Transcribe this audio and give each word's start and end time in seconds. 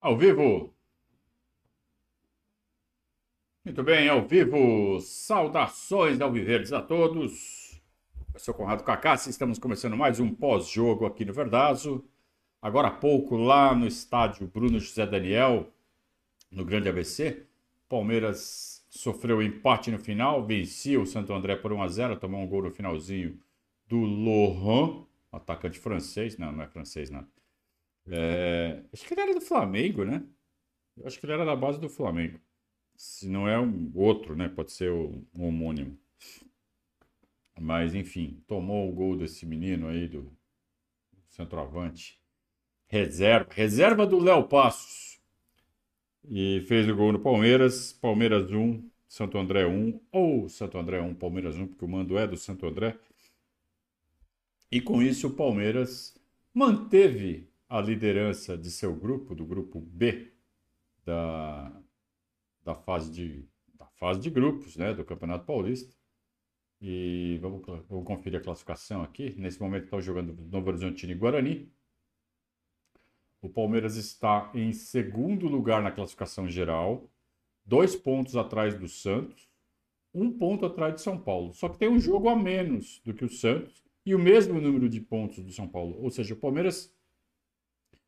Ao 0.00 0.16
vivo. 0.16 0.74
Muito 3.64 3.82
bem, 3.82 4.08
ao 4.08 4.26
vivo. 4.26 5.00
Saudações 5.00 6.20
alviverdes 6.20 6.72
a 6.72 6.80
todos. 6.80 7.80
Eu 8.32 8.38
sou 8.38 8.54
Conrado 8.54 8.84
Cacassi, 8.84 9.30
estamos 9.30 9.58
começando 9.58 9.96
mais 9.96 10.20
um 10.20 10.32
pós-jogo 10.32 11.06
aqui 11.06 11.24
no 11.24 11.32
Verdazo. 11.32 12.04
Agora 12.60 12.88
há 12.88 12.90
pouco, 12.90 13.36
lá 13.36 13.74
no 13.74 13.86
estádio 13.86 14.46
Bruno 14.46 14.78
José 14.78 15.06
Daniel, 15.06 15.72
no 16.50 16.64
Grande 16.64 16.88
ABC, 16.88 17.46
Palmeiras 17.88 18.84
sofreu 18.90 19.42
empate 19.42 19.90
no 19.90 19.98
final, 19.98 20.44
vencia 20.46 21.00
o 21.00 21.06
Santo 21.06 21.32
André 21.32 21.56
por 21.56 21.72
1 21.72 21.82
a 21.82 21.88
0, 21.88 22.16
tomou 22.16 22.40
um 22.40 22.46
gol 22.46 22.62
no 22.62 22.70
finalzinho 22.70 23.40
do 23.88 23.98
Lohan, 23.98 25.04
atacante 25.32 25.78
francês, 25.78 26.36
não, 26.36 26.52
não 26.52 26.62
é 26.62 26.68
francês, 26.68 27.10
não. 27.10 27.26
É, 28.08 28.82
acho 28.92 29.04
que 29.06 29.14
ele 29.14 29.20
era 29.20 29.34
do 29.34 29.40
Flamengo, 29.40 30.04
né? 30.04 30.24
Eu 30.96 31.06
acho 31.06 31.18
que 31.18 31.26
ele 31.26 31.32
era 31.32 31.44
da 31.44 31.56
base 31.56 31.80
do 31.80 31.88
Flamengo. 31.88 32.40
Se 32.96 33.28
não 33.28 33.48
é 33.48 33.58
um 33.60 33.90
outro, 33.94 34.34
né? 34.34 34.48
Pode 34.48 34.72
ser 34.72 34.90
um 34.90 35.24
homônimo. 35.38 35.98
Mas, 37.60 37.94
enfim, 37.94 38.42
tomou 38.46 38.88
o 38.88 38.92
gol 38.92 39.16
desse 39.16 39.44
menino 39.44 39.88
aí, 39.88 40.08
do 40.08 40.30
centroavante. 41.28 42.20
Reserva, 42.86 43.52
reserva 43.52 44.06
do 44.06 44.18
Léo 44.18 44.44
Passos. 44.44 45.20
E 46.28 46.64
fez 46.66 46.88
o 46.88 46.96
gol 46.96 47.12
no 47.12 47.20
Palmeiras. 47.20 47.92
Palmeiras 47.92 48.50
1, 48.50 48.88
Santo 49.08 49.38
André 49.38 49.66
1. 49.66 50.00
Ou 50.12 50.48
Santo 50.48 50.78
André 50.78 51.00
1, 51.00 51.14
Palmeiras 51.14 51.56
1, 51.56 51.66
porque 51.66 51.84
o 51.84 51.88
mando 51.88 52.16
é 52.16 52.26
do 52.26 52.36
Santo 52.36 52.66
André. 52.66 52.98
E 54.70 54.80
com 54.80 55.02
isso 55.02 55.28
o 55.28 55.34
Palmeiras 55.34 56.14
manteve 56.52 57.45
a 57.68 57.80
liderança 57.80 58.56
de 58.56 58.70
seu 58.70 58.94
grupo, 58.94 59.34
do 59.34 59.44
grupo 59.44 59.80
B 59.80 60.32
da, 61.04 61.72
da, 62.64 62.74
fase, 62.74 63.10
de, 63.10 63.44
da 63.74 63.86
fase 63.86 64.20
de 64.20 64.30
grupos 64.30 64.76
né, 64.76 64.94
do 64.94 65.04
Campeonato 65.04 65.44
Paulista. 65.44 65.94
E 66.80 67.38
vamos, 67.40 67.62
vamos 67.88 68.04
conferir 68.04 68.38
a 68.38 68.42
classificação 68.42 69.02
aqui. 69.02 69.34
Nesse 69.38 69.60
momento 69.60 69.84
estão 69.84 70.00
jogando 70.00 70.36
Novo 70.50 70.68
Horizontino 70.68 71.12
e 71.12 71.16
Guarani. 71.16 71.72
O 73.40 73.48
Palmeiras 73.48 73.96
está 73.96 74.50
em 74.54 74.72
segundo 74.72 75.46
lugar 75.46 75.82
na 75.82 75.90
classificação 75.90 76.48
geral, 76.48 77.08
dois 77.64 77.94
pontos 77.94 78.36
atrás 78.36 78.74
do 78.78 78.88
Santos, 78.88 79.48
um 80.12 80.32
ponto 80.32 80.66
atrás 80.66 80.94
de 80.94 81.00
São 81.00 81.18
Paulo. 81.18 81.52
Só 81.52 81.68
que 81.68 81.78
tem 81.78 81.88
um 81.88 82.00
jogo 82.00 82.28
a 82.28 82.36
menos 82.36 83.00
do 83.04 83.14
que 83.14 83.24
o 83.24 83.28
Santos 83.28 83.84
e 84.04 84.14
o 84.14 84.18
mesmo 84.18 84.60
número 84.60 84.88
de 84.88 85.00
pontos 85.00 85.42
do 85.44 85.52
São 85.52 85.68
Paulo. 85.68 85.96
Ou 86.02 86.10
seja, 86.10 86.34
o 86.34 86.38
Palmeiras 86.38 86.95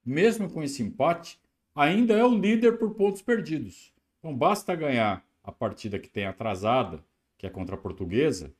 mesmo 0.04 0.50
com 0.50 0.62
esse 0.62 0.82
empate, 0.82 1.40
ainda 1.74 2.14
é 2.14 2.24
o 2.24 2.36
líder 2.36 2.78
por 2.78 2.94
pontos 2.94 3.22
perdidos. 3.22 3.92
Então 4.18 4.36
basta 4.36 4.74
ganhar 4.74 5.24
a 5.42 5.52
partida 5.52 5.98
que 5.98 6.08
tem 6.08 6.26
atrasada, 6.26 7.04
que 7.36 7.46
é 7.46 7.50
contra 7.50 7.76
a 7.76 7.78
Portuguesa, 7.78 8.52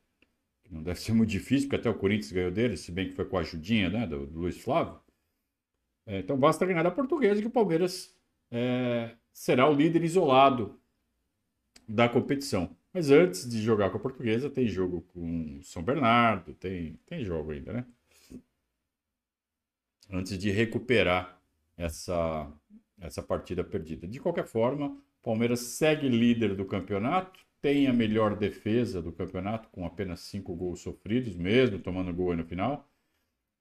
que 0.62 0.72
não 0.72 0.83
deve 0.83 1.00
ser 1.00 1.12
muito 1.12 1.30
difícil, 1.30 1.69
porque 1.69 1.80
até 1.80 1.91
o 1.91 1.98
Corinthians 1.98 2.33
ganhou 2.33 2.50
dele, 2.50 2.77
se 2.77 2.92
bem 2.92 3.08
que 3.08 3.14
foi 3.14 3.25
com 3.25 3.36
a 3.36 3.41
ajudinha 3.41 3.91
né, 3.91 4.06
do, 4.06 4.27
do 4.27 4.41
Luiz 4.41 4.61
Flávio. 4.61 5.00
É, 6.06 6.20
então 6.20 6.39
basta 6.39 6.64
ganhar 6.64 6.83
da 6.83 6.91
Portuguesa 6.91 7.41
que 7.41 7.47
o 7.47 7.50
Palmeiras 7.50 8.14
é, 8.50 9.14
será 9.33 9.69
o 9.69 9.75
líder 9.75 10.02
isolado 10.02 10.78
da 11.86 12.08
competição. 12.08 12.77
Mas 12.92 13.11
antes 13.11 13.48
de 13.48 13.61
jogar 13.61 13.91
com 13.91 13.98
a 13.98 14.00
Portuguesa, 14.00 14.48
tem 14.48 14.67
jogo 14.67 15.02
com 15.12 15.61
São 15.62 15.83
Bernardo, 15.83 16.55
tem, 16.55 16.98
tem 17.06 17.25
jogo 17.25 17.52
ainda, 17.52 17.73
né? 17.73 17.86
Antes 20.11 20.39
de 20.39 20.51
recuperar 20.51 21.39
essa, 21.77 22.51
essa 23.01 23.23
partida 23.23 23.62
perdida. 23.62 24.06
De 24.06 24.19
qualquer 24.19 24.47
forma, 24.47 24.97
Palmeiras 25.23 25.61
segue 25.61 26.09
líder 26.09 26.55
do 26.55 26.64
campeonato, 26.64 27.41
tem 27.61 27.86
a 27.86 27.92
melhor 27.92 28.36
defesa 28.36 29.02
do 29.02 29.13
campeonato, 29.13 29.68
com 29.70 29.85
apenas 29.85 30.20
cinco 30.20 30.55
gols 30.55 30.80
sofridos, 30.80 31.36
mesmo 31.36 31.79
tomando 31.79 32.14
gol 32.14 32.30
aí 32.30 32.36
no 32.36 32.45
final. 32.45 32.89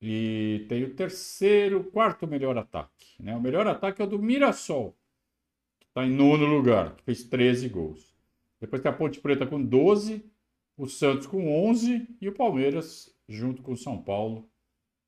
E 0.01 0.65
tem 0.69 0.83
o 0.83 0.93
terceiro, 0.93 1.83
quarto 1.83 2.27
melhor 2.27 2.57
ataque. 2.57 3.21
Né? 3.21 3.35
O 3.35 3.41
melhor 3.41 3.65
ataque 3.67 4.01
é 4.01 4.05
o 4.05 4.07
do 4.07 4.19
Mirassol, 4.19 4.95
que 5.79 5.87
está 5.87 6.05
em 6.05 6.11
nono 6.11 6.45
lugar, 6.45 6.95
que 6.95 7.03
fez 7.03 7.23
13 7.23 7.67
gols. 7.69 8.15
Depois 8.61 8.81
tem 8.81 8.91
a 8.91 8.95
Ponte 8.95 9.19
Preta 9.19 9.45
com 9.45 9.61
12, 9.61 10.23
o 10.77 10.87
Santos 10.87 11.25
com 11.25 11.67
11 11.69 12.07
e 12.21 12.29
o 12.29 12.33
Palmeiras, 12.33 13.15
junto 13.27 13.63
com 13.63 13.73
o 13.73 13.77
São 13.77 14.01
Paulo, 14.01 14.47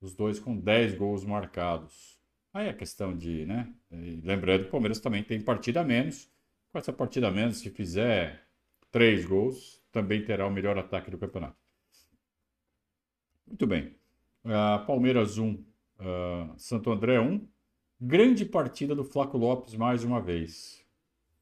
os 0.02 0.14
dois 0.14 0.40
com 0.40 0.56
10 0.58 0.96
gols 0.96 1.26
marcados. 1.26 2.20
Aí 2.54 2.68
a 2.68 2.74
questão 2.74 3.16
de, 3.16 3.46
né? 3.46 3.72
Lembrando 3.92 4.64
que 4.64 4.70
o 4.70 4.72
Palmeiras 4.72 5.00
também 5.00 5.24
tem 5.24 5.42
partida 5.42 5.82
a 5.82 5.84
menos. 5.84 6.32
Com 6.72 6.78
essa 6.78 6.94
partida 6.94 7.28
a 7.28 7.32
menos, 7.32 7.60
se 7.60 7.70
fizer 7.70 8.48
três 8.92 9.26
gols, 9.26 9.82
também 9.92 10.24
terá 10.24 10.48
o 10.48 10.52
melhor 10.52 10.78
ataque 10.78 11.12
do 11.12 11.18
campeonato. 11.18 11.58
Muito 13.46 13.66
bem. 13.66 13.96
Uh, 14.46 14.86
Palmeiras 14.86 15.38
1, 15.38 15.54
uh, 15.54 15.64
Santo 16.58 16.92
André 16.92 17.20
1. 17.20 17.48
Grande 18.00 18.46
partida 18.46 18.96
do 18.96 19.04
Flaco 19.04 19.38
Lopes 19.38 19.76
mais 19.76 20.04
uma 20.04 20.22
vez. 20.22 20.86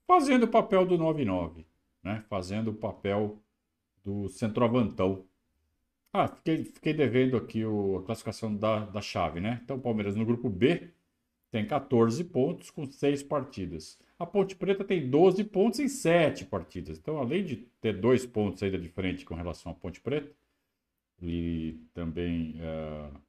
Fazendo 0.07 0.43
o 0.43 0.47
papel 0.47 0.85
do 0.85 0.97
9-9, 0.97 1.65
né? 2.01 2.23
Fazendo 2.29 2.71
o 2.71 2.73
papel 2.73 3.41
do 4.03 4.29
centroavantão. 4.29 5.26
Ah, 6.13 6.27
fiquei, 6.27 6.63
fiquei 6.65 6.93
devendo 6.93 7.37
aqui 7.37 7.65
o, 7.65 7.97
a 7.97 8.03
classificação 8.03 8.55
da, 8.55 8.85
da 8.85 9.01
chave, 9.01 9.39
né? 9.39 9.59
Então, 9.63 9.79
Palmeiras 9.79 10.15
no 10.15 10.25
grupo 10.25 10.49
B, 10.49 10.91
tem 11.51 11.65
14 11.65 12.23
pontos 12.25 12.69
com 12.69 12.85
6 12.85 13.23
partidas. 13.23 13.99
A 14.19 14.25
Ponte 14.25 14.55
Preta 14.55 14.83
tem 14.83 15.09
12 15.09 15.43
pontos 15.45 15.79
em 15.79 15.87
7 15.87 16.45
partidas. 16.45 16.97
Então, 16.97 17.17
além 17.17 17.43
de 17.45 17.57
ter 17.79 17.93
dois 17.93 18.25
pontos 18.25 18.63
ainda 18.63 18.77
de 18.79 18.89
frente 18.89 19.25
com 19.25 19.35
relação 19.35 19.71
à 19.71 19.75
Ponte 19.75 20.01
Preta, 20.01 20.31
e 21.21 21.79
também 21.93 22.55
uh, 22.59 23.19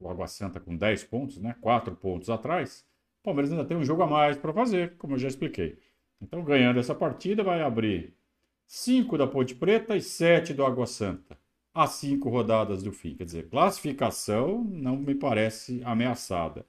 o 0.00 0.08
Água 0.08 0.26
Santa 0.26 0.60
com 0.60 0.76
10 0.76 1.04
pontos, 1.04 1.38
né? 1.38 1.56
4 1.60 1.94
pontos 1.96 2.30
atrás, 2.30 2.86
o 3.20 3.24
Palmeiras 3.24 3.52
ainda 3.52 3.64
tem 3.64 3.76
um 3.76 3.84
jogo 3.84 4.02
a 4.02 4.06
mais 4.06 4.36
para 4.36 4.52
fazer, 4.52 4.96
como 4.96 5.14
eu 5.14 5.18
já 5.18 5.28
expliquei. 5.28 5.78
Então, 6.20 6.44
ganhando 6.44 6.78
essa 6.78 6.94
partida, 6.94 7.42
vai 7.42 7.62
abrir 7.62 8.14
5 8.66 9.18
da 9.18 9.26
Ponte 9.26 9.54
Preta 9.54 9.96
e 9.96 10.00
7 10.00 10.54
do 10.54 10.64
Água 10.64 10.86
Santa. 10.86 11.38
A 11.74 11.86
5 11.86 12.28
rodadas 12.28 12.82
do 12.82 12.92
fim. 12.92 13.14
Quer 13.14 13.24
dizer, 13.24 13.48
classificação 13.48 14.62
não 14.64 14.96
me 14.96 15.14
parece 15.14 15.82
ameaçada. 15.84 16.66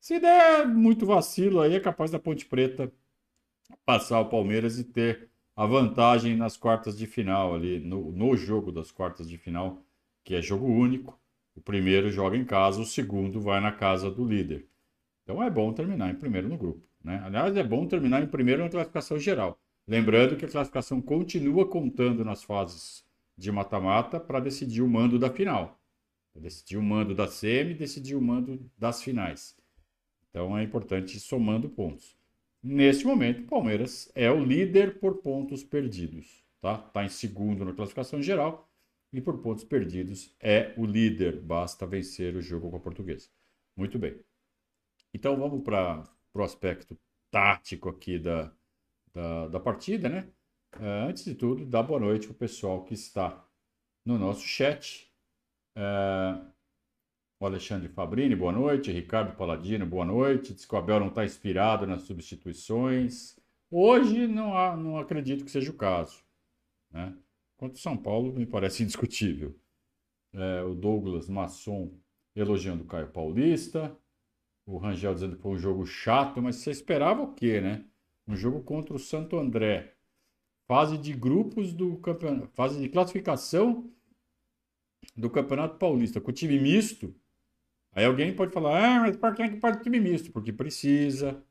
Se 0.00 0.20
der 0.20 0.66
muito 0.66 1.06
vacilo 1.06 1.60
aí, 1.60 1.74
é 1.74 1.80
capaz 1.80 2.10
da 2.10 2.18
Ponte 2.18 2.46
Preta 2.46 2.92
passar 3.84 4.20
o 4.20 4.28
Palmeiras 4.28 4.78
e 4.78 4.84
ter 4.84 5.30
a 5.56 5.64
vantagem 5.64 6.36
nas 6.36 6.56
quartas 6.56 6.98
de 6.98 7.06
final 7.06 7.54
ali, 7.54 7.80
no, 7.80 8.12
no 8.12 8.36
jogo 8.36 8.70
das 8.70 8.90
quartas 8.90 9.28
de 9.28 9.38
final, 9.38 9.82
que 10.22 10.34
é 10.34 10.42
jogo 10.42 10.66
único. 10.66 11.18
O 11.54 11.60
primeiro 11.60 12.10
joga 12.10 12.36
em 12.36 12.44
casa, 12.44 12.80
o 12.80 12.84
segundo 12.84 13.40
vai 13.40 13.60
na 13.60 13.72
casa 13.72 14.10
do 14.10 14.24
líder. 14.24 14.68
Então 15.22 15.42
é 15.42 15.50
bom 15.50 15.72
terminar 15.72 16.10
em 16.10 16.14
primeiro 16.14 16.48
no 16.48 16.58
grupo. 16.58 16.86
Né? 17.02 17.22
Aliás, 17.24 17.56
é 17.56 17.64
bom 17.64 17.86
terminar 17.86 18.22
em 18.22 18.26
primeiro 18.26 18.62
na 18.62 18.68
classificação 18.68 19.18
geral. 19.18 19.58
Lembrando 19.88 20.36
que 20.36 20.44
a 20.44 20.48
classificação 20.48 21.00
continua 21.00 21.66
contando 21.66 22.24
nas 22.24 22.42
fases 22.42 23.05
de 23.36 23.52
mata-mata 23.52 24.18
para 24.18 24.40
decidir 24.40 24.82
o 24.82 24.88
mando 24.88 25.18
da 25.18 25.30
final. 25.30 25.80
decidir 26.34 26.76
o 26.76 26.82
mando 26.82 27.14
da 27.14 27.26
semi, 27.26 27.74
decidir 27.74 28.14
o 28.14 28.20
mando 28.20 28.70
das 28.76 29.02
finais. 29.02 29.56
Então 30.28 30.56
é 30.56 30.62
importante 30.62 31.16
ir 31.16 31.20
somando 31.20 31.68
pontos. 31.68 32.16
Neste 32.62 33.06
momento, 33.06 33.42
o 33.42 33.46
Palmeiras 33.46 34.10
é 34.14 34.30
o 34.30 34.44
líder 34.44 34.98
por 34.98 35.18
pontos 35.18 35.64
perdidos. 35.64 36.44
Tá? 36.60 36.76
Tá 36.78 37.04
em 37.04 37.08
segundo 37.08 37.64
na 37.64 37.72
classificação 37.72 38.20
geral 38.20 38.68
e 39.12 39.20
por 39.20 39.38
pontos 39.38 39.64
perdidos 39.64 40.34
é 40.40 40.74
o 40.76 40.84
líder. 40.84 41.40
Basta 41.40 41.86
vencer 41.86 42.34
o 42.34 42.42
jogo 42.42 42.70
com 42.70 42.76
a 42.76 42.80
portuguesa. 42.80 43.28
Muito 43.76 43.98
bem. 43.98 44.18
Então 45.14 45.36
vamos 45.36 45.62
para 45.62 46.04
o 46.34 46.42
aspecto 46.42 46.98
tático 47.30 47.88
aqui 47.88 48.18
da, 48.18 48.52
da, 49.14 49.48
da 49.48 49.60
partida, 49.60 50.08
né? 50.08 50.28
Antes 50.80 51.24
de 51.24 51.34
tudo, 51.34 51.64
dar 51.64 51.82
boa 51.82 51.98
noite 51.98 52.26
para 52.26 52.34
o 52.34 52.38
pessoal 52.38 52.84
que 52.84 52.92
está 52.92 53.42
no 54.04 54.18
nosso 54.18 54.42
chat. 54.42 55.10
Uh, 55.74 56.46
o 57.40 57.46
Alexandre 57.46 57.88
Fabrini, 57.88 58.36
boa 58.36 58.52
noite. 58.52 58.92
Ricardo 58.92 59.34
Paladino, 59.36 59.86
boa 59.86 60.04
noite. 60.04 60.52
Diz 60.52 60.66
que 60.66 60.74
o 60.74 60.78
Abel 60.78 61.00
não 61.00 61.08
está 61.08 61.24
inspirado 61.24 61.86
nas 61.86 62.02
substituições. 62.02 63.38
Hoje 63.70 64.26
não, 64.26 64.56
há, 64.56 64.76
não 64.76 64.98
acredito 64.98 65.44
que 65.44 65.50
seja 65.50 65.70
o 65.70 65.76
caso. 65.76 66.22
Né? 66.90 67.16
Quanto 67.56 67.72
ao 67.72 67.78
São 67.78 67.96
Paulo, 67.96 68.32
me 68.34 68.44
parece 68.44 68.82
indiscutível. 68.84 69.58
É, 70.34 70.62
o 70.62 70.74
Douglas 70.74 71.28
Masson 71.28 71.98
elogiando 72.34 72.84
o 72.84 72.86
Caio 72.86 73.08
Paulista. 73.08 73.96
O 74.66 74.76
Rangel 74.76 75.14
dizendo 75.14 75.36
que 75.36 75.42
foi 75.42 75.52
um 75.52 75.58
jogo 75.58 75.86
chato, 75.86 76.42
mas 76.42 76.56
você 76.56 76.70
esperava 76.70 77.22
o 77.22 77.34
quê, 77.34 77.62
né? 77.62 77.86
Um 78.28 78.36
jogo 78.36 78.62
contra 78.62 78.94
o 78.94 78.98
Santo 78.98 79.38
André. 79.38 79.95
Fase 80.66 80.98
de 80.98 81.12
grupos 81.12 81.72
do 81.72 81.96
campeonato. 81.98 82.48
Fase 82.54 82.80
de 82.80 82.88
classificação 82.88 83.90
do 85.16 85.30
Campeonato 85.30 85.78
Paulista 85.78 86.20
com 86.20 86.32
time 86.32 86.58
misto 86.58 87.14
Aí 87.96 88.04
alguém 88.04 88.30
pode 88.30 88.52
falar, 88.52 88.84
ah, 88.84 89.00
mas 89.00 89.16
por 89.16 89.34
que 89.34 89.48
pode 89.56 89.82
time 89.82 89.98
misto? 89.98 90.30
Porque 90.30 90.52
precisa, 90.52 91.42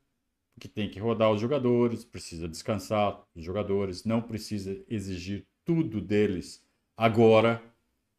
porque 0.54 0.68
tem 0.68 0.88
que 0.88 1.00
rodar 1.00 1.32
os 1.32 1.40
jogadores, 1.40 2.04
precisa 2.04 2.46
descansar 2.46 3.20
os 3.34 3.42
jogadores, 3.42 4.04
não 4.04 4.22
precisa 4.22 4.80
exigir 4.88 5.44
tudo 5.64 6.00
deles 6.00 6.64
agora, 6.96 7.60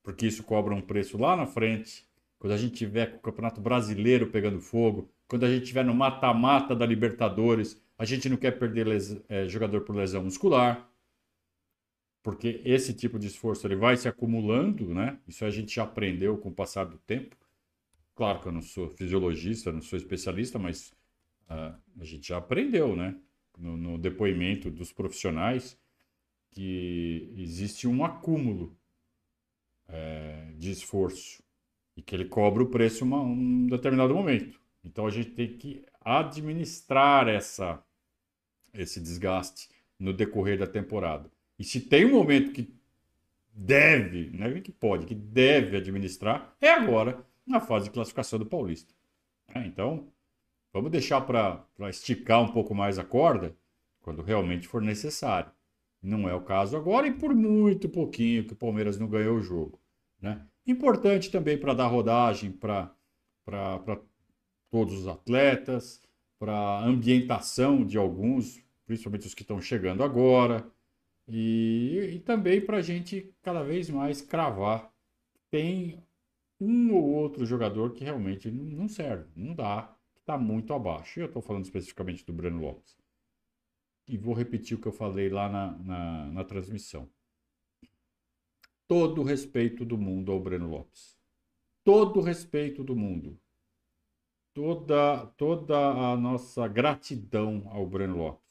porque 0.04 0.28
isso 0.28 0.44
cobra 0.44 0.76
um 0.76 0.82
preço 0.82 1.18
lá 1.18 1.38
na 1.38 1.48
frente. 1.48 2.06
Quando 2.38 2.52
a 2.52 2.58
gente 2.58 2.76
tiver 2.76 3.14
com 3.14 3.18
o 3.20 3.22
Campeonato 3.22 3.62
Brasileiro 3.62 4.28
pegando 4.28 4.60
fogo, 4.60 5.10
quando 5.26 5.46
a 5.46 5.50
gente 5.50 5.68
tiver 5.68 5.86
no 5.86 5.94
mata-mata 5.96 6.76
da 6.76 6.86
Libertadores, 6.86 7.82
a 7.98 8.06
gente 8.06 8.30
não 8.30 8.38
quer 8.38 8.52
perder 8.52 8.88
les... 8.88 9.20
é, 9.28 9.48
jogador 9.48 9.82
por 9.82 9.96
lesão 9.96 10.24
muscular, 10.24 10.90
porque 12.22 12.62
esse 12.66 12.94
tipo 12.94 13.18
de 13.18 13.28
esforço 13.28 13.66
ele 13.66 13.76
vai 13.76 13.96
se 13.96 14.08
acumulando, 14.08 14.94
né? 14.94 15.20
Isso 15.28 15.46
a 15.46 15.50
gente 15.50 15.74
já 15.74 15.84
aprendeu 15.84 16.38
com 16.38 16.50
o 16.50 16.54
passar 16.54 16.84
do 16.84 16.98
tempo. 16.98 17.38
Claro 18.14 18.42
que 18.42 18.48
eu 18.48 18.52
não 18.52 18.62
sou 18.62 18.90
fisiologista, 18.90 19.72
não 19.72 19.82
sou 19.82 19.98
especialista, 19.98 20.60
mas 20.60 20.92
uh, 21.50 21.74
a 22.00 22.04
gente 22.04 22.28
já 22.28 22.38
aprendeu, 22.38 22.96
né? 22.96 23.16
No, 23.58 23.78
no, 23.78 23.98
depoimento 23.98 24.70
dos 24.70 24.92
profissionais 24.92 25.80
que 26.52 27.34
existe 27.38 27.88
um 27.88 28.04
acúmulo 28.04 28.78
é, 29.88 30.52
de 30.58 30.70
esforço 30.70 31.42
e 31.96 32.02
que 32.02 32.16
ele 32.16 32.26
cobra 32.26 32.62
o 32.62 32.70
preço 32.70 33.06
em 33.06 33.14
um 33.14 33.68
determinado 33.68 34.14
momento. 34.14 34.60
Então 34.84 35.08
a 35.08 35.10
gente 35.10 35.32
tem 35.32 35.58
que 35.58 35.84
administrar 36.02 37.28
essa, 37.28 37.84
esse 38.74 39.00
desgaste 39.00 39.70
no 40.00 40.14
decorrer 40.14 40.58
da 40.58 40.68
temporada. 40.68 41.30
E 41.58 41.64
se 41.64 41.82
tem 41.82 42.06
um 42.06 42.14
momento 42.14 42.52
que 42.52 42.74
deve, 43.54 44.30
não 44.38 44.46
é 44.46 44.62
que 44.62 44.72
pode, 44.72 45.06
que 45.06 45.16
deve 45.16 45.78
administrar, 45.78 46.56
é 46.62 46.72
agora, 46.72 47.26
na 47.46 47.60
fase 47.60 47.86
de 47.86 47.92
classificação 47.92 48.38
do 48.38 48.46
Paulista. 48.46 48.94
É, 49.54 49.66
então, 49.66 50.08
Vamos 50.78 50.92
deixar 50.92 51.22
para 51.22 51.66
esticar 51.90 52.40
um 52.40 52.52
pouco 52.52 52.76
mais 52.76 53.00
a 53.00 53.04
corda 53.04 53.56
quando 54.02 54.22
realmente 54.22 54.68
for 54.68 54.80
necessário. 54.80 55.52
Não 56.04 56.30
é 56.30 56.36
o 56.36 56.42
caso 56.42 56.78
agora 56.78 57.08
e 57.08 57.12
por 57.12 57.34
muito 57.34 57.90
pouquinho 57.90 58.46
que 58.46 58.54
o 58.54 58.56
Palmeiras 58.56 59.00
não 59.00 59.08
ganhou 59.08 59.38
o 59.38 59.42
jogo. 59.42 59.80
Né? 60.22 60.40
Importante 60.68 61.32
também 61.32 61.58
para 61.58 61.74
dar 61.74 61.88
rodagem 61.88 62.52
para 62.52 62.92
todos 64.70 64.94
os 64.94 65.08
atletas, 65.08 66.00
para 66.40 66.84
ambientação 66.84 67.86
de 67.86 67.98
alguns, 67.98 68.62
principalmente 68.86 69.28
os 69.28 69.34
que 69.34 69.42
estão 69.42 69.62
chegando 69.62 70.04
agora, 70.04 70.70
e, 71.28 72.12
e 72.16 72.20
também 72.20 72.62
para 72.62 72.78
a 72.78 72.82
gente 72.82 73.34
cada 73.42 73.64
vez 73.64 73.90
mais 73.90 74.22
cravar. 74.22 74.92
Tem 75.50 76.04
um 76.60 76.94
ou 76.94 77.04
outro 77.04 77.46
jogador 77.46 77.94
que 77.94 78.04
realmente 78.04 78.50
não 78.52 78.88
serve, 78.88 79.30
não 79.36 79.54
dá 79.54 79.98
está 80.28 80.38
muito 80.38 80.74
abaixo. 80.74 81.22
Eu 81.22 81.28
estou 81.28 81.42
falando 81.42 81.64
especificamente 81.64 82.26
do 82.26 82.34
Breno 82.34 82.60
Lopes. 82.60 82.98
E 84.06 84.18
vou 84.18 84.34
repetir 84.34 84.78
o 84.78 84.82
que 84.82 84.88
eu 84.88 84.92
falei 84.92 85.30
lá 85.30 85.48
na, 85.48 85.78
na, 85.78 86.32
na 86.32 86.44
transmissão. 86.44 87.10
Todo 88.88 89.22
o 89.22 89.24
respeito 89.24 89.86
do 89.86 89.98
mundo 89.98 90.32
ao 90.32 90.40
Breno 90.40 90.70
Lopes. 90.70 91.18
Todo 91.84 92.20
o 92.20 92.24
respeito 92.24 92.84
do 92.84 92.96
mundo. 92.96 93.40
Toda, 94.58 95.28
toda 95.38 95.78
a 95.78 96.18
nossa 96.18 96.68
gratidão 96.68 97.70
ao 97.70 97.86
Breno 97.86 98.18
Lopes. 98.18 98.44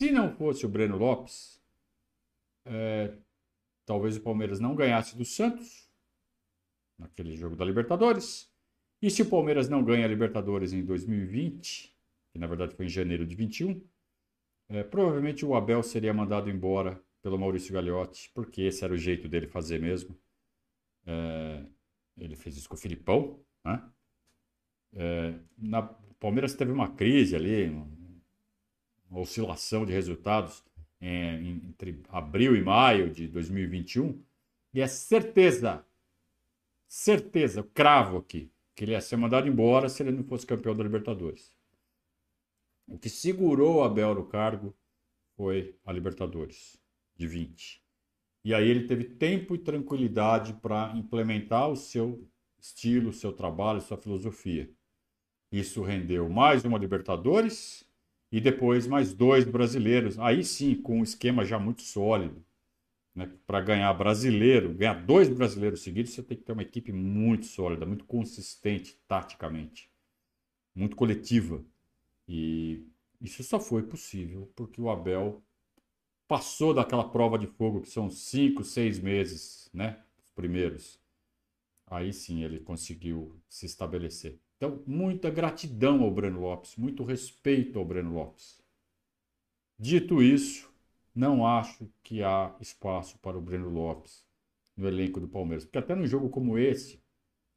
Se 0.00 0.10
não 0.10 0.34
fosse 0.34 0.64
o 0.64 0.68
Breno 0.70 0.96
Lopes, 0.96 1.62
é, 2.64 3.14
talvez 3.84 4.16
o 4.16 4.22
Palmeiras 4.22 4.60
não 4.60 4.74
ganhasse 4.74 5.14
do 5.14 5.22
Santos 5.22 5.92
naquele 6.98 7.36
jogo 7.36 7.54
da 7.54 7.66
Libertadores 7.66 8.50
e 9.02 9.10
se 9.10 9.20
o 9.20 9.28
Palmeiras 9.28 9.68
não 9.68 9.84
ganha 9.84 10.06
a 10.06 10.08
Libertadores 10.08 10.72
em 10.72 10.82
2020, 10.82 11.94
que 12.32 12.38
na 12.38 12.46
verdade 12.46 12.74
foi 12.74 12.86
em 12.86 12.88
janeiro 12.88 13.26
de 13.26 13.36
21, 13.36 13.86
é, 14.70 14.82
provavelmente 14.82 15.44
o 15.44 15.54
Abel 15.54 15.82
seria 15.82 16.14
mandado 16.14 16.48
embora 16.48 16.98
pelo 17.20 17.38
Maurício 17.38 17.74
Gagliotti, 17.74 18.30
porque 18.32 18.62
esse 18.62 18.82
era 18.82 18.94
o 18.94 18.96
jeito 18.96 19.28
dele 19.28 19.48
fazer 19.48 19.78
mesmo. 19.78 20.18
É, 21.04 21.66
ele 22.16 22.36
fez 22.36 22.56
isso 22.56 22.70
com 22.70 22.74
o 22.74 22.78
Filipão, 22.78 23.44
né? 23.62 23.86
É, 24.94 25.34
na, 25.58 25.82
Palmeiras 26.20 26.54
teve 26.54 26.72
uma 26.72 26.88
crise 26.88 27.36
ali, 27.36 27.68
uma, 27.68 29.20
oscilação 29.20 29.84
de 29.84 29.92
resultados 29.92 30.64
em, 31.00 31.68
entre 31.68 32.02
abril 32.08 32.56
e 32.56 32.62
maio 32.62 33.10
de 33.10 33.28
2021, 33.28 34.20
e 34.72 34.80
é 34.80 34.86
certeza, 34.86 35.84
certeza, 36.88 37.62
cravo 37.74 38.16
aqui, 38.16 38.50
que 38.74 38.84
ele 38.84 38.92
ia 38.92 39.00
ser 39.00 39.16
mandado 39.16 39.46
embora 39.46 39.88
se 39.88 40.02
ele 40.02 40.12
não 40.12 40.24
fosse 40.24 40.46
campeão 40.46 40.74
da 40.74 40.82
Libertadores. 40.82 41.52
O 42.88 42.98
que 42.98 43.08
segurou 43.08 43.76
o 43.76 43.82
Abel 43.82 44.14
no 44.14 44.24
cargo 44.24 44.74
foi 45.36 45.76
a 45.84 45.92
Libertadores, 45.92 46.80
de 47.16 47.26
20. 47.26 47.82
E 48.44 48.52
aí 48.52 48.68
ele 48.68 48.86
teve 48.86 49.04
tempo 49.04 49.54
e 49.54 49.58
tranquilidade 49.58 50.54
para 50.54 50.92
implementar 50.96 51.68
o 51.68 51.76
seu 51.76 52.26
estilo, 52.58 53.12
seu 53.12 53.32
trabalho, 53.32 53.80
sua 53.80 53.96
filosofia. 53.96 54.70
Isso 55.54 55.82
rendeu 55.82 56.28
mais 56.28 56.64
uma 56.64 56.76
Libertadores 56.76 57.88
e 58.32 58.40
depois 58.40 58.88
mais 58.88 59.14
dois 59.14 59.44
brasileiros. 59.44 60.18
Aí 60.18 60.44
sim, 60.44 60.74
com 60.74 60.98
um 60.98 61.04
esquema 61.04 61.44
já 61.44 61.60
muito 61.60 61.82
sólido. 61.82 62.44
Né? 63.14 63.30
Para 63.46 63.60
ganhar 63.60 63.92
brasileiro, 63.94 64.74
ganhar 64.74 64.94
dois 64.94 65.28
brasileiros 65.28 65.80
seguidos, 65.80 66.12
você 66.12 66.24
tem 66.24 66.36
que 66.36 66.42
ter 66.42 66.50
uma 66.50 66.62
equipe 66.62 66.90
muito 66.90 67.46
sólida, 67.46 67.86
muito 67.86 68.04
consistente 68.04 68.98
taticamente, 69.06 69.88
muito 70.74 70.96
coletiva. 70.96 71.64
E 72.26 72.84
isso 73.20 73.44
só 73.44 73.60
foi 73.60 73.84
possível 73.84 74.50
porque 74.56 74.80
o 74.80 74.90
Abel 74.90 75.40
passou 76.26 76.74
daquela 76.74 77.08
prova 77.08 77.38
de 77.38 77.46
fogo 77.46 77.80
que 77.80 77.90
são 77.90 78.10
cinco, 78.10 78.64
seis 78.64 78.98
meses, 78.98 79.70
né? 79.72 80.02
Os 80.20 80.32
primeiros. 80.32 80.98
Aí 81.86 82.12
sim 82.12 82.42
ele 82.42 82.58
conseguiu 82.58 83.40
se 83.48 83.66
estabelecer. 83.66 84.36
Então, 84.56 84.82
muita 84.86 85.30
gratidão 85.30 86.02
ao 86.02 86.10
Breno 86.10 86.40
Lopes, 86.40 86.76
muito 86.76 87.04
respeito 87.04 87.78
ao 87.78 87.84
Breno 87.84 88.14
Lopes. 88.14 88.62
Dito 89.78 90.22
isso, 90.22 90.72
não 91.14 91.46
acho 91.46 91.90
que 92.02 92.22
há 92.22 92.54
espaço 92.60 93.18
para 93.18 93.36
o 93.36 93.40
Breno 93.40 93.68
Lopes 93.68 94.24
no 94.76 94.86
elenco 94.88 95.20
do 95.20 95.28
Palmeiras. 95.28 95.64
Porque 95.64 95.78
até 95.78 95.94
num 95.94 96.06
jogo 96.06 96.28
como 96.28 96.58
esse, 96.58 97.02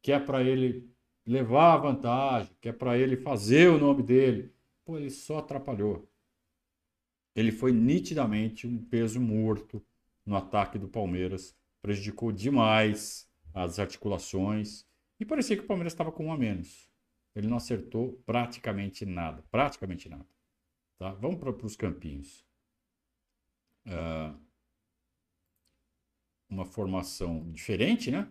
que 0.02 0.12
é 0.12 0.18
para 0.18 0.42
ele 0.42 0.88
levar 1.26 1.74
a 1.74 1.78
vantagem, 1.78 2.54
que 2.60 2.68
é 2.68 2.72
para 2.72 2.98
ele 2.98 3.16
fazer 3.16 3.68
o 3.68 3.78
nome 3.78 4.02
dele, 4.02 4.52
pô, 4.84 4.96
ele 4.96 5.10
só 5.10 5.38
atrapalhou. 5.38 6.08
Ele 7.34 7.52
foi 7.52 7.72
nitidamente 7.72 8.66
um 8.66 8.78
peso 8.78 9.20
morto 9.20 9.84
no 10.24 10.36
ataque 10.36 10.78
do 10.78 10.88
Palmeiras, 10.88 11.54
prejudicou 11.82 12.32
demais 12.32 13.28
as 13.54 13.78
articulações 13.78 14.86
e 15.20 15.24
parecia 15.24 15.56
que 15.56 15.62
o 15.62 15.66
Palmeiras 15.66 15.92
estava 15.92 16.12
com 16.12 16.26
um 16.26 16.32
a 16.32 16.38
menos. 16.38 16.87
Ele 17.38 17.48
não 17.48 17.56
acertou 17.56 18.20
praticamente 18.26 19.06
nada, 19.06 19.44
praticamente 19.50 20.08
nada. 20.08 20.26
Tá? 20.98 21.12
Vamos 21.12 21.38
para 21.38 21.66
os 21.66 21.76
campinhos. 21.76 22.44
Ah, 23.86 24.34
uma 26.48 26.64
formação 26.64 27.50
diferente, 27.52 28.10
né? 28.10 28.26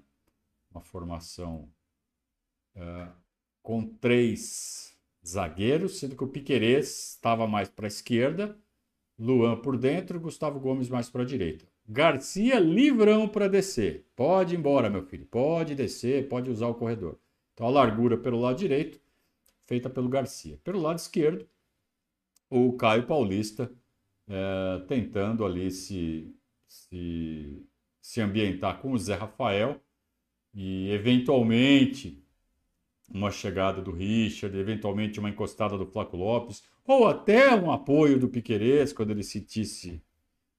Uma 0.72 0.82
formação 0.82 1.72
uh, 2.76 3.12
com 3.62 3.86
três 3.86 4.98
zagueiros, 5.26 6.00
sendo 6.00 6.16
que 6.16 6.24
o 6.24 6.28
Piquerez 6.28 7.12
estava 7.12 7.48
mais 7.48 7.70
para 7.70 7.86
a 7.86 7.88
esquerda, 7.88 8.58
Luan 9.18 9.60
por 9.62 9.78
dentro, 9.78 10.20
Gustavo 10.20 10.60
Gomes 10.60 10.90
mais 10.90 11.10
para 11.10 11.24
a 11.24 11.26
direita. 11.26 11.66
Garcia 11.88 12.60
livrão 12.60 13.28
para 13.28 13.48
descer. 13.48 14.06
Pode 14.16 14.54
ir 14.56 14.58
embora, 14.58 14.90
meu 14.90 15.04
filho. 15.04 15.26
Pode 15.26 15.74
descer, 15.74 16.28
pode 16.28 16.50
usar 16.50 16.68
o 16.68 16.76
corredor. 16.76 17.18
Então 17.58 17.66
a 17.66 17.72
largura 17.72 18.16
pelo 18.16 18.40
lado 18.40 18.60
direito, 18.60 19.02
feita 19.66 19.90
pelo 19.90 20.08
Garcia. 20.08 20.60
Pelo 20.64 20.80
lado 20.80 21.00
esquerdo, 21.00 21.44
o 22.48 22.74
Caio 22.74 23.08
Paulista 23.08 23.72
é, 24.28 24.84
tentando 24.88 25.44
ali 25.44 25.72
se, 25.72 26.32
se, 26.68 27.66
se 28.00 28.22
ambientar 28.22 28.80
com 28.80 28.92
o 28.92 28.98
Zé 29.00 29.16
Rafael 29.16 29.82
e 30.54 30.92
eventualmente 30.92 32.24
uma 33.12 33.32
chegada 33.32 33.82
do 33.82 33.92
Richard, 33.92 34.56
eventualmente 34.56 35.20
uma 35.20 35.32
encostada 35.32 35.76
do 35.80 35.88
Flaco 35.88 36.16
Lopes, 36.16 36.62
ou 36.86 37.08
até 37.08 37.56
um 37.56 37.72
apoio 37.72 38.20
do 38.20 38.30
Piquerez 38.30 38.94
quando 38.94 39.10
ele 39.10 39.24
sentisse, 39.24 40.00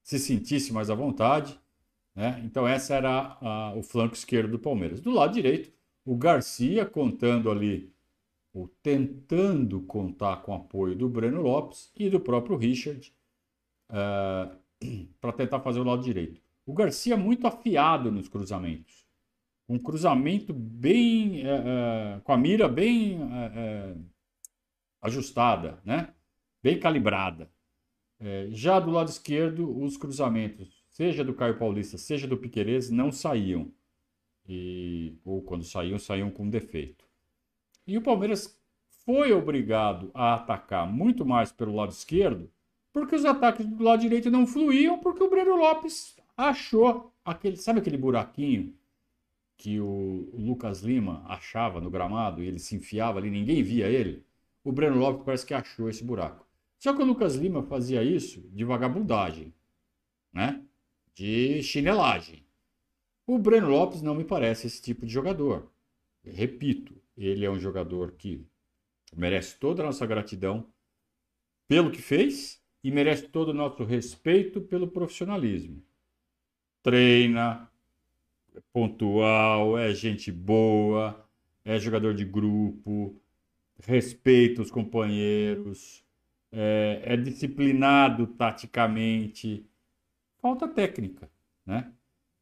se 0.02 0.18
sentisse 0.18 0.72
mais 0.72 0.90
à 0.90 0.96
vontade. 0.96 1.60
Né? 2.12 2.42
Então, 2.44 2.66
essa 2.66 2.96
era 2.96 3.38
a, 3.40 3.72
o 3.76 3.84
flanco 3.84 4.16
esquerdo 4.16 4.50
do 4.50 4.58
Palmeiras. 4.58 5.00
Do 5.00 5.12
lado 5.12 5.32
direito, 5.32 5.77
o 6.08 6.16
Garcia 6.16 6.86
contando 6.86 7.50
ali, 7.50 7.92
ou 8.54 8.66
tentando 8.82 9.82
contar 9.82 10.38
com 10.38 10.52
o 10.52 10.54
apoio 10.54 10.96
do 10.96 11.06
Breno 11.06 11.42
Lopes 11.42 11.92
e 11.94 12.08
do 12.08 12.18
próprio 12.18 12.56
Richard, 12.56 13.12
uh, 13.90 13.94
ah, 13.94 14.56
para 15.20 15.32
tentar 15.34 15.60
fazer 15.60 15.80
o 15.80 15.84
lado 15.84 16.02
direito. 16.02 16.40
O 16.64 16.72
Garcia 16.72 17.14
muito 17.14 17.46
afiado 17.46 18.10
nos 18.10 18.26
cruzamentos. 18.26 19.06
Um 19.68 19.78
cruzamento 19.78 20.54
bem. 20.54 21.42
Uh, 21.42 22.16
uh, 22.16 22.20
com 22.22 22.32
a 22.32 22.38
mira 22.38 22.66
bem 22.66 23.18
ajustada, 25.02 25.78
né? 25.84 26.14
bem 26.62 26.80
calibrada. 26.80 27.50
É, 28.18 28.48
já 28.50 28.80
do 28.80 28.90
lado 28.90 29.10
esquerdo, 29.10 29.78
os 29.78 29.98
cruzamentos, 29.98 30.82
seja 30.88 31.22
do 31.22 31.34
Caio 31.34 31.58
Paulista, 31.58 31.98
seja 31.98 32.26
do 32.26 32.38
Piquerez, 32.38 32.88
não 32.88 33.12
saíam. 33.12 33.70
E, 34.48 35.14
ou 35.24 35.42
quando 35.42 35.64
saíam, 35.64 35.98
saíam 35.98 36.30
com 36.30 36.48
defeito. 36.48 37.04
E 37.86 37.96
o 37.98 38.02
Palmeiras 38.02 38.58
foi 39.04 39.32
obrigado 39.32 40.10
a 40.14 40.34
atacar 40.34 40.90
muito 40.90 41.24
mais 41.24 41.52
pelo 41.52 41.74
lado 41.74 41.92
esquerdo, 41.92 42.50
porque 42.92 43.14
os 43.14 43.24
ataques 43.24 43.66
do 43.66 43.82
lado 43.82 44.00
direito 44.00 44.30
não 44.30 44.46
fluíam, 44.46 44.98
porque 44.98 45.22
o 45.22 45.30
Breno 45.30 45.56
Lopes 45.56 46.16
achou 46.36 47.12
aquele, 47.24 47.56
sabe 47.56 47.80
aquele 47.80 47.96
buraquinho 47.96 48.74
que 49.56 49.80
o 49.80 50.30
Lucas 50.32 50.80
Lima 50.80 51.24
achava 51.26 51.80
no 51.80 51.90
gramado 51.90 52.42
e 52.42 52.46
ele 52.46 52.58
se 52.58 52.76
enfiava 52.76 53.18
ali, 53.18 53.30
ninguém 53.30 53.62
via 53.62 53.88
ele? 53.88 54.24
O 54.62 54.70
Breno 54.70 54.98
Lopes 54.98 55.24
parece 55.24 55.46
que 55.46 55.54
achou 55.54 55.88
esse 55.88 56.04
buraco. 56.04 56.46
Só 56.78 56.94
que 56.94 57.02
o 57.02 57.04
Lucas 57.04 57.34
Lima 57.34 57.62
fazia 57.62 58.02
isso 58.04 58.48
de 58.52 58.64
vagabundagem, 58.64 59.52
né? 60.32 60.62
De 61.12 61.62
chinelagem. 61.62 62.44
O 63.28 63.38
Breno 63.38 63.68
Lopes 63.68 64.00
não 64.00 64.14
me 64.14 64.24
parece 64.24 64.66
esse 64.66 64.80
tipo 64.80 65.04
de 65.04 65.12
jogador. 65.12 65.70
Repito, 66.24 66.94
ele 67.14 67.44
é 67.44 67.50
um 67.50 67.58
jogador 67.58 68.12
que 68.12 68.42
merece 69.14 69.58
toda 69.58 69.82
a 69.82 69.84
nossa 69.84 70.06
gratidão 70.06 70.66
pelo 71.68 71.90
que 71.90 72.00
fez 72.00 72.58
e 72.82 72.90
merece 72.90 73.28
todo 73.28 73.50
o 73.50 73.54
nosso 73.54 73.84
respeito 73.84 74.62
pelo 74.62 74.88
profissionalismo. 74.88 75.82
Treina, 76.82 77.70
é 78.56 78.62
pontual, 78.72 79.76
é 79.76 79.92
gente 79.92 80.32
boa, 80.32 81.22
é 81.66 81.78
jogador 81.78 82.14
de 82.14 82.24
grupo, 82.24 83.14
respeita 83.78 84.62
os 84.62 84.70
companheiros, 84.70 86.02
é, 86.50 87.02
é 87.04 87.14
disciplinado 87.14 88.26
taticamente. 88.26 89.66
Falta 90.40 90.66
técnica, 90.66 91.30
né? 91.66 91.92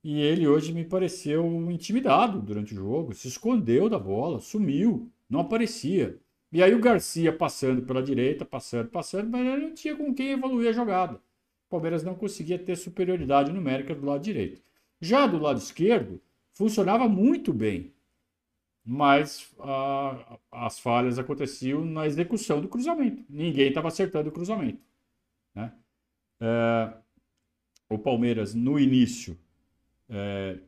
E 0.06 0.20
ele 0.20 0.46
hoje 0.46 0.72
me 0.72 0.84
pareceu 0.84 1.44
intimidado 1.68 2.40
durante 2.40 2.72
o 2.72 2.76
jogo, 2.76 3.12
se 3.12 3.26
escondeu 3.26 3.88
da 3.88 3.98
bola, 3.98 4.38
sumiu, 4.38 5.10
não 5.28 5.40
aparecia. 5.40 6.16
E 6.52 6.62
aí 6.62 6.72
o 6.72 6.78
Garcia 6.78 7.36
passando 7.36 7.82
pela 7.82 8.00
direita, 8.00 8.44
passando, 8.44 8.88
passando, 8.88 9.28
mas 9.28 9.44
ele 9.44 9.66
não 9.66 9.74
tinha 9.74 9.96
com 9.96 10.14
quem 10.14 10.30
evoluir 10.30 10.68
a 10.68 10.72
jogada. 10.72 11.16
O 11.16 11.70
Palmeiras 11.70 12.04
não 12.04 12.14
conseguia 12.14 12.56
ter 12.56 12.76
superioridade 12.76 13.52
numérica 13.52 13.96
do 13.96 14.06
lado 14.06 14.22
direito. 14.22 14.62
Já 15.00 15.26
do 15.26 15.40
lado 15.40 15.58
esquerdo, 15.58 16.22
funcionava 16.52 17.08
muito 17.08 17.52
bem, 17.52 17.92
mas 18.84 19.52
a, 19.58 20.38
as 20.52 20.78
falhas 20.78 21.18
aconteciam 21.18 21.84
na 21.84 22.06
execução 22.06 22.60
do 22.60 22.68
cruzamento. 22.68 23.24
Ninguém 23.28 23.70
estava 23.70 23.88
acertando 23.88 24.28
o 24.28 24.32
cruzamento. 24.32 24.80
Né? 25.52 25.72
É, 26.40 26.94
o 27.90 27.98
Palmeiras, 27.98 28.54
no 28.54 28.78
início, 28.78 29.36
é, 30.08 30.58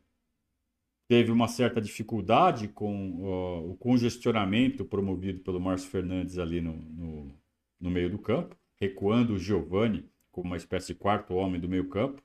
teve 1.09 1.33
uma 1.33 1.49
certa 1.49 1.81
dificuldade 1.81 2.69
com 2.69 3.71
o 3.71 3.77
congestionamento 3.77 4.85
promovido 4.85 5.41
pelo 5.41 5.61
Márcio 5.61 5.91
Fernandes 5.91 6.39
ali 6.39 6.61
no, 6.61 6.75
no, 6.75 7.35
no 7.81 7.91
meio 7.91 8.11
do 8.11 8.19
campo, 8.19 8.57
recuando 8.77 9.35
o 9.35 9.39
Giovani 9.39 10.09
como 10.31 10.49
uma 10.49 10.57
espécie 10.57 10.89
de 10.89 10.99
quarto 10.99 11.35
homem 11.35 11.61
do 11.61 11.69
meio 11.69 11.89
campo. 11.89 12.23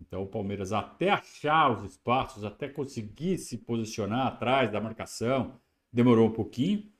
Então 0.00 0.22
o 0.22 0.26
Palmeiras 0.26 0.72
até 0.72 1.10
achar 1.10 1.70
os 1.70 1.90
espaços, 1.90 2.44
até 2.44 2.68
conseguir 2.68 3.38
se 3.38 3.58
posicionar 3.58 4.26
atrás 4.26 4.70
da 4.70 4.80
marcação, 4.80 5.58
demorou 5.92 6.28
um 6.28 6.32
pouquinho. 6.32 6.90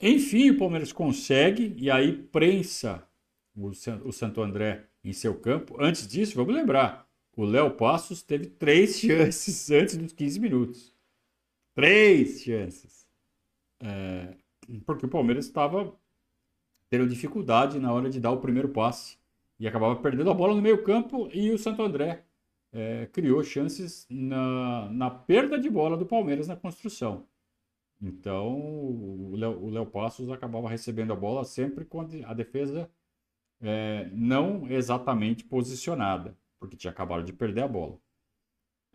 Enfim, 0.00 0.50
o 0.50 0.58
Palmeiras 0.58 0.92
consegue 0.92 1.74
e 1.76 1.90
aí 1.90 2.12
prensa 2.12 3.06
o, 3.54 3.68
o 3.68 4.12
Santo 4.12 4.42
André 4.42 4.86
em 5.02 5.12
seu 5.12 5.34
campo. 5.34 5.76
Antes 5.80 6.06
disso, 6.06 6.36
vamos 6.36 6.54
lembrar, 6.54 7.07
o 7.38 7.44
Léo 7.44 7.70
Passos 7.70 8.20
teve 8.20 8.46
três 8.46 8.98
chances 8.98 9.70
antes 9.70 9.96
dos 9.96 10.12
15 10.12 10.40
minutos. 10.40 10.92
Três 11.72 12.42
chances. 12.42 13.06
É, 13.80 14.34
porque 14.84 15.06
o 15.06 15.08
Palmeiras 15.08 15.46
estava 15.46 15.94
tendo 16.90 17.08
dificuldade 17.08 17.78
na 17.78 17.92
hora 17.92 18.10
de 18.10 18.18
dar 18.18 18.32
o 18.32 18.40
primeiro 18.40 18.70
passe 18.70 19.18
e 19.56 19.68
acabava 19.68 19.94
perdendo 19.94 20.28
a 20.32 20.34
bola 20.34 20.52
no 20.52 20.60
meio 20.60 20.82
campo 20.82 21.28
e 21.32 21.52
o 21.52 21.58
Santo 21.58 21.80
André 21.80 22.24
é, 22.72 23.06
criou 23.06 23.40
chances 23.44 24.04
na, 24.10 24.90
na 24.90 25.08
perda 25.08 25.60
de 25.60 25.70
bola 25.70 25.96
do 25.96 26.06
Palmeiras 26.06 26.48
na 26.48 26.56
construção. 26.56 27.24
Então 28.02 28.52
o 28.58 29.36
Léo 29.70 29.86
Passos 29.86 30.28
acabava 30.28 30.68
recebendo 30.68 31.12
a 31.12 31.16
bola 31.16 31.44
sempre 31.44 31.84
quando 31.84 32.20
a 32.24 32.34
defesa 32.34 32.90
é, 33.60 34.10
não 34.12 34.68
exatamente 34.68 35.44
posicionada 35.44 36.36
porque 36.58 36.76
tinha 36.76 36.90
acabado 36.90 37.24
de 37.24 37.32
perder 37.32 37.62
a 37.62 37.68
bola. 37.68 37.98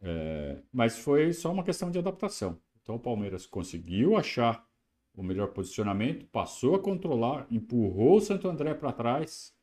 É, 0.01 0.61
mas 0.71 0.97
foi 0.97 1.31
só 1.31 1.51
uma 1.51 1.63
questão 1.63 1.89
de 1.89 1.97
adaptação. 1.97 2.59
Então 2.81 2.95
o 2.95 2.99
Palmeiras 2.99 3.45
conseguiu 3.45 4.17
achar 4.17 4.67
o 5.15 5.23
melhor 5.23 5.49
posicionamento, 5.49 6.25
passou 6.25 6.75
a 6.75 6.79
controlar, 6.79 7.47
empurrou 7.49 8.17
o 8.17 8.21
Santo 8.21 8.49
André 8.49 8.73
para 8.73 8.91
trás 8.91 9.55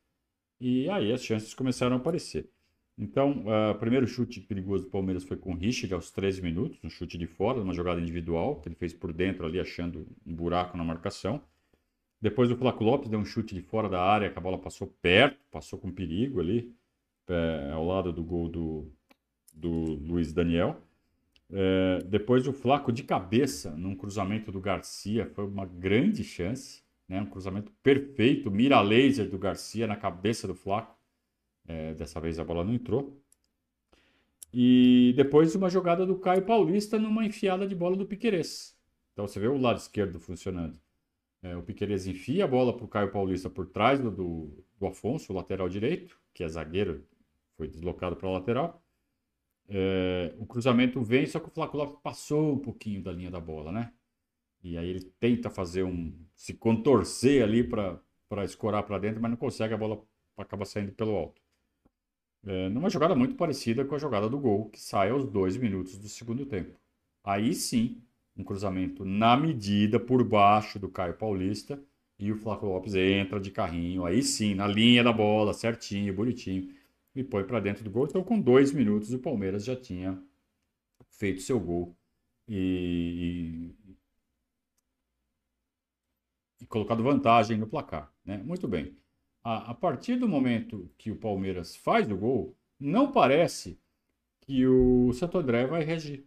e 0.60 0.88
aí 0.88 1.12
as 1.12 1.22
chances 1.22 1.52
começaram 1.52 1.96
a 1.96 1.98
aparecer. 1.98 2.48
Então, 2.96 3.44
o 3.46 3.72
uh, 3.72 3.78
primeiro 3.78 4.06
chute 4.06 4.40
perigoso 4.40 4.84
do 4.84 4.90
Palmeiras 4.90 5.24
foi 5.24 5.36
com 5.36 5.52
o 5.52 5.56
Richard 5.56 5.94
aos 5.94 6.10
13 6.10 6.42
minutos, 6.42 6.78
um 6.84 6.90
chute 6.90 7.16
de 7.16 7.26
fora, 7.26 7.60
uma 7.62 7.72
jogada 7.72 7.98
individual, 7.98 8.60
que 8.60 8.68
ele 8.68 8.74
fez 8.74 8.92
por 8.92 9.10
dentro 9.10 9.46
ali, 9.46 9.58
achando 9.58 10.06
um 10.26 10.34
buraco 10.34 10.76
na 10.76 10.84
marcação. 10.84 11.42
Depois 12.20 12.50
o 12.50 12.56
Flaco 12.56 12.84
Lopes 12.84 13.08
deu 13.08 13.18
um 13.18 13.24
chute 13.24 13.54
de 13.54 13.62
fora 13.62 13.88
da 13.88 14.02
área, 14.02 14.30
que 14.30 14.38
a 14.38 14.42
bola 14.42 14.58
passou 14.58 14.86
perto, 15.00 15.38
passou 15.50 15.78
com 15.78 15.90
perigo 15.90 16.40
ali 16.40 16.74
é, 17.30 17.70
ao 17.72 17.84
lado 17.84 18.12
do 18.12 18.22
gol 18.22 18.48
do, 18.48 18.92
do 19.54 19.68
Luiz 19.68 20.32
Daniel. 20.32 20.80
É, 21.52 22.02
depois 22.04 22.46
o 22.46 22.52
Flaco 22.52 22.92
de 22.92 23.02
cabeça 23.02 23.72
num 23.72 23.96
cruzamento 23.96 24.52
do 24.52 24.60
Garcia 24.60 25.26
foi 25.26 25.46
uma 25.46 25.66
grande 25.66 26.22
chance, 26.22 26.82
né? 27.08 27.20
um 27.20 27.26
cruzamento 27.26 27.72
perfeito, 27.82 28.50
mira 28.50 28.80
laser 28.80 29.28
do 29.28 29.38
Garcia 29.38 29.86
na 29.86 29.96
cabeça 29.96 30.46
do 30.46 30.54
Flaco. 30.54 30.96
É, 31.66 31.94
dessa 31.94 32.20
vez 32.20 32.38
a 32.38 32.44
bola 32.44 32.64
não 32.64 32.74
entrou. 32.74 33.20
E 34.52 35.12
depois 35.16 35.54
uma 35.54 35.70
jogada 35.70 36.04
do 36.04 36.18
Caio 36.18 36.42
Paulista 36.42 36.98
numa 36.98 37.24
enfiada 37.24 37.66
de 37.66 37.74
bola 37.74 37.96
do 37.96 38.06
Piquerez. 38.06 38.76
Então 39.12 39.26
você 39.26 39.38
vê 39.38 39.46
o 39.46 39.56
lado 39.56 39.78
esquerdo 39.78 40.18
funcionando. 40.18 40.78
É, 41.42 41.56
o 41.56 41.62
Piquerez 41.62 42.06
enfia 42.06 42.44
a 42.44 42.48
bola 42.48 42.76
para 42.76 42.84
o 42.84 42.88
Caio 42.88 43.12
Paulista 43.12 43.48
por 43.48 43.66
trás 43.66 44.00
do, 44.00 44.10
do, 44.10 44.64
do 44.78 44.86
Afonso, 44.86 45.32
o 45.32 45.36
lateral 45.36 45.68
direito, 45.68 46.18
que 46.34 46.42
é 46.42 46.48
zagueiro 46.48 47.04
foi 47.60 47.68
deslocado 47.68 48.16
para 48.16 48.26
a 48.26 48.32
lateral. 48.32 48.82
É, 49.68 50.34
o 50.38 50.46
cruzamento 50.46 51.02
vem, 51.02 51.26
só 51.26 51.38
que 51.38 51.48
o 51.48 51.50
Flávio 51.50 51.76
Lopes 51.76 52.00
passou 52.02 52.54
um 52.54 52.58
pouquinho 52.58 53.02
da 53.02 53.12
linha 53.12 53.30
da 53.30 53.38
bola, 53.38 53.70
né? 53.70 53.92
E 54.62 54.78
aí 54.78 54.88
ele 54.88 55.02
tenta 55.20 55.50
fazer 55.50 55.82
um. 55.82 56.12
se 56.34 56.54
contorcer 56.54 57.42
ali 57.42 57.62
para 57.62 58.00
escorar 58.44 58.82
para 58.84 58.98
dentro, 58.98 59.20
mas 59.20 59.30
não 59.30 59.36
consegue, 59.36 59.74
a 59.74 59.76
bola 59.76 60.02
acaba 60.38 60.64
saindo 60.64 60.92
pelo 60.92 61.14
alto. 61.14 61.42
É, 62.46 62.70
numa 62.70 62.88
jogada 62.88 63.14
muito 63.14 63.34
parecida 63.34 63.84
com 63.84 63.94
a 63.94 63.98
jogada 63.98 64.28
do 64.28 64.38
gol, 64.38 64.70
que 64.70 64.80
sai 64.80 65.10
aos 65.10 65.26
dois 65.26 65.56
minutos 65.58 65.98
do 65.98 66.08
segundo 66.08 66.46
tempo. 66.46 66.80
Aí 67.22 67.54
sim, 67.54 68.02
um 68.34 68.42
cruzamento 68.42 69.04
na 69.04 69.36
medida, 69.36 70.00
por 70.00 70.24
baixo 70.24 70.78
do 70.78 70.88
Caio 70.88 71.14
Paulista, 71.14 71.78
e 72.18 72.32
o 72.32 72.36
Flávio 72.36 72.70
Lopes 72.70 72.94
entra 72.94 73.38
de 73.38 73.50
carrinho, 73.50 74.06
aí 74.06 74.22
sim, 74.22 74.54
na 74.54 74.66
linha 74.66 75.04
da 75.04 75.12
bola, 75.12 75.52
certinho, 75.52 76.14
bonitinho 76.14 76.79
e 77.14 77.24
põe 77.24 77.44
para 77.44 77.60
dentro 77.60 77.84
do 77.84 77.90
gol. 77.90 78.06
Então, 78.06 78.22
com 78.22 78.40
dois 78.40 78.72
minutos, 78.72 79.12
o 79.12 79.18
Palmeiras 79.18 79.64
já 79.64 79.76
tinha 79.76 80.22
feito 81.08 81.42
seu 81.42 81.58
gol 81.58 81.96
e, 82.48 83.74
e, 83.88 83.96
e 86.62 86.66
colocado 86.66 87.02
vantagem 87.02 87.56
no 87.56 87.66
placar. 87.66 88.12
Né? 88.24 88.38
Muito 88.38 88.66
bem. 88.68 88.96
A, 89.42 89.70
a, 89.70 89.74
partir 89.74 90.16
do 90.16 90.28
momento 90.28 90.90
que 90.98 91.10
o 91.10 91.16
Palmeiras 91.16 91.74
faz 91.74 92.10
o 92.10 92.16
gol, 92.16 92.56
não 92.78 93.10
parece 93.10 93.80
que 94.40 94.66
o 94.66 95.12
Santo 95.12 95.38
André 95.38 95.66
vai 95.66 95.82
reagir. 95.82 96.26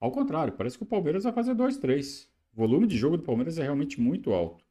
Ao 0.00 0.10
contrário, 0.10 0.52
parece 0.52 0.76
que 0.76 0.84
o 0.84 0.86
Palmeiras 0.86 1.24
vai 1.24 1.32
fazer 1.32 1.54
2-3. 1.54 2.28
O 2.52 2.56
volume 2.56 2.86
de 2.86 2.96
jogo 2.96 3.16
do 3.16 3.22
Palmeiras 3.22 3.58
é 3.58 3.62
realmente 3.62 4.00
muito 4.00 4.32
alto. 4.32 4.63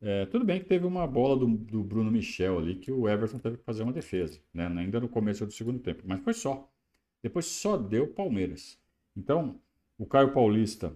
É, 0.00 0.26
tudo 0.26 0.44
bem 0.44 0.60
que 0.60 0.66
teve 0.66 0.86
uma 0.86 1.06
bola 1.06 1.36
do, 1.36 1.46
do, 1.46 1.82
Bruno 1.82 2.10
Michel 2.10 2.58
ali 2.58 2.76
que 2.76 2.92
o 2.92 3.08
Everton 3.08 3.38
teve 3.38 3.56
que 3.56 3.64
fazer 3.64 3.82
uma 3.82 3.92
defesa, 3.92 4.40
né? 4.54 4.66
ainda 4.66 5.00
no 5.00 5.08
começo 5.08 5.44
do 5.44 5.52
segundo 5.52 5.80
tempo, 5.80 6.02
mas 6.06 6.20
foi 6.20 6.34
só. 6.34 6.70
Depois 7.20 7.46
só 7.46 7.76
deu 7.76 8.06
Palmeiras. 8.06 8.78
Então, 9.16 9.60
o 9.98 10.06
Caio 10.06 10.32
Paulista 10.32 10.94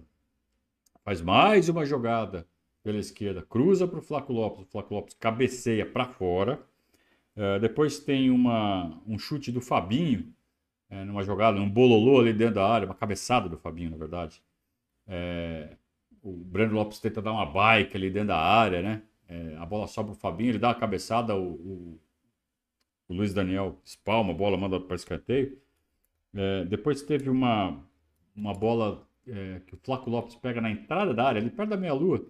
faz 1.03 1.21
mais 1.21 1.67
uma 1.67 1.85
jogada 1.85 2.47
pela 2.81 2.97
esquerda, 2.97 3.41
cruza 3.41 3.87
para 3.87 3.99
o 3.99 4.01
Flaco 4.01 4.31
Lopes, 4.31 4.63
o 4.63 4.71
Flaco 4.71 4.93
Lopes 4.93 5.15
cabeceia 5.15 5.85
para 5.85 6.05
fora. 6.05 6.65
É, 7.35 7.59
depois 7.59 7.99
tem 7.99 8.29
uma, 8.29 9.01
um 9.05 9.19
chute 9.19 9.51
do 9.51 9.59
Fabinho, 9.59 10.33
é, 10.89 11.03
numa 11.03 11.23
jogada, 11.23 11.59
um 11.59 11.69
bololô 11.69 12.19
ali 12.19 12.31
dentro 12.31 12.55
da 12.55 12.67
área, 12.67 12.85
uma 12.85 12.95
cabeçada 12.95 13.49
do 13.49 13.57
Fabinho, 13.57 13.89
na 13.89 13.97
verdade. 13.97 14.41
É, 15.07 15.75
o 16.23 16.31
Breno 16.31 16.73
Lopes 16.73 16.99
tenta 16.99 17.21
dar 17.21 17.33
uma 17.33 17.45
bike 17.45 17.95
ali 17.97 18.09
dentro 18.09 18.29
da 18.29 18.37
área, 18.37 18.81
né? 18.81 19.03
é, 19.33 19.57
a 19.57 19.65
bola 19.65 19.87
sobra 19.87 20.11
o 20.11 20.15
Fabinho, 20.15 20.51
ele 20.51 20.59
dá 20.59 20.69
a 20.69 20.75
cabeçada, 20.75 21.35
o, 21.35 21.53
o, 21.53 21.99
o 23.07 23.13
Luiz 23.13 23.33
Daniel 23.33 23.79
espalma 23.83 24.31
a 24.31 24.35
bola, 24.35 24.57
manda 24.57 24.79
para 24.79 24.95
escanteio. 24.95 25.57
É, 26.33 26.65
depois 26.65 27.01
teve 27.01 27.29
uma, 27.29 27.83
uma 28.35 28.53
bola 28.53 29.07
é, 29.27 29.61
que 29.65 29.73
o 29.73 29.77
Flaco 29.77 30.09
Lopes 30.09 30.35
pega 30.35 30.61
na 30.61 30.71
entrada 30.71 31.13
da 31.13 31.23
área, 31.25 31.41
ali 31.41 31.49
perto 31.49 31.69
da 31.69 31.77
meia-lua, 31.77 32.27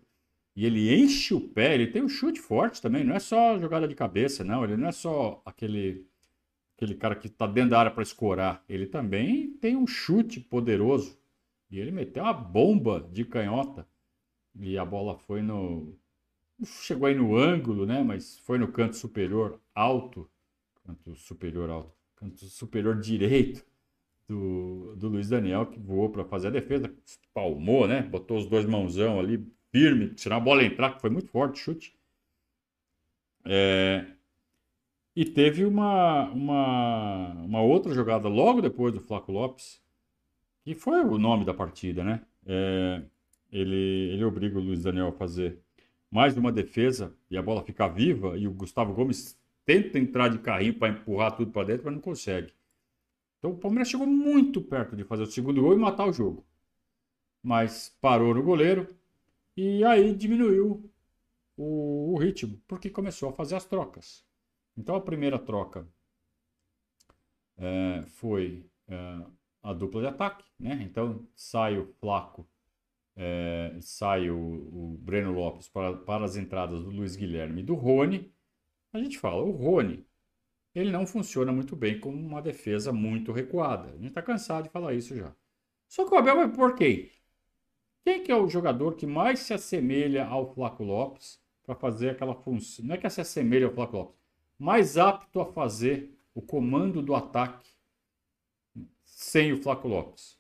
e 0.55 0.65
ele 0.65 0.93
enche 0.95 1.33
o 1.33 1.41
pé, 1.41 1.73
ele 1.73 1.87
tem 1.87 2.03
um 2.03 2.09
chute 2.09 2.39
forte 2.39 2.81
também, 2.81 3.03
não 3.03 3.15
é 3.15 3.19
só 3.19 3.57
jogada 3.59 3.87
de 3.87 3.95
cabeça, 3.95 4.43
não, 4.43 4.63
ele 4.63 4.77
não 4.77 4.87
é 4.87 4.91
só 4.91 5.41
aquele 5.45 6.05
aquele 6.75 6.95
cara 6.95 7.15
que 7.15 7.27
está 7.27 7.45
dentro 7.45 7.69
da 7.71 7.79
área 7.79 7.91
para 7.91 8.03
escorar, 8.03 8.63
ele 8.67 8.87
também 8.87 9.51
tem 9.61 9.75
um 9.75 9.87
chute 9.87 10.39
poderoso. 10.39 11.17
E 11.73 11.79
ele 11.79 11.89
meteu 11.89 12.21
uma 12.21 12.33
bomba 12.33 13.09
de 13.11 13.25
canhota. 13.25 13.87
E 14.59 14.77
a 14.77 14.85
bola 14.85 15.17
foi 15.17 15.41
no 15.41 15.97
chegou 16.63 17.07
aí 17.07 17.15
no 17.15 17.35
ângulo, 17.35 17.83
né, 17.83 18.03
mas 18.03 18.37
foi 18.37 18.59
no 18.59 18.71
canto 18.71 18.95
superior 18.95 19.59
alto, 19.73 20.29
canto 20.85 21.15
superior 21.15 21.71
alto, 21.71 21.91
canto 22.15 22.45
superior 22.45 22.99
direito 23.01 23.65
do, 24.27 24.95
do 24.95 25.09
Luiz 25.09 25.29
Daniel 25.29 25.65
que 25.65 25.79
voou 25.79 26.11
para 26.11 26.23
fazer 26.23 26.49
a 26.49 26.51
defesa, 26.51 26.93
palmou, 27.33 27.87
né, 27.87 28.03
botou 28.03 28.37
os 28.37 28.45
dois 28.45 28.67
mãozão 28.67 29.19
ali 29.19 29.43
firme, 29.71 30.13
tirar 30.13 30.35
a 30.35 30.39
bola 30.39 30.63
entrar, 30.63 30.93
que 30.93 31.01
foi 31.01 31.09
muito 31.09 31.29
forte 31.29 31.55
o 31.55 31.63
chute. 31.63 31.97
É, 33.45 34.05
e 35.15 35.25
teve 35.25 35.65
uma, 35.65 36.29
uma, 36.29 37.33
uma 37.33 37.61
outra 37.63 37.91
jogada 37.95 38.27
logo 38.27 38.61
depois 38.61 38.93
do 38.93 39.01
Flaco 39.01 39.31
Lopes, 39.31 39.82
que 40.63 40.73
foi 40.73 41.03
o 41.03 41.17
nome 41.17 41.45
da 41.45 41.53
partida, 41.53 42.03
né? 42.03 42.21
É, 42.45 43.01
ele, 43.51 43.75
ele 44.13 44.23
obriga 44.23 44.57
o 44.57 44.61
Luiz 44.61 44.83
Daniel 44.83 45.09
a 45.09 45.11
fazer 45.11 45.59
mais 46.09 46.37
uma 46.37 46.51
defesa 46.51 47.15
e 47.29 47.37
a 47.37 47.41
bola 47.41 47.63
fica 47.63 47.87
viva 47.87 48.37
e 48.37 48.47
o 48.47 48.53
Gustavo 48.53 48.93
Gomes 48.93 49.37
tenta 49.65 49.99
entrar 49.99 50.29
de 50.29 50.39
carrinho 50.39 50.75
para 50.75 50.89
empurrar 50.93 51.35
tudo 51.35 51.51
para 51.51 51.67
dentro, 51.67 51.85
mas 51.85 51.93
não 51.93 52.01
consegue. 52.01 52.53
Então 53.39 53.51
o 53.51 53.57
Palmeiras 53.57 53.89
chegou 53.89 54.07
muito 54.07 54.61
perto 54.61 54.95
de 54.95 55.03
fazer 55.03 55.23
o 55.23 55.27
segundo 55.27 55.61
gol 55.61 55.73
e 55.73 55.77
matar 55.77 56.07
o 56.07 56.13
jogo. 56.13 56.45
Mas 57.41 57.95
parou 57.99 58.33
no 58.33 58.41
goleiro 58.41 58.87
e 59.57 59.83
aí 59.83 60.13
diminuiu 60.13 60.89
o, 61.57 62.13
o 62.13 62.17
ritmo, 62.17 62.61
porque 62.67 62.89
começou 62.89 63.29
a 63.29 63.33
fazer 63.33 63.55
as 63.55 63.65
trocas. 63.65 64.25
Então 64.77 64.95
a 64.95 65.01
primeira 65.01 65.37
troca 65.37 65.87
é, 67.57 68.03
foi 68.07 68.65
é, 68.87 69.25
a 69.63 69.73
dupla 69.73 70.01
de 70.01 70.07
ataque, 70.07 70.43
né? 70.59 70.79
Então 70.83 71.25
sai 71.33 71.79
o 71.79 71.87
Flaco, 71.99 72.45
é, 73.15 73.75
sai 73.79 74.29
o, 74.29 74.37
o, 74.37 74.97
Breno 74.99 75.31
Lopes 75.31 75.69
para, 75.69 75.95
para 75.95 76.25
as 76.25 76.35
entradas 76.35 76.83
do 76.83 76.89
Luiz 76.91 77.15
Guilherme 77.15 77.61
e 77.61 77.65
do 77.65 77.73
Rony. 77.73 78.31
A 78.91 78.99
gente 78.99 79.17
fala, 79.17 79.41
o 79.41 79.51
Rony, 79.51 80.05
ele 80.75 80.91
não 80.91 81.07
funciona 81.07 81.51
muito 81.51 81.75
bem 81.75 81.99
como 81.99 82.17
uma 82.17 82.41
defesa 82.41 82.91
muito 82.91 83.31
recuada. 83.31 83.89
A 83.89 83.95
gente 83.95 84.07
está 84.07 84.21
cansado 84.21 84.65
de 84.65 84.69
falar 84.69 84.93
isso 84.93 85.15
já. 85.15 85.33
Só 85.87 86.07
que 86.07 86.13
o 86.13 86.17
Abel 86.17 86.35
vai 86.35 86.51
por 86.51 86.75
quem? 86.75 87.09
Quem 88.03 88.21
que 88.21 88.31
é 88.31 88.35
o 88.35 88.49
jogador 88.49 88.95
que 88.95 89.07
mais 89.07 89.39
se 89.39 89.53
assemelha 89.53 90.25
ao 90.25 90.53
Flaco 90.53 90.83
Lopes 90.83 91.39
para 91.63 91.73
fazer 91.73 92.09
aquela 92.09 92.35
função? 92.35 92.85
Não 92.85 92.95
é 92.95 92.97
que 92.97 93.09
se 93.09 93.21
assemelha 93.21 93.67
ao 93.67 93.73
Flaco 93.73 93.95
Lopes, 93.95 94.19
mais 94.59 94.97
apto 94.97 95.39
a 95.39 95.45
fazer 95.45 96.11
o 96.35 96.41
comando 96.41 97.01
do 97.01 97.15
ataque 97.15 97.72
sem 99.15 99.53
o 99.53 99.61
Flaco 99.61 99.87
Lopes, 99.87 100.37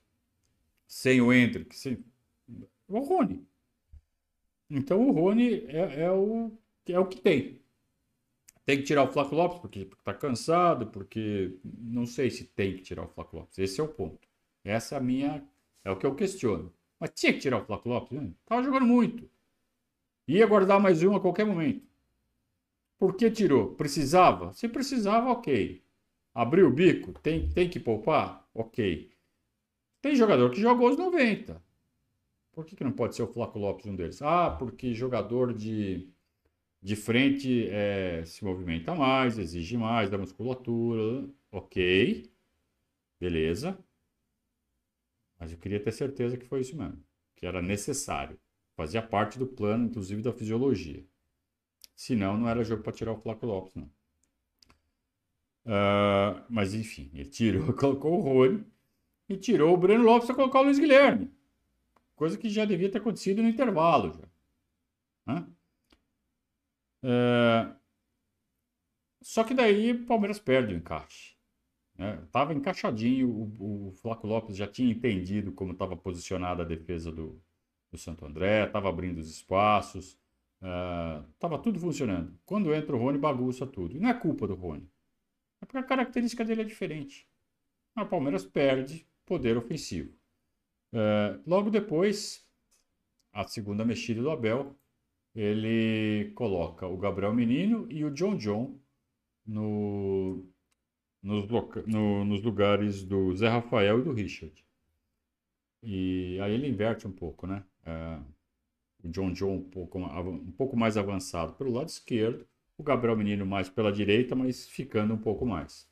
sem 0.87 1.21
o 1.21 1.31
Hendrick, 1.31 1.75
sem 1.75 2.03
o 2.87 2.99
Rony. 2.99 3.45
Então 4.69 5.07
o 5.07 5.11
Rony 5.11 5.65
é, 5.67 6.03
é, 6.03 6.11
o, 6.11 6.51
é 6.87 6.99
o 6.99 7.05
que 7.05 7.21
tem. 7.21 7.61
Tem 8.65 8.77
que 8.77 8.83
tirar 8.83 9.03
o 9.03 9.11
Flaco 9.11 9.35
Lopes 9.35 9.59
porque 9.59 9.81
está 9.81 10.13
cansado, 10.13 10.87
porque 10.87 11.57
não 11.63 12.05
sei 12.05 12.29
se 12.31 12.45
tem 12.45 12.75
que 12.75 12.81
tirar 12.81 13.03
o 13.03 13.09
Flaco 13.09 13.37
Lopes. 13.37 13.59
Esse 13.59 13.79
é 13.79 13.83
o 13.83 13.87
ponto. 13.87 14.27
Essa 14.63 14.95
é 14.95 14.97
a 14.97 15.01
minha. 15.01 15.47
É 15.83 15.91
o 15.91 15.97
que 15.97 16.05
eu 16.05 16.15
questiono. 16.15 16.73
Mas 16.99 17.11
tinha 17.11 17.33
que 17.33 17.39
tirar 17.39 17.61
o 17.61 17.65
Flaco 17.65 17.87
Lopes, 17.89 18.19
né? 18.19 18.31
Tava 18.45 18.63
jogando 18.63 18.85
muito. 18.85 19.29
Ia 20.27 20.47
guardar 20.47 20.79
mais 20.79 21.03
um 21.03 21.15
a 21.15 21.19
qualquer 21.19 21.45
momento. 21.45 21.85
Por 22.97 23.15
que 23.15 23.29
tirou? 23.29 23.75
Precisava? 23.75 24.53
Se 24.53 24.67
precisava, 24.67 25.29
ok. 25.29 25.83
Abriu 26.33 26.67
o 26.67 26.71
bico? 26.71 27.13
Tem, 27.21 27.49
tem 27.49 27.69
que 27.69 27.79
poupar? 27.79 28.42
Ok. 28.53 29.11
Tem 30.01 30.15
jogador 30.15 30.51
que 30.51 30.61
jogou 30.61 30.89
os 30.89 30.97
90. 30.97 31.61
Por 32.51 32.65
que, 32.65 32.75
que 32.75 32.83
não 32.83 32.91
pode 32.91 33.15
ser 33.15 33.23
o 33.23 33.27
Flaco 33.27 33.57
Lopes 33.57 33.85
um 33.85 33.95
deles? 33.95 34.21
Ah, 34.21 34.51
porque 34.51 34.93
jogador 34.93 35.53
de, 35.53 36.07
de 36.81 36.95
frente 36.95 37.67
é, 37.69 38.23
se 38.25 38.43
movimenta 38.45 38.93
mais, 38.93 39.39
exige 39.39 39.77
mais 39.77 40.09
da 40.09 40.17
musculatura. 40.17 41.27
Ok. 41.51 42.31
Beleza. 43.19 43.77
Mas 45.39 45.51
eu 45.51 45.57
queria 45.57 45.79
ter 45.79 45.91
certeza 45.91 46.37
que 46.37 46.45
foi 46.45 46.61
isso 46.61 46.77
mesmo. 46.77 47.03
Que 47.35 47.45
era 47.45 47.61
necessário. 47.61 48.39
Fazia 48.75 49.01
parte 49.01 49.39
do 49.39 49.47
plano, 49.47 49.85
inclusive 49.85 50.21
da 50.21 50.33
fisiologia. 50.33 51.03
Senão, 51.95 52.37
não 52.37 52.49
era 52.49 52.63
jogo 52.63 52.83
para 52.83 52.93
tirar 52.93 53.13
o 53.13 53.21
Flaco 53.21 53.45
Lopes, 53.45 53.73
não. 53.75 53.89
Uh, 55.65 56.43
mas 56.49 56.73
enfim, 56.73 57.09
ele 57.13 57.29
tirou, 57.29 57.71
colocou 57.73 58.19
o 58.19 58.21
Rony 58.21 58.65
e 59.29 59.37
tirou 59.37 59.73
o 59.73 59.77
Breno 59.77 60.03
Lopes 60.03 60.27
para 60.27 60.35
colocar 60.35 60.59
o 60.59 60.63
Luiz 60.63 60.79
Guilherme. 60.79 61.31
Coisa 62.15 62.37
que 62.37 62.49
já 62.49 62.65
devia 62.65 62.91
ter 62.91 62.97
acontecido 62.99 63.41
no 63.41 63.49
intervalo. 63.49 64.13
Já. 65.25 65.47
Uh, 67.03 67.75
só 69.21 69.43
que 69.43 69.53
daí 69.53 69.91
o 69.91 70.05
Palmeiras 70.05 70.39
perde 70.39 70.73
o 70.73 70.77
encaixe. 70.77 71.33
Estava 72.25 72.53
né? 72.53 72.59
encaixadinho, 72.59 73.29
o, 73.29 73.89
o 73.89 73.91
Flaco 73.93 74.27
Lopes 74.27 74.55
já 74.55 74.67
tinha 74.67 74.91
entendido 74.91 75.51
como 75.51 75.73
estava 75.73 75.95
posicionada 75.95 76.63
a 76.63 76.65
defesa 76.65 77.11
do, 77.11 77.41
do 77.91 77.97
Santo 77.97 78.25
André, 78.25 78.65
estava 78.65 78.89
abrindo 78.89 79.19
os 79.19 79.29
espaços. 79.29 80.17
Estava 81.33 81.55
ah, 81.55 81.59
tudo 81.59 81.79
funcionando. 81.79 82.33
Quando 82.45 82.73
entra 82.73 82.95
o 82.95 82.99
Rony, 82.99 83.17
bagunça 83.17 83.67
tudo. 83.67 83.95
E 83.95 83.99
não 83.99 84.09
é 84.09 84.13
culpa 84.13 84.47
do 84.47 84.55
Rony. 84.55 84.89
É 85.63 85.65
porque 85.65 85.77
a 85.77 85.83
característica 85.83 86.43
dele 86.43 86.61
é 86.61 86.65
diferente. 86.65 87.25
O 87.97 88.05
Palmeiras 88.05 88.43
perde 88.45 89.07
poder 89.25 89.55
ofensivo. 89.55 90.13
Uh, 90.91 91.41
logo 91.47 91.69
depois, 91.69 92.45
a 93.31 93.45
segunda 93.45 93.85
mexida 93.85 94.21
do 94.21 94.29
Abel, 94.29 94.75
ele 95.33 96.33
coloca 96.35 96.85
o 96.85 96.97
Gabriel 96.97 97.33
Menino 97.33 97.89
e 97.89 98.03
o 98.03 98.11
John 98.11 98.35
John 98.35 98.77
no, 99.45 100.45
nos, 101.21 101.47
no, 101.87 102.25
nos 102.25 102.43
lugares 102.43 103.01
do 103.05 103.33
Zé 103.33 103.47
Rafael 103.47 103.99
e 103.99 104.03
do 104.03 104.11
Richard. 104.11 104.65
E 105.81 106.39
aí 106.41 106.51
ele 106.51 106.67
inverte 106.67 107.07
um 107.07 107.11
pouco, 107.11 107.47
né? 107.47 107.63
Uh, 107.87 108.33
o 109.01 109.09
John 109.09 109.31
John 109.31 109.55
um 109.55 109.69
pouco, 109.69 109.97
um 109.97 110.51
pouco 110.51 110.75
mais 110.75 110.97
avançado 110.97 111.53
pelo 111.53 111.71
lado 111.71 111.87
esquerdo, 111.87 112.45
o 112.77 112.83
Gabriel 112.83 113.17
Menino 113.17 113.45
mais 113.45 113.69
pela 113.69 113.91
direita, 113.91 114.35
mas 114.35 114.67
ficando 114.67 115.13
um 115.13 115.17
pouco 115.17 115.45
mais. 115.45 115.87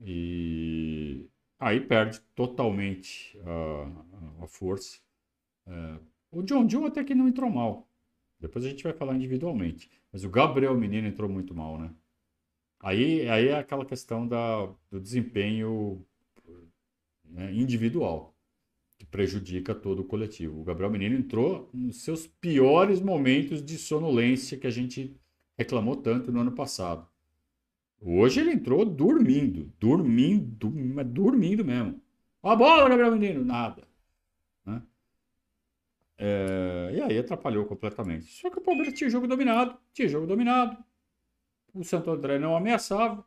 E 0.00 1.26
aí 1.58 1.80
perde 1.80 2.20
totalmente 2.34 3.38
a, 3.44 4.44
a 4.44 4.46
força. 4.46 5.00
É, 5.66 5.98
o 6.30 6.42
John 6.42 6.66
John 6.66 6.86
até 6.86 7.02
que 7.02 7.14
não 7.14 7.28
entrou 7.28 7.50
mal. 7.50 7.88
Depois 8.38 8.64
a 8.64 8.68
gente 8.68 8.84
vai 8.84 8.92
falar 8.92 9.14
individualmente. 9.14 9.90
Mas 10.12 10.24
o 10.24 10.30
Gabriel 10.30 10.76
Menino 10.76 11.08
entrou 11.08 11.28
muito 11.28 11.54
mal, 11.54 11.78
né? 11.78 11.90
Aí, 12.80 13.28
aí 13.28 13.48
é 13.48 13.58
aquela 13.58 13.84
questão 13.84 14.28
da, 14.28 14.66
do 14.90 15.00
desempenho 15.00 16.04
né, 17.24 17.52
individual 17.52 18.34
que 18.98 19.04
prejudica 19.04 19.74
todo 19.74 20.00
o 20.00 20.04
coletivo. 20.04 20.60
O 20.60 20.64
Gabriel 20.64 20.90
Menino 20.90 21.16
entrou 21.16 21.68
nos 21.72 22.02
seus 22.02 22.26
piores 22.26 23.00
momentos 23.00 23.62
de 23.62 23.76
sonolência 23.76 24.58
que 24.58 24.66
a 24.66 24.70
gente 24.70 25.14
reclamou 25.56 25.96
tanto 25.96 26.30
no 26.30 26.40
ano 26.40 26.52
passado. 26.52 27.06
Hoje 28.00 28.40
ele 28.40 28.52
entrou 28.52 28.84
dormindo, 28.84 29.72
dormindo, 29.80 30.70
dormindo 31.04 31.64
mesmo. 31.64 32.00
Ó 32.42 32.50
a 32.50 32.56
bola, 32.56 32.88
Gabriel 32.88 33.12
Menino, 33.12 33.44
nada. 33.44 33.88
Né? 34.64 34.82
É, 36.18 36.92
e 36.94 37.00
aí 37.00 37.18
atrapalhou 37.18 37.64
completamente. 37.64 38.26
Só 38.26 38.50
que 38.50 38.58
o 38.58 38.62
Palmeiras 38.62 38.94
tinha 38.94 39.10
jogo 39.10 39.26
dominado, 39.26 39.76
tinha 39.92 40.08
jogo 40.08 40.26
dominado. 40.26 40.76
O 41.74 41.82
Santo 41.82 42.10
André 42.10 42.38
não 42.38 42.56
ameaçava. 42.56 43.26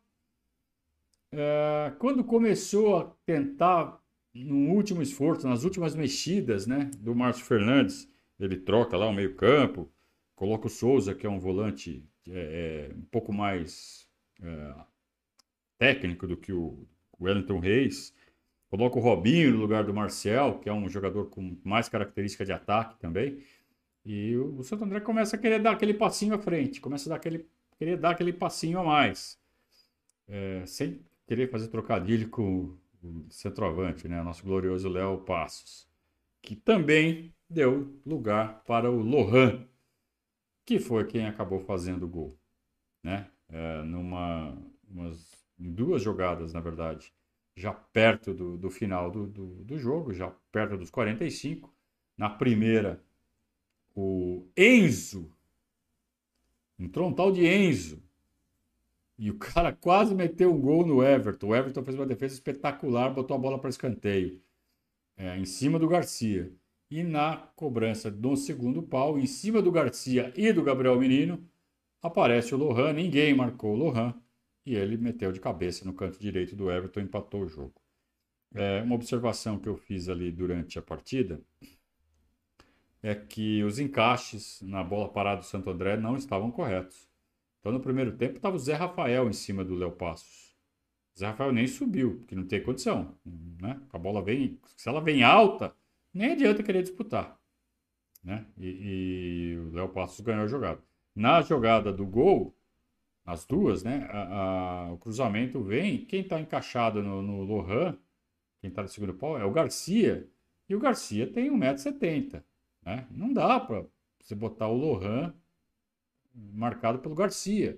É, 1.32 1.94
quando 2.00 2.24
começou 2.24 2.98
a 2.98 3.06
tentar 3.26 4.02
no 4.34 4.72
último 4.72 5.02
esforço, 5.02 5.48
nas 5.48 5.64
últimas 5.64 5.96
mexidas 5.96 6.66
né, 6.66 6.90
do 7.00 7.16
Márcio 7.16 7.46
Fernandes, 7.46 8.10
ele 8.40 8.58
troca 8.58 8.96
lá 8.96 9.08
o 9.08 9.14
meio-campo, 9.14 9.92
coloca 10.36 10.68
o 10.68 10.70
Souza, 10.70 11.14
que 11.14 11.28
é 11.28 11.30
um 11.30 11.40
volante 11.40 12.08
é, 12.32 12.90
é, 12.92 12.96
um 12.96 13.06
pouco 13.12 13.34
mais 13.34 14.08
é, 14.42 14.74
técnico 15.78 16.28
do 16.28 16.38
que 16.38 16.54
o 16.54 16.88
Wellington 17.20 17.60
Reis, 17.60 18.14
coloca 18.70 18.98
o 18.98 19.02
Robinho 19.02 19.52
no 19.52 19.60
lugar 19.60 19.84
do 19.84 19.94
Marcel, 19.94 20.60
que 20.60 20.70
é 20.70 20.74
um 20.74 20.88
jogador 20.88 21.30
com 21.30 21.58
mais 21.64 21.90
característica 21.90 22.46
de 22.46 22.52
ataque 22.52 23.00
também. 23.00 23.44
E 24.06 24.36
o, 24.38 24.64
Santo 24.64 24.84
André 24.84 25.00
começa 25.00 25.36
a 25.36 25.40
querer 25.40 25.62
dar 25.62 25.72
aquele 25.72 25.94
passinho 25.94 26.36
à 26.36 26.40
frente, 26.40 26.80
começa 26.80 27.10
a 27.10 27.12
dar 27.12 27.16
aquele, 27.18 27.46
querer 27.78 27.98
dar 27.98 28.12
aquele 28.12 28.34
passinho 28.34 28.80
a 28.80 28.84
mais. 28.84 29.38
É, 30.28 30.64
sem 30.66 31.02
querer 31.28 31.50
fazer 31.50 31.68
trocadilho 31.68 32.30
com 32.30 32.78
o 33.04 33.26
centroavante, 33.30 34.08
né? 34.08 34.22
Nosso 34.22 34.44
glorioso 34.44 34.88
Léo 34.88 35.20
Passos, 35.20 35.88
que 36.42 36.56
também 36.56 37.34
deu 37.50 38.00
lugar 38.06 38.64
para 38.66 38.92
o 38.92 39.02
Lohan, 39.02 39.68
que 40.70 40.78
foi 40.78 41.04
quem 41.04 41.26
acabou 41.26 41.60
fazendo 41.62 42.04
o 42.04 42.08
gol, 42.08 42.40
né? 43.04 43.28
É, 43.48 43.82
numa 43.82 44.56
umas, 44.88 45.44
duas 45.58 46.04
jogadas, 46.04 46.54
na 46.54 46.60
verdade, 46.60 47.12
já 47.56 47.74
perto 47.74 48.36
do, 48.36 48.56
do 48.56 48.70
final 48.70 49.10
do, 49.10 49.26
do, 49.26 49.64
do, 49.64 49.80
jogo, 49.80 50.14
já 50.14 50.30
perto 50.52 50.78
dos 50.78 50.92
45. 50.92 51.74
Na 52.16 52.30
primeira, 52.30 53.04
o 53.96 54.48
Enzo, 54.56 55.34
entrou 56.78 57.10
um 57.10 57.14
tal 57.16 57.32
de 57.32 57.48
Enzo, 57.48 58.00
e 59.18 59.32
o 59.32 59.40
cara 59.40 59.74
quase 59.74 60.14
meteu 60.14 60.54
um 60.54 60.62
gol 60.62 60.86
no 60.86 61.02
Everton. 61.02 61.48
O 61.48 61.56
Everton 61.56 61.84
fez 61.84 61.96
uma 61.96 62.06
defesa 62.06 62.36
espetacular, 62.36 63.10
botou 63.12 63.36
a 63.36 63.40
bola 63.40 63.58
para 63.58 63.72
escanteio, 63.72 64.40
é, 65.18 65.36
em 65.36 65.46
cima 65.46 65.80
do 65.80 65.88
Garcia. 65.88 66.54
E 66.92 67.04
na 67.04 67.38
cobrança 67.56 68.10
do 68.10 68.36
segundo 68.36 68.82
pau, 68.82 69.20
em 69.20 69.28
cima 69.28 69.62
do 69.62 69.72
Garcia 69.72 70.34
e 70.36 70.52
do 70.52 70.64
Gabriel 70.64 71.00
Menino, 71.00 71.48
aparece 72.02 72.56
o 72.56 72.58
Lohan. 72.58 72.94
Ninguém 72.94 73.34
marcou 73.34 73.74
o 73.74 73.78
Lohan. 73.78 74.16
E 74.66 74.76
ele 74.76 74.98
meteu 74.98 75.32
de 75.32 75.40
cabeça 75.40 75.86
no 75.86 75.94
canto 75.94 76.20
direito 76.20 76.56
do 76.56 76.72
Everton 76.72 77.02
e 77.02 77.04
empatou 77.04 77.42
o 77.44 77.48
jogo. 77.48 77.74
É, 78.54 78.82
uma 78.82 78.96
observação 78.96 79.60
que 79.60 79.70
eu 79.70 79.78
fiz 79.78 80.10
ali 80.10 80.32
durante 80.32 80.80
a 80.80 80.82
partida 80.82 81.40
é 83.02 83.14
que 83.16 83.64
os 83.64 83.80
encaixes 83.80 84.62
na 84.62 84.84
bola 84.84 85.10
parada 85.10 85.42
do 85.42 85.46
Santo 85.46 85.70
André 85.70 85.96
não 85.96 86.16
estavam 86.16 86.52
corretos. 86.52 87.08
Então, 87.60 87.72
no 87.72 87.80
primeiro 87.80 88.16
tempo, 88.18 88.38
estava 88.38 88.56
o 88.56 88.60
Zé 88.60 88.74
Rafael 88.74 89.30
em 89.30 89.34
cima 89.34 89.64
do 89.64 89.76
Léo 89.76 89.92
Passos. 89.92 90.56
O 91.16 91.20
Zé 91.20 91.28
Rafael 91.28 91.52
nem 91.52 91.68
subiu, 91.68 92.18
porque 92.18 92.36
não 92.36 92.46
tem 92.46 92.64
condição. 92.64 93.16
Né? 93.26 93.80
A 93.92 93.98
bola 93.98 94.22
vem, 94.24 94.60
se 94.76 94.90
ela 94.90 95.02
vem 95.02 95.24
alta, 95.24 95.76
nem 96.14 96.32
adianta 96.32 96.64
querer 96.64 96.84
disputar. 96.84 97.40
Né? 98.24 98.46
E, 98.58 98.68
e 99.54 99.58
o 99.58 99.72
Léo 99.72 99.90
Passos 99.90 100.20
ganhou 100.20 100.44
a 100.44 100.48
jogada. 100.48 100.82
Na 101.16 101.42
jogada 101.42 101.92
do 101.92 102.06
gol, 102.06 102.56
as 103.26 103.46
duas, 103.46 103.84
né? 103.84 104.08
A, 104.12 104.88
a, 104.88 104.94
o 104.94 104.98
cruzamento 104.98 105.62
vem. 105.62 106.06
Quem 106.06 106.22
está 106.22 106.40
encaixado 106.40 107.02
no, 107.02 107.22
no 107.22 107.44
Lohan, 107.44 107.98
quem 108.60 108.70
está 108.70 108.82
no 108.82 108.90
segundo 108.90 109.14
pau, 109.14 109.38
é 109.38 109.46
o 109.46 109.52
Garcia. 109.52 110.28
E 110.68 110.76
o 110.76 110.80
Garcia 110.80 111.32
tem 111.32 111.52
1,70m. 111.52 112.44
Né? 112.84 113.08
Não 113.12 113.32
dá 113.34 113.60
para 113.60 113.86
você 114.20 114.36
botar 114.36 114.68
o 114.68 114.76
Lohan 114.76 115.34
marcado 116.34 117.00
pelo 117.00 117.16
Garcia. 117.16 117.78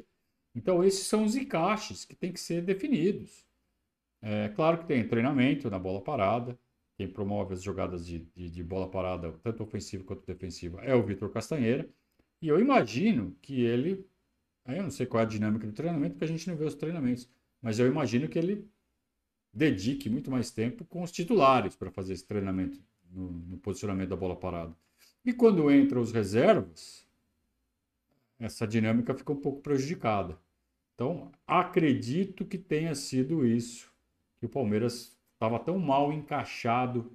Então, 0.53 0.83
esses 0.83 1.07
são 1.07 1.23
os 1.23 1.35
encaixes 1.35 2.03
que 2.03 2.15
têm 2.15 2.31
que 2.31 2.39
ser 2.39 2.61
definidos. 2.61 3.45
É 4.21 4.49
claro 4.49 4.77
que 4.77 4.85
tem 4.85 5.07
treinamento 5.07 5.69
na 5.69 5.79
bola 5.79 6.01
parada. 6.01 6.57
Quem 7.01 7.07
promove 7.07 7.55
as 7.55 7.63
jogadas 7.63 8.05
de, 8.05 8.19
de, 8.35 8.47
de 8.47 8.63
bola 8.63 8.87
parada, 8.87 9.31
tanto 9.41 9.63
ofensiva 9.63 10.03
quanto 10.03 10.23
defensiva, 10.23 10.79
é 10.83 10.93
o 10.93 11.01
Vitor 11.01 11.31
Castanheira. 11.31 11.89
E 12.39 12.47
eu 12.47 12.59
imagino 12.59 13.35
que 13.41 13.59
ele. 13.59 14.05
Eu 14.67 14.83
não 14.83 14.91
sei 14.91 15.07
qual 15.07 15.21
é 15.21 15.25
a 15.25 15.27
dinâmica 15.27 15.65
do 15.65 15.73
treinamento, 15.73 16.13
porque 16.13 16.25
a 16.25 16.27
gente 16.27 16.47
não 16.47 16.55
vê 16.55 16.63
os 16.63 16.75
treinamentos. 16.75 17.27
Mas 17.59 17.79
eu 17.79 17.87
imagino 17.87 18.27
que 18.29 18.37
ele 18.37 18.69
dedique 19.51 20.11
muito 20.11 20.29
mais 20.29 20.51
tempo 20.51 20.85
com 20.85 21.01
os 21.01 21.11
titulares 21.11 21.75
para 21.75 21.89
fazer 21.89 22.13
esse 22.13 22.27
treinamento 22.27 22.79
no, 23.09 23.31
no 23.31 23.57
posicionamento 23.57 24.09
da 24.09 24.15
bola 24.15 24.35
parada. 24.35 24.71
E 25.25 25.33
quando 25.33 25.71
entra 25.71 25.99
os 25.99 26.11
reservas, 26.11 27.03
essa 28.37 28.67
dinâmica 28.67 29.15
fica 29.15 29.33
um 29.33 29.41
pouco 29.41 29.59
prejudicada. 29.59 30.37
Então, 30.93 31.31
acredito 31.47 32.45
que 32.45 32.59
tenha 32.59 32.93
sido 32.93 33.43
isso, 33.43 33.91
que 34.39 34.45
o 34.45 34.49
Palmeiras 34.49 35.19
estava 35.41 35.57
tão 35.57 35.79
mal 35.79 36.13
encaixado 36.13 37.11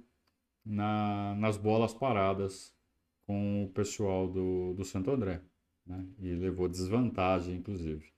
na, 0.65 1.33
nas 1.35 1.55
bolas 1.55 1.93
paradas 1.93 2.75
com 3.25 3.63
o 3.63 3.69
pessoal 3.69 4.27
do, 4.27 4.73
do 4.73 4.83
Santo 4.83 5.09
André. 5.09 5.41
Né? 5.85 6.05
E 6.19 6.33
levou 6.33 6.67
desvantagem, 6.67 7.55
inclusive, 7.55 8.11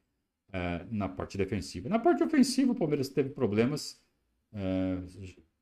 é, 0.51 0.83
na 0.89 1.07
parte 1.07 1.37
defensiva. 1.37 1.87
Na 1.87 1.99
parte 1.99 2.23
ofensiva, 2.23 2.71
o 2.71 2.75
Palmeiras 2.75 3.09
teve 3.09 3.29
problemas, 3.29 4.01
é, 4.51 4.97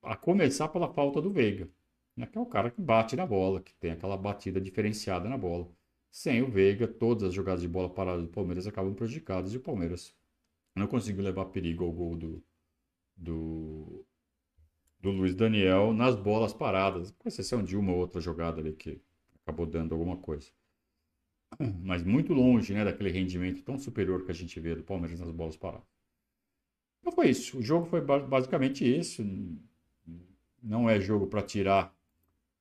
a 0.02 0.16
começar 0.16 0.70
pela 0.70 0.94
falta 0.94 1.22
do 1.22 1.30
Veiga, 1.30 1.70
né? 2.16 2.26
que 2.26 2.38
é 2.38 2.42
o 2.42 2.46
cara 2.46 2.72
que 2.72 2.82
bate 2.82 3.18
na 3.18 3.26
bola, 3.26 3.62
que 3.62 3.74
tem 3.76 3.92
aquela 3.92 4.16
batida 4.16 4.62
diferenciada 4.62 5.28
na 5.28 5.38
bola. 5.38 5.70
Sem 6.10 6.42
o 6.42 6.50
Veiga, 6.50 6.88
todas 6.88 7.24
as 7.24 7.34
jogadas 7.34 7.62
de 7.62 7.68
bola 7.68 7.90
parada 7.90 8.22
do 8.22 8.30
Palmeiras 8.30 8.66
acabam 8.66 8.94
prejudicadas 8.94 9.54
e 9.54 9.58
o 9.58 9.62
Palmeiras 9.62 10.16
não 10.74 10.88
conseguiu 10.88 11.22
levar 11.22 11.46
perigo 11.48 11.84
ao 11.84 11.92
gol 11.92 12.16
do, 12.16 12.44
do, 13.18 14.07
do 15.00 15.12
Luiz 15.12 15.36
Daniel 15.36 15.94
nas 15.94 16.16
bolas 16.16 16.54
paradas, 16.54 17.12
com 17.12 17.28
exceção 17.28 17.64
de 17.64 17.78
uma 17.78 17.92
ou 17.92 18.00
outra 18.00 18.20
jogada 18.20 18.60
ali 18.60 18.74
que 18.74 19.00
acabou 19.44 19.66
dando 19.66 19.94
alguma 19.94 20.18
coisa. 20.18 20.50
Mas 21.84 22.04
muito 22.04 22.34
longe 22.34 22.74
né, 22.74 22.84
daquele 22.84 23.12
rendimento 23.12 23.64
tão 23.64 23.78
superior 23.78 24.26
que 24.26 24.32
a 24.32 24.36
gente 24.36 24.60
vê 24.60 24.76
do 24.76 24.84
Palmeiras 24.84 25.20
nas 25.20 25.32
bolas 25.32 25.56
paradas. 25.56 25.88
Então 27.00 27.12
foi 27.14 27.30
isso. 27.30 27.58
O 27.60 27.62
jogo 27.62 27.86
foi 27.86 28.02
basicamente 28.02 28.84
isso. 28.84 29.24
Não 30.62 30.90
é 30.90 31.00
jogo 31.00 31.28
para 31.28 31.42
tirar 31.42 31.96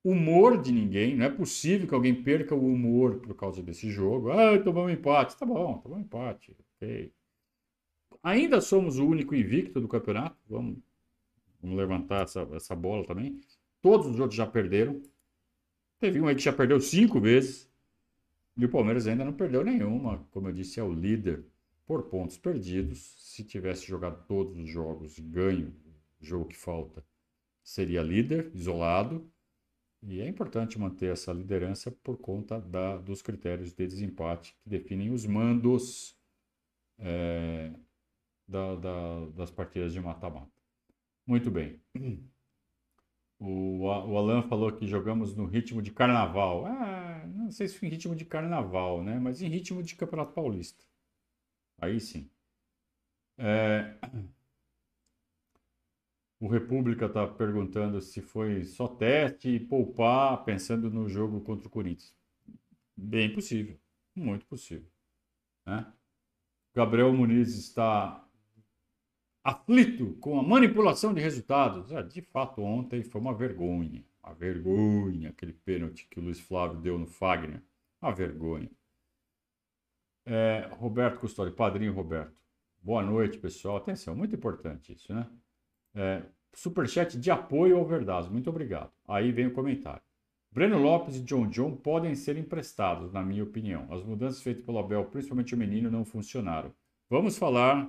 humor 0.04 0.62
de 0.62 0.70
ninguém. 0.70 1.16
Não 1.16 1.24
é 1.24 1.30
possível 1.30 1.88
que 1.88 1.94
alguém 1.94 2.22
perca 2.22 2.54
o 2.54 2.64
humor 2.64 3.18
por 3.18 3.34
causa 3.34 3.62
desse 3.62 3.90
jogo. 3.90 4.30
Ah, 4.30 4.56
tomamos 4.62 4.92
empate. 4.92 5.36
Tá 5.36 5.44
bom, 5.44 5.78
tomamos 5.78 6.04
empate. 6.04 6.56
Ok. 6.76 7.12
Ainda 8.22 8.60
somos 8.60 8.98
o 8.98 9.06
único 9.06 9.34
invicto 9.34 9.80
do 9.80 9.88
campeonato. 9.88 10.36
Vamos, 10.48 10.78
vamos 11.66 11.78
levantar 11.78 12.22
essa, 12.22 12.48
essa 12.52 12.74
bola 12.76 13.04
também. 13.04 13.40
Todos 13.82 14.06
os 14.06 14.20
outros 14.20 14.36
já 14.36 14.46
perderam. 14.46 15.02
Teve 15.98 16.20
um 16.20 16.28
aí 16.28 16.34
que 16.34 16.42
já 16.42 16.52
perdeu 16.52 16.80
cinco 16.80 17.20
vezes. 17.20 17.68
E 18.56 18.64
o 18.64 18.68
Palmeiras 18.68 19.06
ainda 19.06 19.24
não 19.24 19.32
perdeu 19.32 19.64
nenhuma. 19.64 20.26
Como 20.30 20.48
eu 20.48 20.52
disse, 20.52 20.78
é 20.80 20.82
o 20.82 20.92
líder 20.92 21.44
por 21.84 22.04
pontos 22.04 22.38
perdidos. 22.38 23.16
Se 23.18 23.44
tivesse 23.44 23.86
jogado 23.86 24.24
todos 24.26 24.56
os 24.56 24.68
jogos 24.68 25.18
ganho 25.18 25.74
o 26.20 26.24
jogo 26.24 26.46
que 26.46 26.56
falta, 26.56 27.04
seria 27.62 28.02
líder, 28.02 28.50
isolado. 28.54 29.30
E 30.02 30.20
é 30.20 30.28
importante 30.28 30.78
manter 30.78 31.12
essa 31.12 31.32
liderança 31.32 31.90
por 31.90 32.16
conta 32.16 32.60
da, 32.60 32.96
dos 32.96 33.22
critérios 33.22 33.72
de 33.72 33.86
desempate 33.86 34.56
que 34.62 34.68
definem 34.68 35.10
os 35.10 35.26
mandos 35.26 36.16
é, 36.98 37.72
da, 38.46 38.76
da, 38.76 39.26
das 39.34 39.50
partidas 39.50 39.92
de 39.92 40.00
mata-mata. 40.00 40.55
Muito 41.26 41.50
bem. 41.50 41.80
O, 43.38 43.84
o 43.84 44.16
Alan 44.18 44.42
falou 44.42 44.72
que 44.72 44.86
jogamos 44.86 45.34
no 45.36 45.44
ritmo 45.46 45.82
de 45.82 45.90
carnaval. 45.92 46.66
Ah, 46.66 47.24
não 47.26 47.50
sei 47.50 47.68
se 47.68 47.84
em 47.84 47.88
ritmo 47.88 48.14
de 48.16 48.24
carnaval, 48.24 49.02
né? 49.02 49.18
Mas 49.18 49.42
em 49.42 49.48
ritmo 49.48 49.82
de 49.82 49.94
Campeonato 49.94 50.32
Paulista. 50.32 50.84
Aí 51.78 52.00
sim. 52.00 52.30
É, 53.38 53.98
o 56.40 56.48
República 56.48 57.06
está 57.06 57.26
perguntando 57.26 58.00
se 58.00 58.20
foi 58.20 58.64
só 58.64 58.88
teste 58.88 59.48
e 59.48 59.60
poupar 59.60 60.44
pensando 60.44 60.90
no 60.90 61.08
jogo 61.08 61.40
contra 61.42 61.68
o 61.68 61.70
Corinthians. 61.70 62.14
Bem 62.96 63.32
possível, 63.32 63.78
muito 64.14 64.46
possível. 64.46 64.90
Né? 65.66 65.92
Gabriel 66.74 67.12
Muniz 67.12 67.56
está 67.56 68.25
aflito 69.46 70.14
com 70.14 70.40
a 70.40 70.42
manipulação 70.42 71.14
de 71.14 71.20
resultados. 71.20 71.92
É, 71.92 72.02
de 72.02 72.20
fato, 72.20 72.60
ontem 72.62 73.04
foi 73.04 73.20
uma 73.20 73.32
vergonha. 73.32 74.04
Uma 74.20 74.34
vergonha 74.34 75.28
aquele 75.28 75.52
pênalti 75.52 76.08
que 76.10 76.18
o 76.18 76.22
Luiz 76.22 76.40
Flávio 76.40 76.80
deu 76.80 76.98
no 76.98 77.06
Fagner. 77.06 77.62
Uma 78.02 78.12
vergonha. 78.12 78.68
É, 80.24 80.68
Roberto 80.72 81.20
Custódio, 81.20 81.54
padrinho 81.54 81.92
Roberto. 81.92 82.34
Boa 82.82 83.04
noite, 83.04 83.38
pessoal. 83.38 83.76
Atenção, 83.76 84.16
muito 84.16 84.34
importante 84.34 84.92
isso, 84.92 85.14
né? 85.14 85.28
É, 85.94 86.22
superchat 86.52 87.16
de 87.16 87.30
apoio 87.30 87.78
ao 87.78 87.86
Verdazo. 87.86 88.32
Muito 88.32 88.50
obrigado. 88.50 88.90
Aí 89.06 89.30
vem 89.30 89.46
o 89.46 89.52
comentário. 89.52 90.02
Breno 90.50 90.78
Lopes 90.78 91.14
e 91.14 91.20
John 91.20 91.46
John 91.46 91.76
podem 91.76 92.16
ser 92.16 92.36
emprestados, 92.36 93.12
na 93.12 93.22
minha 93.22 93.44
opinião. 93.44 93.86
As 93.92 94.02
mudanças 94.02 94.42
feitas 94.42 94.64
pelo 94.64 94.78
Abel, 94.78 95.04
principalmente 95.04 95.54
o 95.54 95.58
menino, 95.58 95.88
não 95.88 96.04
funcionaram. 96.04 96.74
Vamos 97.08 97.38
falar 97.38 97.88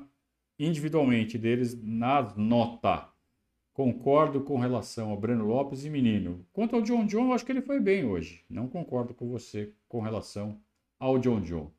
individualmente 0.60 1.38
deles 1.38 1.80
nas 1.84 2.36
notas. 2.36 3.06
Concordo 3.74 4.42
com 4.42 4.58
relação 4.58 5.12
ao 5.12 5.20
Breno 5.20 5.46
Lopes 5.46 5.86
e 5.86 5.90
Menino. 5.90 6.46
Quanto 6.52 6.76
ao 6.76 6.82
John 6.82 7.06
John, 7.06 7.28
eu 7.28 7.34
acho 7.34 7.46
que 7.46 7.52
ele 7.52 7.62
foi 7.62 7.80
bem 7.80 8.06
hoje. 8.06 8.44
Não 8.50 8.68
concordo 8.68 9.14
com 9.14 9.30
você 9.30 9.72
com 9.88 10.02
relação 10.02 10.60
ao 11.00 11.20
John 11.20 11.42
John. 11.42 11.72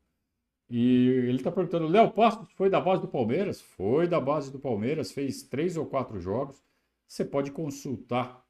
E 0.69 1.07
ele 1.27 1.37
está 1.37 1.51
perguntando: 1.51 1.87
Léo 1.87 2.11
Passos 2.11 2.49
foi 2.53 2.69
da 2.69 2.79
base 2.79 3.01
do 3.01 3.07
Palmeiras? 3.07 3.59
Foi 3.59 4.07
da 4.07 4.19
base 4.19 4.51
do 4.51 4.59
Palmeiras, 4.59 5.11
fez 5.11 5.43
três 5.43 5.75
ou 5.75 5.85
quatro 5.85 6.19
jogos. 6.19 6.63
Você 7.07 7.25
pode 7.25 7.51
consultar 7.51 8.45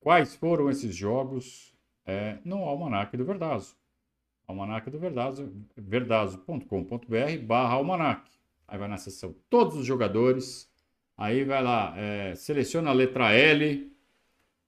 quais 0.00 0.34
foram 0.34 0.68
esses 0.68 0.94
jogos 0.94 1.72
é, 2.04 2.38
no 2.44 2.58
Almanac 2.64 3.16
do 3.16 3.24
Verdazo. 3.24 3.76
Almanac 4.46 4.90
do 4.90 4.98
Verdazo, 4.98 5.50
verdazo.com.br 5.76 7.46
barra 7.46 7.74
almanac. 7.74 8.28
Aí 8.72 8.78
vai 8.78 8.88
na 8.88 8.96
seção 8.96 9.36
todos 9.50 9.76
os 9.76 9.84
jogadores. 9.84 10.66
Aí 11.14 11.44
vai 11.44 11.62
lá, 11.62 11.92
é, 11.94 12.34
seleciona 12.34 12.88
a 12.88 12.94
letra 12.94 13.30
L. 13.30 13.92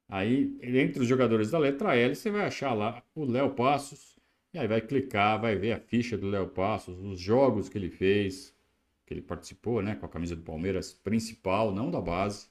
Aí, 0.06 0.58
entre 0.62 1.00
os 1.00 1.08
jogadores 1.08 1.50
da 1.50 1.58
letra 1.58 1.96
L, 1.96 2.14
você 2.14 2.30
vai 2.30 2.44
achar 2.44 2.74
lá 2.74 3.02
o 3.14 3.24
Léo 3.24 3.54
Passos. 3.54 4.14
E 4.52 4.58
aí 4.58 4.68
vai 4.68 4.82
clicar, 4.82 5.40
vai 5.40 5.56
ver 5.56 5.72
a 5.72 5.80
ficha 5.80 6.18
do 6.18 6.28
Léo 6.28 6.48
Passos, 6.48 7.00
os 7.00 7.18
jogos 7.18 7.70
que 7.70 7.78
ele 7.78 7.88
fez, 7.88 8.54
que 9.06 9.14
ele 9.14 9.22
participou, 9.22 9.80
né, 9.80 9.94
com 9.94 10.04
a 10.04 10.08
camisa 10.08 10.36
do 10.36 10.42
Palmeiras 10.42 10.92
principal, 10.92 11.74
não 11.74 11.90
da 11.90 11.98
base. 11.98 12.48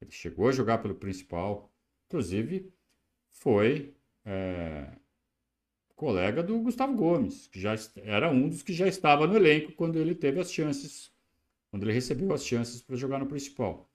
Ele 0.00 0.10
chegou 0.10 0.48
a 0.48 0.52
jogar 0.52 0.78
pelo 0.78 0.94
principal. 0.94 1.70
Inclusive, 2.06 2.72
foi 3.28 3.92
é, 4.24 4.88
colega 5.96 6.42
do 6.42 6.58
Gustavo 6.60 6.94
Gomes, 6.94 7.46
que 7.48 7.60
já 7.60 7.74
era 7.96 8.30
um 8.30 8.48
dos 8.48 8.62
que 8.62 8.72
já 8.72 8.86
estava 8.86 9.26
no 9.26 9.36
elenco 9.36 9.72
quando 9.72 9.98
ele 9.98 10.14
teve 10.14 10.40
as 10.40 10.52
chances, 10.52 11.12
quando 11.70 11.84
ele 11.84 11.92
recebeu 11.92 12.32
as 12.32 12.44
chances 12.44 12.82
para 12.82 12.96
jogar 12.96 13.18
no 13.18 13.26
principal. 13.26 13.88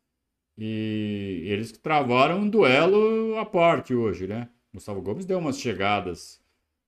E 0.57 1.43
eles 1.45 1.71
travaram 1.71 2.39
um 2.39 2.49
duelo 2.49 3.37
à 3.37 3.45
parte 3.45 3.93
hoje, 3.93 4.27
né? 4.27 4.49
Gustavo 4.73 5.01
Gomes 5.01 5.25
deu 5.25 5.39
umas 5.39 5.59
chegadas 5.59 6.41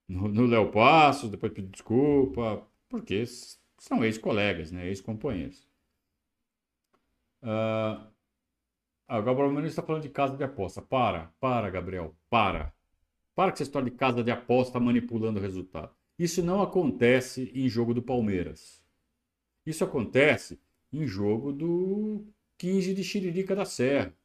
no 0.07 0.45
Léo 0.45 0.71
Passos, 0.71 1.29
depois 1.29 1.53
pediu 1.53 1.71
desculpa, 1.71 2.67
porque 2.89 3.25
são 3.77 4.03
ex-colegas, 4.03 4.71
né? 4.71 4.87
Ex-companheiros. 4.89 5.67
Uh, 7.41 8.11
o 9.07 9.21
Gabriel 9.23 9.49
Menino 9.49 9.67
está 9.67 9.81
falando 9.81 10.03
de 10.03 10.09
casa 10.09 10.37
de 10.37 10.43
aposta. 10.43 10.81
Para, 10.81 11.33
para, 11.39 11.69
Gabriel, 11.69 12.15
para. 12.29 12.73
Para 13.41 13.49
com 13.49 13.55
essa 13.55 13.63
história 13.63 13.89
de 13.89 13.97
casa 13.97 14.23
de 14.23 14.29
aposta 14.29 14.79
manipulando 14.79 15.39
o 15.39 15.41
resultado. 15.41 15.89
Isso 16.19 16.43
não 16.43 16.61
acontece 16.61 17.51
em 17.55 17.67
jogo 17.67 17.91
do 17.91 17.99
Palmeiras. 17.99 18.83
Isso 19.65 19.83
acontece 19.83 20.59
em 20.93 21.07
jogo 21.07 21.51
do 21.51 22.23
15 22.59 22.93
de 22.93 23.03
Xiririca 23.03 23.55
da 23.55 23.65
Serra. 23.65 24.15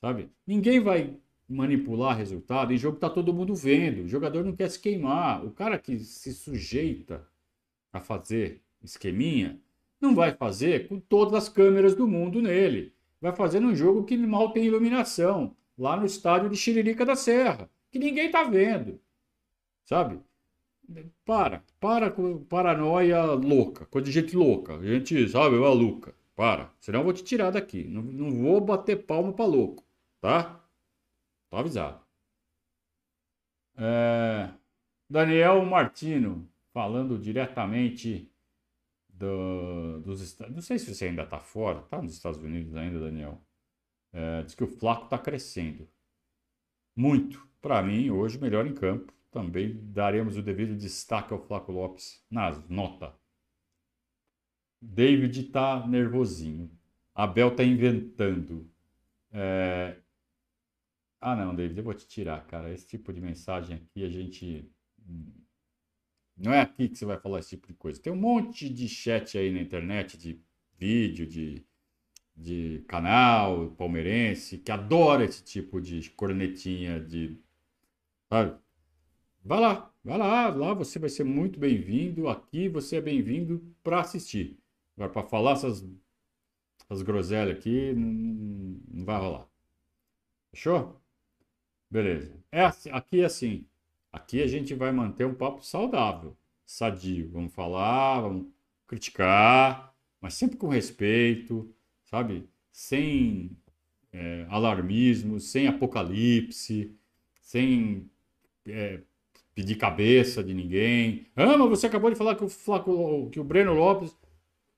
Sabe? 0.00 0.28
Ninguém 0.44 0.80
vai 0.80 1.16
manipular 1.48 2.16
resultado 2.16 2.72
em 2.72 2.76
jogo 2.76 2.96
que 2.96 3.06
está 3.06 3.08
todo 3.08 3.32
mundo 3.32 3.54
vendo. 3.54 4.02
O 4.02 4.08
jogador 4.08 4.44
não 4.44 4.56
quer 4.56 4.68
se 4.68 4.80
queimar. 4.80 5.46
O 5.46 5.52
cara 5.52 5.78
que 5.78 6.00
se 6.00 6.34
sujeita 6.34 7.24
a 7.92 8.00
fazer 8.00 8.60
esqueminha 8.82 9.60
não 10.00 10.12
vai 10.12 10.34
fazer 10.34 10.88
com 10.88 10.98
todas 10.98 11.34
as 11.34 11.48
câmeras 11.48 11.94
do 11.94 12.08
mundo 12.08 12.42
nele 12.42 12.92
vai 13.20 13.30
fazer 13.30 13.60
num 13.60 13.76
jogo 13.76 14.02
que 14.02 14.16
mal 14.16 14.50
tem 14.50 14.64
iluminação, 14.64 15.56
lá 15.78 15.96
no 15.96 16.04
estádio 16.04 16.50
de 16.50 16.56
Xiririca 16.56 17.06
da 17.06 17.14
Serra, 17.14 17.70
que 17.90 17.98
ninguém 17.98 18.30
tá 18.30 18.44
vendo. 18.44 19.00
Sabe? 19.84 20.20
Para, 21.24 21.62
para 21.78 22.10
com 22.10 22.44
paranoia 22.44 23.22
louca, 23.32 23.86
coisa 23.86 24.06
de 24.06 24.12
gente 24.12 24.34
louca, 24.34 24.78
gente, 24.82 25.28
sabe, 25.28 25.56
maluca. 25.56 26.14
Para, 26.34 26.72
senão 26.80 27.00
eu 27.00 27.04
vou 27.04 27.12
te 27.12 27.24
tirar 27.24 27.50
daqui. 27.50 27.84
Não, 27.84 28.02
não 28.02 28.30
vou 28.30 28.60
bater 28.60 29.04
palma 29.04 29.32
para 29.32 29.44
louco, 29.44 29.84
tá? 30.20 30.64
Tô 31.50 31.56
avisado. 31.56 32.00
É... 33.76 34.50
Daniel 35.10 35.64
Martino, 35.64 36.48
falando 36.72 37.18
diretamente 37.18 38.30
do, 39.08 40.00
dos 40.00 40.20
Estados 40.20 40.54
Não 40.54 40.62
sei 40.62 40.78
se 40.78 40.94
você 40.94 41.06
ainda 41.06 41.22
está 41.22 41.38
fora, 41.38 41.80
está 41.80 42.00
nos 42.00 42.12
Estados 42.12 42.40
Unidos 42.40 42.76
ainda, 42.76 43.00
Daniel. 43.00 43.42
É, 44.12 44.42
diz 44.42 44.54
que 44.54 44.64
o 44.64 44.68
Flaco 44.68 45.04
está 45.04 45.18
crescendo. 45.18 45.88
Muito. 46.94 47.47
Para 47.60 47.82
mim, 47.82 48.10
hoje, 48.10 48.38
melhor 48.38 48.66
em 48.66 48.74
campo. 48.74 49.12
Também 49.30 49.78
daremos 49.92 50.36
o 50.36 50.42
devido 50.42 50.76
destaque 50.76 51.32
ao 51.32 51.44
Flaco 51.44 51.70
Lopes 51.70 52.24
na 52.30 52.50
nota. 52.68 53.14
David 54.80 55.40
está 55.46 55.86
nervosinho. 55.86 56.70
Abel 57.14 57.48
está 57.48 57.64
inventando. 57.64 58.70
É... 59.32 59.96
Ah, 61.20 61.34
não, 61.34 61.54
David, 61.54 61.78
eu 61.78 61.84
vou 61.84 61.94
te 61.94 62.06
tirar, 62.06 62.46
cara. 62.46 62.72
Esse 62.72 62.86
tipo 62.86 63.12
de 63.12 63.20
mensagem 63.20 63.76
aqui 63.76 64.04
a 64.04 64.08
gente 64.08 64.70
não 66.38 66.52
é 66.52 66.60
aqui 66.60 66.88
que 66.88 66.96
você 66.96 67.04
vai 67.04 67.18
falar 67.18 67.40
esse 67.40 67.50
tipo 67.50 67.66
de 67.66 67.74
coisa. 67.74 68.00
Tem 68.00 68.12
um 68.12 68.16
monte 68.16 68.68
de 68.68 68.88
chat 68.88 69.36
aí 69.36 69.52
na 69.52 69.60
internet, 69.60 70.16
de 70.16 70.40
vídeo, 70.78 71.26
de, 71.26 71.66
de 72.36 72.84
canal 72.86 73.72
palmeirense, 73.72 74.58
que 74.58 74.70
adora 74.70 75.24
esse 75.24 75.42
tipo 75.42 75.80
de 75.80 76.08
cornetinha, 76.10 77.00
de. 77.00 77.36
Sabe? 78.28 78.58
Vai 79.42 79.60
lá, 79.60 79.90
vai 80.04 80.18
lá, 80.18 80.48
lá 80.48 80.74
você 80.74 80.98
vai 80.98 81.08
ser 81.08 81.24
muito 81.24 81.58
bem-vindo. 81.58 82.28
Aqui 82.28 82.68
você 82.68 82.96
é 82.96 83.00
bem-vindo 83.00 83.74
para 83.82 84.00
assistir. 84.00 84.58
Agora, 84.96 85.10
para 85.10 85.22
falar 85.22 85.52
essas, 85.52 85.86
essas 86.84 87.02
groselhas 87.02 87.56
aqui, 87.56 87.92
não, 87.94 88.80
não 88.88 89.04
vai 89.04 89.18
rolar. 89.18 89.48
Fechou? 90.50 91.00
Beleza. 91.90 92.38
É 92.52 92.64
assim, 92.64 92.90
aqui 92.90 93.20
é 93.22 93.24
assim. 93.24 93.66
Aqui 94.12 94.42
a 94.42 94.46
gente 94.46 94.74
vai 94.74 94.92
manter 94.92 95.24
um 95.26 95.34
papo 95.34 95.64
saudável, 95.64 96.36
sadio. 96.66 97.30
Vamos 97.30 97.54
falar, 97.54 98.20
vamos 98.20 98.48
criticar, 98.86 99.94
mas 100.20 100.34
sempre 100.34 100.56
com 100.58 100.68
respeito, 100.68 101.74
sabe? 102.04 102.48
Sem 102.72 103.56
é, 104.12 104.46
alarmismo, 104.50 105.40
sem 105.40 105.66
apocalipse, 105.66 106.94
sem 107.40 108.10
é, 108.70 109.00
pedir 109.54 109.76
cabeça 109.76 110.42
de 110.42 110.54
ninguém. 110.54 111.26
Ah, 111.34 111.56
mas 111.56 111.68
você 111.68 111.86
acabou 111.86 112.10
de 112.10 112.16
falar 112.16 112.36
que 112.36 112.44
o, 112.44 112.48
Flaco, 112.48 113.28
que 113.30 113.40
o 113.40 113.44
Breno 113.44 113.74
Lopes. 113.74 114.16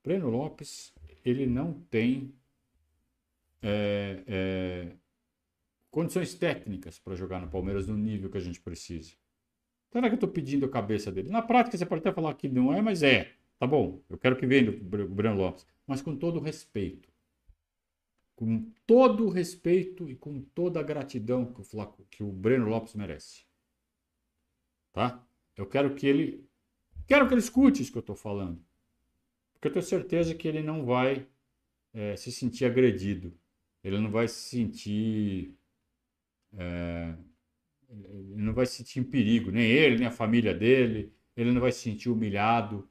Breno 0.03 0.31
Lopes, 0.31 0.95
ele 1.25 1.47
não 1.47 1.75
tem 1.91 2.33
é, 3.63 4.23
é, 4.27 4.93
condições 5.91 6.35
técnicas 6.35 6.99
para 6.99 7.15
jogar 7.15 7.41
no 7.41 7.49
Palmeiras 7.49 7.87
no 7.87 7.97
nível 7.97 8.31
que 8.31 8.39
a 8.39 8.41
gente 8.41 8.61
precisa. 8.61 9.13
Será 9.93 10.09
que 10.09 10.15
eu 10.15 10.17
estou 10.17 10.31
pedindo 10.31 10.65
a 10.65 10.71
cabeça 10.71 11.11
dele? 11.11 11.29
Na 11.29 11.43
prática, 11.43 11.77
você 11.77 11.85
pode 11.85 12.01
até 12.01 12.13
falar 12.13 12.33
que 12.35 12.49
não 12.49 12.73
é, 12.73 12.81
mas 12.81 13.03
é. 13.03 13.33
Tá 13.59 13.67
bom, 13.67 14.01
eu 14.09 14.17
quero 14.17 14.37
que 14.37 14.47
venha 14.47 14.71
o 14.71 15.09
Breno 15.09 15.37
Lopes. 15.37 15.67
Mas 15.87 16.01
com 16.01 16.17
todo 16.17 16.39
o 16.39 16.43
respeito. 16.43 17.11
Com 18.35 18.73
todo 18.87 19.27
o 19.27 19.29
respeito 19.29 20.09
e 20.09 20.15
com 20.15 20.41
toda 20.41 20.81
a 20.81 20.83
gratidão 20.83 21.45
que 21.45 21.61
o, 21.61 21.65
Flaco, 21.65 22.07
que 22.11 22.23
o 22.23 22.33
Breno 22.33 22.67
Lopes 22.69 22.95
merece. 22.95 23.50
Tá? 24.93 25.25
Eu 25.57 25.67
quero 25.67 25.95
que 25.95 26.07
ele. 26.07 26.49
Quero 27.07 27.27
que 27.27 27.35
ele 27.35 27.41
escute 27.41 27.83
isso 27.83 27.93
que 27.93 27.99
eu 27.99 28.01
estou 28.01 28.17
falando. 28.17 28.63
Porque 29.53 29.69
eu 29.69 29.73
tenho 29.73 29.85
certeza 29.85 30.35
que 30.35 30.49
ele 30.49 30.63
não 30.63 30.85
vai 30.85 31.27
é, 31.93 32.17
se 32.17 32.33
sentir 32.33 32.65
agredido. 32.65 33.33
Ele 33.83 33.99
não 33.99 34.11
vai 34.11 34.29
se 34.29 34.49
sentir. 34.49 35.55
É, 36.57 37.15
ele 37.91 38.43
não 38.43 38.53
vai 38.53 38.67
se 38.67 38.77
sentir 38.77 39.01
em 39.01 39.05
perigo, 39.05 39.51
nem 39.51 39.69
ele, 39.69 39.99
nem 39.99 40.07
a 40.07 40.13
família 40.13 40.55
dele, 40.55 41.13
ele 41.37 41.53
não 41.53 41.61
vai 41.61 41.73
se 41.73 41.81
sentir 41.81 42.09
humilhado. 42.09 42.89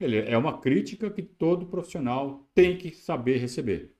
Ele, 0.00 0.18
é 0.18 0.38
uma 0.38 0.60
crítica 0.60 1.10
que 1.10 1.22
todo 1.22 1.66
profissional 1.66 2.48
tem 2.54 2.78
que 2.78 2.90
saber 2.92 3.38
receber. 3.38 3.94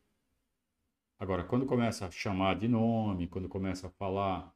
Agora, 1.19 1.43
quando 1.45 1.67
começa 1.67 2.07
a 2.07 2.11
chamar 2.11 2.59
de 2.59 2.69
nome, 2.69 3.27
quando 3.27 3.49
começa 3.49 3.89
a 3.89 3.91
falar, 3.91 4.55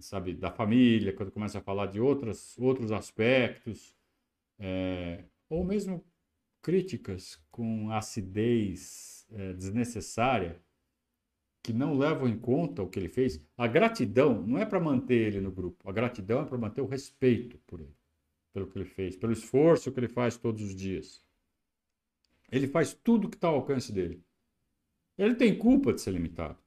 sabe, 0.00 0.34
da 0.34 0.50
família, 0.50 1.12
quando 1.12 1.32
começa 1.32 1.58
a 1.58 1.62
falar 1.62 1.86
de 1.86 2.00
outras, 2.00 2.56
outros 2.58 2.92
aspectos, 2.92 3.96
é, 4.58 5.24
ou 5.48 5.64
mesmo 5.64 6.04
críticas 6.62 7.40
com 7.50 7.90
acidez 7.90 9.26
é, 9.30 9.52
desnecessária, 9.52 10.60
que 11.62 11.72
não 11.72 11.98
levam 11.98 12.28
em 12.28 12.38
conta 12.38 12.82
o 12.82 12.88
que 12.88 12.98
ele 12.98 13.08
fez, 13.08 13.40
a 13.56 13.66
gratidão 13.66 14.40
não 14.46 14.58
é 14.58 14.64
para 14.64 14.80
manter 14.80 15.28
ele 15.28 15.40
no 15.40 15.50
grupo, 15.50 15.88
a 15.88 15.92
gratidão 15.92 16.40
é 16.42 16.44
para 16.44 16.56
manter 16.56 16.80
o 16.80 16.86
respeito 16.86 17.58
por 17.66 17.80
ele, 17.80 17.94
pelo 18.52 18.66
que 18.66 18.78
ele 18.78 18.86
fez, 18.86 19.16
pelo 19.16 19.32
esforço 19.32 19.92
que 19.92 20.00
ele 20.00 20.08
faz 20.08 20.36
todos 20.36 20.62
os 20.62 20.74
dias. 20.74 21.22
Ele 22.50 22.66
faz 22.66 22.94
tudo 22.94 23.28
que 23.28 23.36
está 23.36 23.48
ao 23.48 23.56
alcance 23.56 23.92
dele. 23.92 24.22
Ele 25.18 25.34
tem 25.34 25.58
culpa 25.58 25.92
de 25.92 26.00
ser 26.00 26.12
limitado. 26.12 26.58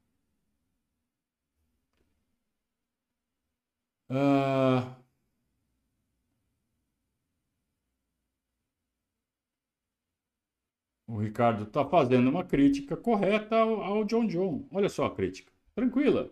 Uh, 4.12 4.84
O 11.12 11.18
Ricardo 11.18 11.64
está 11.64 11.84
fazendo 11.84 12.30
uma 12.30 12.46
crítica 12.46 12.96
correta 12.96 13.58
ao, 13.58 13.82
ao, 13.82 14.06
John 14.06 14.26
John. 14.28 14.66
Olha 14.72 14.88
só 14.88 15.04
a 15.06 15.14
crítica. 15.14 15.52
Tranquila. 15.76 16.32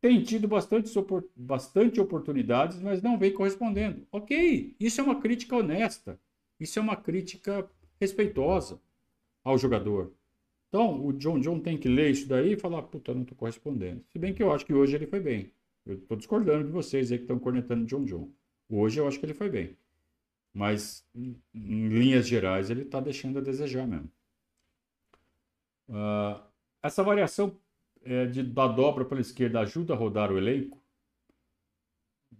Tem 0.00 0.20
tido 0.24 0.48
bastante, 0.48 0.90
bastante 1.36 2.00
oportunidades, 2.00 2.80
mas 2.80 3.00
não 3.00 3.16
vem 3.16 3.32
correspondendo. 3.32 4.04
Ok, 4.10 4.74
isso 4.80 5.00
é 5.00 5.04
uma 5.04 5.20
crítica 5.20 5.54
honesta. 5.54 6.18
Isso 6.58 6.80
é 6.80 6.82
uma 6.82 6.96
crítica 6.96 7.70
respeitosa 8.00 8.80
ao 9.44 9.56
jogador. 9.56 10.12
Então, 10.68 11.06
o 11.06 11.12
John 11.12 11.38
John 11.38 11.60
tem 11.60 11.78
que 11.78 11.88
ler 11.88 12.10
isso 12.10 12.26
daí 12.26 12.54
e 12.54 12.58
falar, 12.58 12.82
puta, 12.82 13.14
não 13.14 13.22
estou 13.22 13.36
correspondendo. 13.36 14.04
Se 14.08 14.18
bem 14.18 14.34
que 14.34 14.42
eu 14.42 14.52
acho 14.52 14.66
que 14.66 14.74
hoje 14.74 14.96
ele 14.96 15.06
foi 15.06 15.20
bem. 15.20 15.52
Eu 15.84 15.94
estou 15.94 16.16
discordando 16.16 16.64
de 16.64 16.70
vocês 16.70 17.10
aí 17.10 17.18
que 17.18 17.24
estão 17.24 17.38
cornetando 17.38 17.86
John 17.86 18.04
John. 18.04 18.30
Hoje 18.68 19.00
eu 19.00 19.06
acho 19.06 19.18
que 19.18 19.26
ele 19.26 19.34
foi 19.34 19.50
bem. 19.50 19.76
Mas, 20.54 21.06
em 21.14 21.88
linhas 21.88 22.28
gerais, 22.28 22.70
ele 22.70 22.82
está 22.82 23.00
deixando 23.00 23.38
a 23.38 23.42
desejar 23.42 23.86
mesmo. 23.86 24.10
Uh, 25.88 26.40
essa 26.82 27.02
variação 27.02 27.58
é, 28.04 28.26
de, 28.26 28.42
da 28.42 28.66
dobra 28.66 29.04
pela 29.04 29.20
esquerda 29.20 29.60
ajuda 29.60 29.94
a 29.94 29.96
rodar 29.96 30.30
o 30.30 30.38
elenco? 30.38 30.80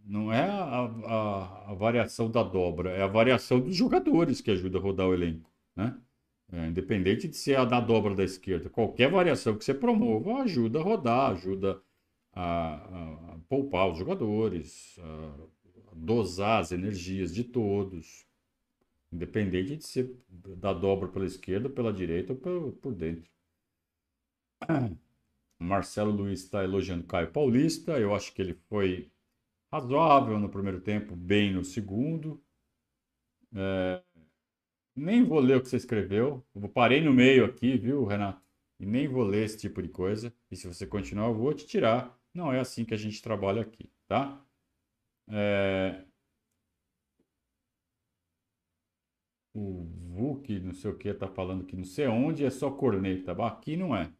Não 0.04 0.32
é 0.32 0.48
a, 0.48 0.80
a, 1.06 1.70
a, 1.70 1.74
variação 1.74 2.30
da 2.30 2.42
dobra, 2.42 2.90
é 2.90 3.02
a 3.02 3.06
variação 3.06 3.60
dos 3.60 3.76
jogadores 3.76 4.40
que 4.40 4.50
ajuda 4.50 4.78
a 4.78 4.80
rodar 4.80 5.08
o 5.08 5.14
elenco. 5.14 5.50
Né? 5.76 5.96
É, 6.52 6.66
independente 6.66 7.28
de 7.28 7.36
ser 7.36 7.56
a 7.56 7.64
da 7.64 7.80
dobra 7.80 8.14
da 8.14 8.24
esquerda, 8.24 8.68
qualquer 8.68 9.10
variação 9.10 9.56
que 9.56 9.64
você 9.64 9.72
promova 9.72 10.42
ajuda 10.42 10.80
a 10.80 10.82
rodar, 10.82 11.30
ajuda 11.30 11.80
a, 12.32 12.74
a, 13.34 13.38
poupar 13.48 13.90
os 13.90 13.98
jogadores, 13.98 14.98
a 14.98 15.94
dosar 15.94 16.60
as 16.60 16.72
energias 16.72 17.34
de 17.34 17.44
todos, 17.44 18.26
independente 19.12 19.76
de 19.76 19.86
ser 19.86 20.16
da 20.28 20.72
dobra 20.72 21.08
pela 21.08 21.26
esquerda, 21.26 21.68
pela 21.68 21.92
direita 21.92 22.32
ou 22.32 22.38
por, 22.38 22.72
por 22.72 22.94
dentro. 22.94 23.30
Marcelo 25.58 26.10
Luiz 26.10 26.40
está 26.40 26.64
elogiando 26.64 27.04
Caio 27.04 27.30
Paulista. 27.30 27.98
Eu 27.98 28.14
acho 28.14 28.32
que 28.32 28.42
ele 28.42 28.54
foi 28.68 29.10
razoável 29.70 30.38
no 30.38 30.48
primeiro 30.48 30.80
tempo, 30.80 31.14
bem 31.14 31.52
no 31.52 31.64
segundo. 31.64 32.42
É... 33.54 34.02
Nem 34.94 35.24
vou 35.24 35.40
ler 35.40 35.56
o 35.56 35.62
que 35.62 35.68
você 35.68 35.76
escreveu. 35.76 36.44
Eu 36.54 36.68
parei 36.68 37.00
no 37.00 37.12
meio 37.12 37.44
aqui, 37.44 37.78
viu, 37.78 38.04
Renato? 38.04 38.42
E 38.78 38.84
nem 38.84 39.08
vou 39.08 39.22
ler 39.22 39.44
esse 39.44 39.58
tipo 39.58 39.80
de 39.80 39.88
coisa. 39.88 40.34
E 40.50 40.56
se 40.56 40.66
você 40.66 40.86
continuar, 40.86 41.28
eu 41.28 41.34
vou 41.34 41.54
te 41.54 41.66
tirar. 41.66 42.18
Não 42.34 42.52
é 42.52 42.60
assim 42.60 42.84
que 42.84 42.94
a 42.94 42.96
gente 42.96 43.20
trabalha 43.22 43.62
aqui, 43.62 43.90
tá? 44.06 44.42
É... 45.28 46.04
O 49.54 49.84
Vuk, 49.84 50.58
não 50.60 50.72
sei 50.72 50.90
o 50.90 50.96
que, 50.96 51.12
tá 51.12 51.28
falando 51.28 51.64
que 51.64 51.76
não 51.76 51.84
sei 51.84 52.06
onde 52.06 52.44
é 52.44 52.50
só 52.50 52.70
corneta. 52.70 53.32
Aqui 53.46 53.76
não 53.76 53.94
é. 53.94 54.10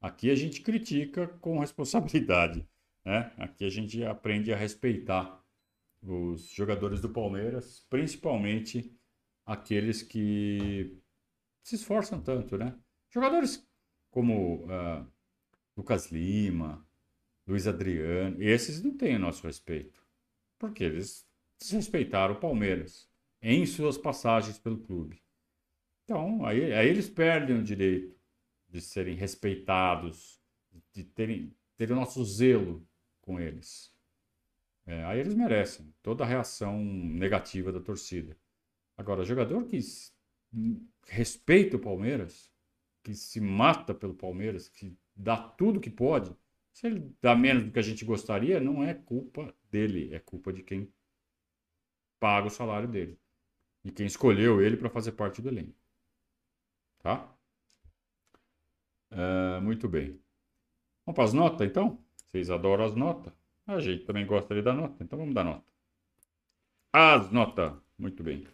Aqui 0.00 0.30
a 0.30 0.34
gente 0.34 0.62
critica 0.62 1.28
com 1.40 1.60
responsabilidade. 1.60 2.66
Né? 3.04 3.32
Aqui 3.38 3.64
a 3.64 3.70
gente 3.70 4.04
aprende 4.04 4.52
a 4.52 4.56
respeitar 4.56 5.40
os 6.02 6.48
jogadores 6.50 7.00
do 7.00 7.08
Palmeiras, 7.08 7.86
principalmente 7.88 8.96
aqueles 9.44 10.02
que 10.02 10.98
se 11.62 11.76
esforçam 11.76 12.20
tanto, 12.20 12.56
né? 12.56 12.76
Jogadores 13.10 13.66
como 14.10 14.64
uh, 14.64 15.06
Lucas 15.76 16.10
Lima, 16.10 16.86
Luiz 17.50 17.66
Adriano, 17.66 18.40
esses 18.40 18.80
não 18.80 18.96
têm 18.96 19.16
o 19.16 19.18
nosso 19.18 19.44
respeito, 19.44 20.00
porque 20.56 20.84
eles 20.84 21.28
desrespeitaram 21.58 22.34
o 22.34 22.40
Palmeiras 22.40 23.10
em 23.42 23.66
suas 23.66 23.98
passagens 23.98 24.56
pelo 24.56 24.78
clube. 24.78 25.20
Então, 26.04 26.46
aí, 26.46 26.72
aí 26.72 26.88
eles 26.88 27.08
perdem 27.08 27.58
o 27.58 27.62
direito 27.62 28.16
de 28.68 28.80
serem 28.80 29.16
respeitados, 29.16 30.40
de 30.92 31.02
terem, 31.02 31.52
terem 31.76 31.96
o 31.96 31.98
nosso 31.98 32.24
zelo 32.24 32.86
com 33.20 33.40
eles. 33.40 33.92
É, 34.86 35.04
aí 35.04 35.18
eles 35.18 35.34
merecem 35.34 35.92
toda 36.02 36.22
a 36.22 36.26
reação 36.26 36.78
negativa 36.78 37.72
da 37.72 37.80
torcida. 37.80 38.36
Agora, 38.96 39.24
jogador 39.24 39.64
que 39.64 39.80
respeita 41.08 41.76
o 41.76 41.80
Palmeiras, 41.80 42.48
que 43.02 43.12
se 43.12 43.40
mata 43.40 43.92
pelo 43.92 44.14
Palmeiras, 44.14 44.68
que 44.68 44.96
dá 45.16 45.36
tudo 45.36 45.80
que 45.80 45.90
pode, 45.90 46.32
se 46.72 46.86
ele 46.86 47.14
dá 47.20 47.34
menos 47.34 47.64
do 47.64 47.72
que 47.72 47.78
a 47.78 47.82
gente 47.82 48.04
gostaria, 48.04 48.60
não 48.60 48.82
é 48.82 48.94
culpa 48.94 49.54
dele, 49.70 50.14
é 50.14 50.18
culpa 50.18 50.52
de 50.52 50.62
quem 50.62 50.92
paga 52.18 52.46
o 52.46 52.50
salário 52.50 52.88
dele. 52.88 53.18
E 53.84 53.90
quem 53.90 54.06
escolheu 54.06 54.60
ele 54.60 54.76
para 54.76 54.90
fazer 54.90 55.12
parte 55.12 55.40
do 55.40 55.48
elenco. 55.48 55.74
Tá? 56.98 57.34
Uh, 59.10 59.60
muito 59.62 59.88
bem. 59.88 60.20
Vamos 61.04 61.16
para 61.16 61.24
as 61.24 61.32
notas, 61.32 61.66
então? 61.66 61.98
Vocês 62.16 62.50
adoram 62.50 62.84
as 62.84 62.94
notas? 62.94 63.32
A 63.66 63.80
gente 63.80 64.04
também 64.04 64.26
gosta 64.26 64.54
de 64.54 64.62
dar 64.62 64.74
nota, 64.74 65.02
então 65.02 65.18
vamos 65.18 65.34
dar 65.34 65.44
nota. 65.44 65.72
As 66.92 67.30
notas. 67.30 67.72
Muito 67.98 68.22
bem. 68.22 68.46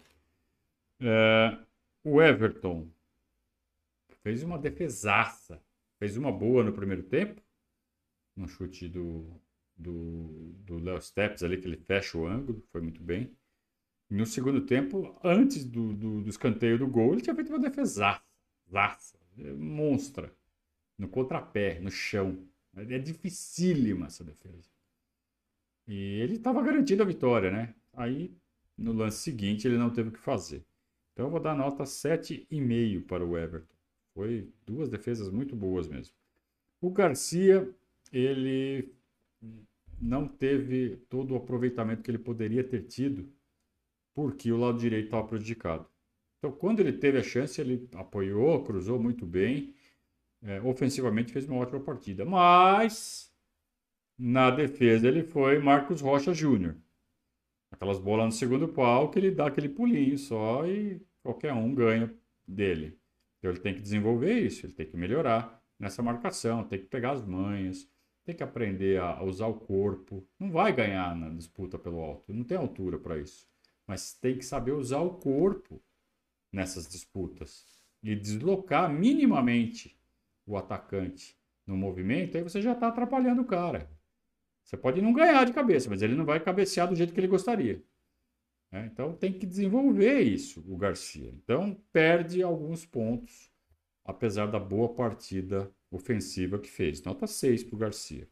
Uh, 1.01 1.65
o 2.05 2.23
Everton 2.23 2.89
fez 4.23 4.43
uma 4.43 4.59
defesaça. 4.59 5.63
Fez 5.99 6.17
uma 6.17 6.31
boa 6.31 6.63
no 6.63 6.73
primeiro 6.73 7.03
tempo. 7.03 7.43
No 8.37 8.47
chute 8.47 8.89
do, 8.89 9.41
do, 9.77 10.79
Léo 10.79 11.01
Steps 11.01 11.43
ali, 11.43 11.59
que 11.59 11.67
ele 11.67 11.77
fecha 11.77 12.19
o 12.19 12.27
ângulo. 12.27 12.63
Foi 12.71 12.81
muito 12.81 13.03
bem. 13.03 13.31
No 14.09 14.25
segundo 14.27 14.61
tempo, 14.61 15.19
antes 15.25 15.65
do, 15.65 15.93
do, 15.93 16.23
do 16.23 16.31
escanteio 16.31 16.79
do 16.79 16.87
gol, 16.87 17.13
ele 17.13 17.23
tinha 17.23 17.35
feito 17.35 17.49
uma 17.49 17.59
defesaça. 17.59 18.23
Laça, 18.71 19.19
monstra 19.57 20.33
no 20.99 21.09
contrapé, 21.09 21.81
no 21.81 21.91
chão. 21.91 22.47
É 22.75 22.99
dificílima 22.99 24.07
essa 24.07 24.23
defesa. 24.23 24.69
E 25.89 26.21
ele 26.21 26.37
estava 26.37 26.63
garantido 26.63 27.03
a 27.03 27.07
vitória, 27.07 27.51
né? 27.51 27.75
Aí, 27.93 28.37
no 28.77 28.93
lance 28.93 29.19
seguinte, 29.19 29.67
ele 29.67 29.79
não 29.79 29.91
teve 29.91 30.11
o 30.11 30.13
que 30.13 30.19
fazer. 30.19 30.65
Então, 31.13 31.27
eu 31.27 31.31
vou 31.31 31.41
dar 31.41 31.55
nota 31.55 31.85
7,5 31.85 33.07
para 33.07 33.25
o 33.25 33.39
Everton. 33.39 33.75
Foi 34.13 34.51
duas 34.67 34.89
defesas 34.89 35.31
muito 35.31 35.57
boas 35.57 35.89
mesmo. 35.89 36.15
O 36.81 36.91
Garcia, 36.91 37.69
ele 38.17 38.95
não 40.01 40.29
teve 40.29 40.97
todo 41.09 41.33
o 41.33 41.37
aproveitamento 41.37 42.03
que 42.03 42.11
ele 42.11 42.19
poderia 42.19 42.65
ter 42.65 42.83
tido, 42.85 43.33
porque 44.15 44.53
o 44.53 44.57
lado 44.57 44.79
direito 44.79 45.07
estava 45.07 45.27
prejudicado. 45.27 45.87
Então, 46.39 46.53
quando 46.53 46.81
ele 46.81 46.93
teve 46.93 47.19
a 47.19 47.23
chance, 47.23 47.61
ele 47.61 47.89
apoiou, 47.95 48.63
cruzou 48.65 48.99
muito 49.01 49.27
bem 49.27 49.75
é, 50.43 50.61
ofensivamente 50.63 51.33
fez 51.33 51.49
uma 51.49 51.59
ótima 51.59 51.81
partida. 51.81 52.25
Mas 52.25 53.33
na 54.19 54.51
defesa 54.51 55.09
ele 55.09 55.23
foi 55.25 55.59
Marcos 55.59 56.01
Rocha 56.01 56.33
Júnior. 56.33 56.77
Aquelas 57.71 57.99
bolas 57.99 58.27
no 58.27 58.33
segundo 58.33 58.69
pau 58.69 59.11
que 59.11 59.19
ele 59.19 59.31
dá 59.31 59.47
aquele 59.47 59.69
pulinho 59.69 60.17
só 60.17 60.67
e 60.67 61.03
qualquer 61.23 61.53
um 61.53 61.75
ganha 61.75 62.15
dele. 62.47 62.99
Então 63.39 63.51
ele 63.51 63.61
tem 63.61 63.75
que 63.75 63.83
desenvolver 63.83 64.41
isso, 64.41 64.65
ele 64.65 64.73
tem 64.73 64.87
que 64.87 64.97
melhorar 64.97 65.63
nessa 65.79 66.03
marcação, 66.03 66.65
tem 66.65 66.79
que 66.79 66.87
pegar 66.87 67.13
as 67.13 67.25
manhas, 67.25 67.91
tem 68.27 68.35
que 68.35 68.43
aprender 68.43 69.01
a 69.01 69.23
usar 69.23 69.47
o 69.47 69.55
corpo. 69.55 70.27
Não 70.39 70.51
vai 70.51 70.73
ganhar 70.75 71.15
na 71.15 71.31
disputa 71.31 71.79
pelo 71.79 72.01
alto, 72.01 72.35
não 72.35 72.43
tem 72.43 72.59
altura 72.59 72.99
para 72.99 73.17
isso. 73.17 73.49
Mas 73.87 74.13
tem 74.15 74.37
que 74.37 74.45
saber 74.45 74.73
usar 74.73 74.99
o 74.99 75.15
corpo 75.15 75.81
nessas 76.53 76.89
disputas 76.89 77.65
e 78.03 78.17
deslocar 78.17 78.93
minimamente 78.93 79.97
o 80.45 80.57
atacante 80.57 81.39
no 81.65 81.77
movimento, 81.77 82.37
aí 82.37 82.43
você 82.43 82.61
já 82.61 82.73
está 82.73 82.89
atrapalhando 82.89 83.43
o 83.43 83.47
cara. 83.47 83.89
Você 84.65 84.77
pode 84.77 85.01
não 85.01 85.13
ganhar 85.13 85.45
de 85.45 85.53
cabeça, 85.53 85.89
mas 85.89 86.03
ele 86.03 86.17
não 86.17 86.25
vai 86.25 86.41
cabecear 86.41 86.89
do 86.89 86.97
jeito 86.97 87.13
que 87.13 87.21
ele 87.21 87.29
gostaria. 87.29 87.83
É, 88.73 88.85
então 88.87 89.13
tem 89.13 89.33
que 89.33 89.47
desenvolver 89.47 90.21
isso, 90.21 90.65
o 90.67 90.77
Garcia. 90.77 91.33
Então 91.33 91.81
perde 91.93 92.43
alguns 92.43 92.85
pontos, 92.85 93.53
apesar 94.05 94.47
da 94.47 94.59
boa 94.59 94.93
partida 94.93 95.73
ofensiva 95.91 96.59
que 96.59 96.69
fez. 96.69 97.03
Nota 97.03 97.27
6 97.27 97.65
para 97.65 97.75
o 97.75 97.79
Garcia. 97.79 98.29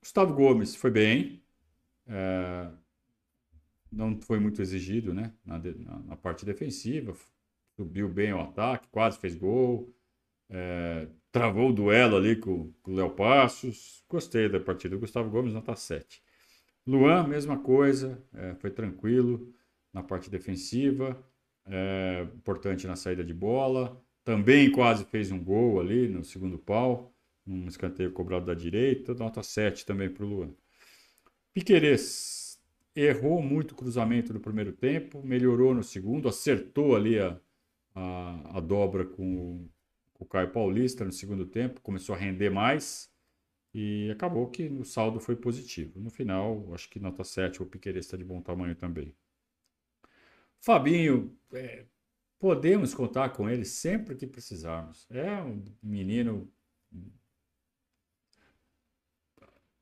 Gustavo 0.00 0.34
Gomes 0.34 0.74
foi 0.74 0.90
bem. 0.90 1.42
É, 2.06 2.70
não 3.90 4.20
foi 4.20 4.38
muito 4.38 4.60
exigido 4.60 5.14
né, 5.14 5.32
na, 5.44 5.58
na, 5.58 5.98
na 6.00 6.16
parte 6.16 6.44
defensiva. 6.44 7.14
Subiu 7.76 8.08
bem 8.08 8.32
o 8.32 8.40
ataque, 8.40 8.88
quase 8.88 9.18
fez 9.18 9.34
gol. 9.34 9.94
É, 10.48 11.08
travou 11.32 11.70
o 11.70 11.72
duelo 11.72 12.16
ali 12.16 12.36
com, 12.36 12.72
com 12.82 12.92
o 12.92 12.94
Léo 12.94 13.10
Passos. 13.10 14.04
Gostei 14.08 14.48
da 14.48 14.60
partida. 14.60 14.96
Gustavo 14.96 15.30
Gomes, 15.30 15.54
nota 15.54 15.74
7. 15.74 16.22
Luan, 16.86 17.26
mesma 17.26 17.58
coisa, 17.58 18.22
é, 18.34 18.54
foi 18.56 18.70
tranquilo 18.70 19.54
na 19.92 20.02
parte 20.02 20.28
defensiva, 20.28 21.16
é, 21.64 22.26
importante 22.34 22.86
na 22.86 22.94
saída 22.94 23.24
de 23.24 23.32
bola. 23.32 23.98
Também 24.24 24.70
quase 24.72 25.04
fez 25.04 25.30
um 25.30 25.42
gol 25.42 25.80
ali 25.80 26.08
no 26.08 26.24
segundo 26.24 26.58
pau, 26.58 27.14
um 27.46 27.68
escanteio 27.68 28.10
cobrado 28.12 28.46
da 28.46 28.54
direita, 28.54 29.14
nota 29.14 29.42
7 29.42 29.84
também 29.84 30.08
para 30.08 30.24
o 30.24 30.28
Luan. 30.28 30.54
Piquerez 31.52 32.58
errou 32.96 33.42
muito 33.42 33.72
o 33.72 33.74
cruzamento 33.74 34.32
no 34.32 34.40
primeiro 34.40 34.72
tempo, 34.72 35.22
melhorou 35.22 35.74
no 35.74 35.82
segundo, 35.82 36.28
acertou 36.28 36.96
ali 36.96 37.18
a, 37.18 37.38
a, 37.94 38.58
a 38.58 38.60
dobra 38.60 39.04
com 39.04 39.68
o 40.18 40.24
Caio 40.24 40.50
Paulista 40.50 41.04
no 41.04 41.12
segundo 41.12 41.44
tempo, 41.44 41.80
começou 41.82 42.14
a 42.14 42.18
render 42.18 42.50
mais 42.50 43.12
e 43.74 44.10
acabou 44.10 44.48
que 44.48 44.68
o 44.68 44.84
saldo 44.84 45.20
foi 45.20 45.36
positivo. 45.36 46.00
No 46.00 46.10
final, 46.10 46.72
acho 46.72 46.88
que 46.88 46.98
nota 46.98 47.24
7, 47.24 47.62
o 47.62 47.66
Piqueires 47.66 48.06
está 48.06 48.16
de 48.16 48.24
bom 48.24 48.40
tamanho 48.40 48.74
também. 48.74 49.14
Fabinho, 50.60 51.36
é, 51.52 51.84
podemos 52.38 52.94
contar 52.94 53.30
com 53.30 53.48
ele 53.48 53.64
sempre 53.64 54.14
que 54.14 54.26
precisarmos. 54.26 55.06
É 55.10 55.42
um 55.42 55.64
menino 55.82 56.50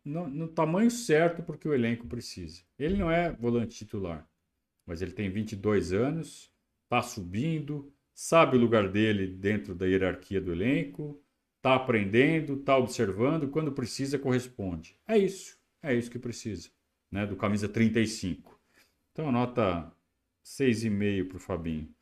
no, 0.05 0.29
no 0.29 0.49
tamanho 0.49 0.91
certo 0.91 1.43
porque 1.43 1.69
o 1.69 1.75
elenco 1.75 2.07
precisa. 2.07 2.63
Ele 2.79 2.97
não 2.97 3.11
é 3.11 3.33
volante 3.33 3.77
titular, 3.77 4.29
mas 4.87 5.03
ele 5.03 5.13
tem 5.13 5.31
22 5.31 5.93
anos, 5.93 6.53
está 6.85 7.03
subindo, 7.03 7.93
sabe 8.15 8.57
o 8.57 8.61
lugar 8.61 8.91
dele 8.91 9.27
dentro 9.27 9.75
da 9.75 9.87
hierarquia 9.87 10.41
do 10.41 10.53
elenco, 10.53 11.23
está 11.57 11.77
aprendendo, 11.77 12.55
está 12.55 12.77
observando, 12.77 13.49
quando 13.49 13.73
precisa 13.73 14.19
corresponde. 14.19 14.99
É 15.07 15.17
isso, 15.17 15.59
é 15.83 15.95
isso 15.95 16.11
que 16.11 16.19
precisa, 16.19 16.69
né? 17.11 17.27
Do 17.27 17.37
camisa 17.37 17.69
35. 17.69 18.61
Então 19.13 19.31
nota 19.31 19.93
6,5 20.45 21.29
para 21.29 21.37
o 21.37 21.41
Fabinho. 21.41 21.95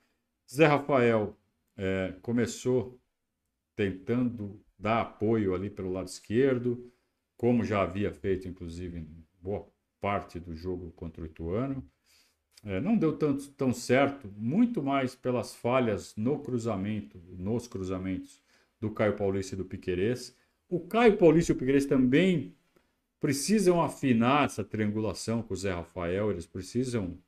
Zé 0.52 0.66
Rafael 0.66 1.36
é, 1.76 2.14
começou 2.22 3.00
tentando 3.76 4.60
dar 4.76 5.02
apoio 5.02 5.54
ali 5.54 5.70
pelo 5.70 5.92
lado 5.92 6.08
esquerdo, 6.08 6.92
como 7.36 7.64
já 7.64 7.82
havia 7.82 8.12
feito, 8.12 8.48
inclusive, 8.48 8.98
em 8.98 9.24
boa 9.40 9.66
parte 10.00 10.40
do 10.40 10.54
jogo 10.56 10.90
contra 10.92 11.22
o 11.22 11.26
Ituano. 11.26 11.88
É, 12.64 12.80
não 12.80 12.96
deu 12.96 13.16
tanto, 13.16 13.48
tão 13.52 13.72
certo, 13.72 14.28
muito 14.36 14.82
mais 14.82 15.14
pelas 15.14 15.54
falhas 15.54 16.14
no 16.16 16.40
cruzamento, 16.40 17.18
nos 17.28 17.68
cruzamentos 17.68 18.42
do 18.80 18.90
Caio 18.90 19.16
Paulista 19.16 19.54
e 19.54 19.58
do 19.58 19.64
Piquerez. 19.64 20.36
O 20.68 20.80
Caio 20.80 21.16
Paulista 21.16 21.52
e 21.52 21.54
o 21.54 21.58
Piquerez 21.58 21.86
também 21.86 22.54
precisam 23.20 23.80
afinar 23.80 24.46
essa 24.46 24.64
triangulação 24.64 25.42
com 25.42 25.54
o 25.54 25.56
Zé 25.56 25.72
Rafael, 25.72 26.30
eles 26.30 26.46
precisam 26.46 27.18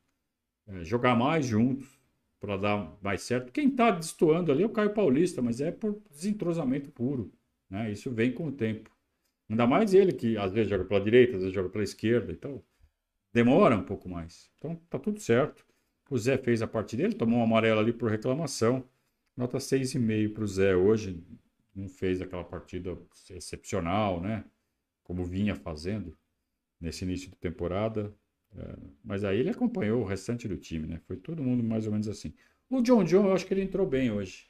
é, 0.66 0.84
jogar 0.84 1.14
mais 1.14 1.46
juntos 1.46 2.01
para 2.42 2.56
dar 2.56 2.98
mais 3.00 3.22
certo. 3.22 3.52
Quem 3.52 3.68
está 3.68 3.92
destoando 3.92 4.50
ali 4.50 4.64
é 4.64 4.66
o 4.66 4.70
Caio 4.70 4.92
Paulista, 4.92 5.40
mas 5.40 5.60
é 5.60 5.70
por 5.70 6.02
desentrosamento 6.10 6.90
puro. 6.90 7.32
Né? 7.70 7.92
Isso 7.92 8.10
vem 8.10 8.32
com 8.32 8.48
o 8.48 8.52
tempo. 8.52 8.90
Ainda 9.48 9.64
mais 9.64 9.94
ele 9.94 10.12
que 10.12 10.36
às 10.36 10.52
vezes 10.52 10.68
joga 10.68 10.84
pela 10.84 11.00
direita, 11.00 11.36
às 11.36 11.42
vezes 11.42 11.54
joga 11.54 11.68
pela 11.68 11.84
esquerda. 11.84 12.32
Então, 12.32 12.60
demora 13.32 13.76
um 13.76 13.84
pouco 13.84 14.08
mais. 14.08 14.50
Então, 14.58 14.74
tá 14.90 14.98
tudo 14.98 15.20
certo. 15.20 15.64
O 16.10 16.18
Zé 16.18 16.36
fez 16.36 16.62
a 16.62 16.66
parte 16.66 16.96
dele, 16.96 17.14
tomou 17.14 17.38
um 17.38 17.44
amarelo 17.44 17.78
ali 17.78 17.92
por 17.92 18.10
reclamação. 18.10 18.84
Nota 19.36 19.58
6,5 19.58 20.34
para 20.34 20.42
o 20.42 20.46
Zé 20.48 20.74
hoje. 20.74 21.24
Não 21.72 21.88
fez 21.88 22.20
aquela 22.20 22.42
partida 22.42 22.98
excepcional, 23.30 24.20
né? 24.20 24.44
Como 25.04 25.24
vinha 25.24 25.54
fazendo 25.54 26.18
nesse 26.80 27.04
início 27.04 27.30
de 27.30 27.36
temporada. 27.36 28.12
É, 28.56 28.76
mas 29.02 29.24
aí 29.24 29.38
ele 29.38 29.50
acompanhou 29.50 30.02
o 30.02 30.04
restante 30.06 30.46
do 30.46 30.56
time, 30.56 30.86
né? 30.86 31.00
Foi 31.06 31.16
todo 31.16 31.42
mundo 31.42 31.62
mais 31.62 31.86
ou 31.86 31.92
menos 31.92 32.08
assim. 32.08 32.34
O 32.68 32.80
John 32.82 33.04
John, 33.04 33.26
eu 33.26 33.32
acho 33.32 33.46
que 33.46 33.54
ele 33.54 33.62
entrou 33.62 33.86
bem 33.86 34.10
hoje. 34.10 34.46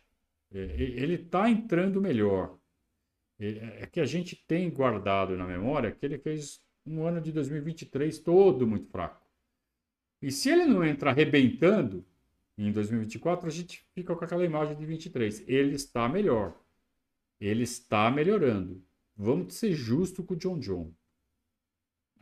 É, 0.52 0.58
ele 0.58 1.14
está 1.14 1.48
entrando 1.48 2.00
melhor. 2.00 2.58
É, 3.38 3.82
é 3.82 3.86
que 3.86 4.00
a 4.00 4.04
gente 4.04 4.36
tem 4.46 4.70
guardado 4.70 5.36
na 5.36 5.46
memória 5.46 5.92
que 5.92 6.04
ele 6.04 6.18
fez 6.18 6.60
um 6.86 7.04
ano 7.06 7.20
de 7.20 7.32
2023 7.32 8.18
todo 8.18 8.66
muito 8.66 8.88
fraco. 8.88 9.22
E 10.20 10.30
se 10.30 10.50
ele 10.50 10.64
não 10.64 10.84
entra 10.84 11.10
arrebentando 11.10 12.04
em 12.56 12.70
2024, 12.70 13.46
a 13.46 13.50
gente 13.50 13.84
fica 13.94 14.14
com 14.14 14.24
aquela 14.24 14.44
imagem 14.44 14.76
de 14.76 14.84
23. 14.84 15.44
Ele 15.48 15.74
está 15.74 16.08
melhor. 16.08 16.56
Ele 17.40 17.64
está 17.64 18.10
melhorando. 18.10 18.80
Vamos 19.16 19.54
ser 19.54 19.72
justos 19.72 20.24
com 20.24 20.34
o 20.34 20.36
John 20.36 20.58
John. 20.58 20.92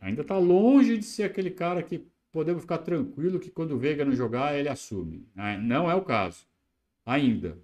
Ainda 0.01 0.23
está 0.23 0.37
longe 0.37 0.97
de 0.97 1.05
ser 1.05 1.23
aquele 1.23 1.51
cara 1.51 1.83
que 1.83 2.03
podemos 2.31 2.63
ficar 2.63 2.79
tranquilo 2.79 3.39
que 3.39 3.51
quando 3.51 3.73
o 3.73 3.77
Veiga 3.77 4.03
não 4.03 4.13
jogar, 4.15 4.57
ele 4.57 4.67
assume. 4.67 5.27
Ah, 5.35 5.57
não 5.57 5.89
é 5.89 5.93
o 5.93 6.03
caso. 6.03 6.47
Ainda. 7.05 7.57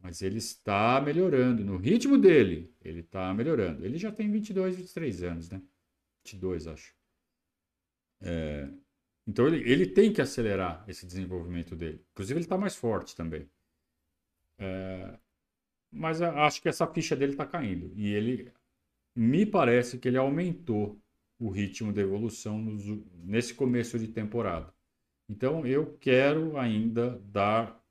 Mas 0.00 0.20
ele 0.20 0.38
está 0.38 1.00
melhorando. 1.00 1.64
No 1.64 1.76
ritmo 1.76 2.18
dele, 2.18 2.74
ele 2.82 3.00
está 3.00 3.32
melhorando. 3.32 3.84
Ele 3.86 3.96
já 3.96 4.10
tem 4.10 4.30
22, 4.30 4.76
23 4.76 5.22
anos, 5.22 5.50
né? 5.50 5.62
22, 6.24 6.66
acho. 6.66 6.94
É, 8.20 8.68
então 9.26 9.46
ele, 9.46 9.70
ele 9.70 9.86
tem 9.86 10.12
que 10.12 10.20
acelerar 10.20 10.84
esse 10.88 11.06
desenvolvimento 11.06 11.76
dele. 11.76 12.04
Inclusive, 12.12 12.38
ele 12.38 12.44
está 12.44 12.58
mais 12.58 12.74
forte 12.74 13.14
também. 13.14 13.48
É, 14.58 15.18
mas 15.90 16.20
acho 16.20 16.60
que 16.60 16.68
essa 16.68 16.86
ficha 16.88 17.14
dele 17.14 17.32
está 17.32 17.46
caindo. 17.46 17.92
E 17.94 18.12
ele 18.12 18.52
me 19.14 19.46
parece 19.46 19.98
que 19.98 20.08
ele 20.08 20.18
aumentou 20.18 21.00
o 21.44 21.50
ritmo 21.50 21.92
da 21.92 22.00
evolução 22.00 22.58
nos, 22.58 22.82
nesse 23.22 23.52
começo 23.52 23.98
de 23.98 24.08
temporada. 24.08 24.72
Então 25.28 25.66
eu 25.66 25.94
quero 25.98 26.56
ainda 26.56 27.18
dar 27.18 27.84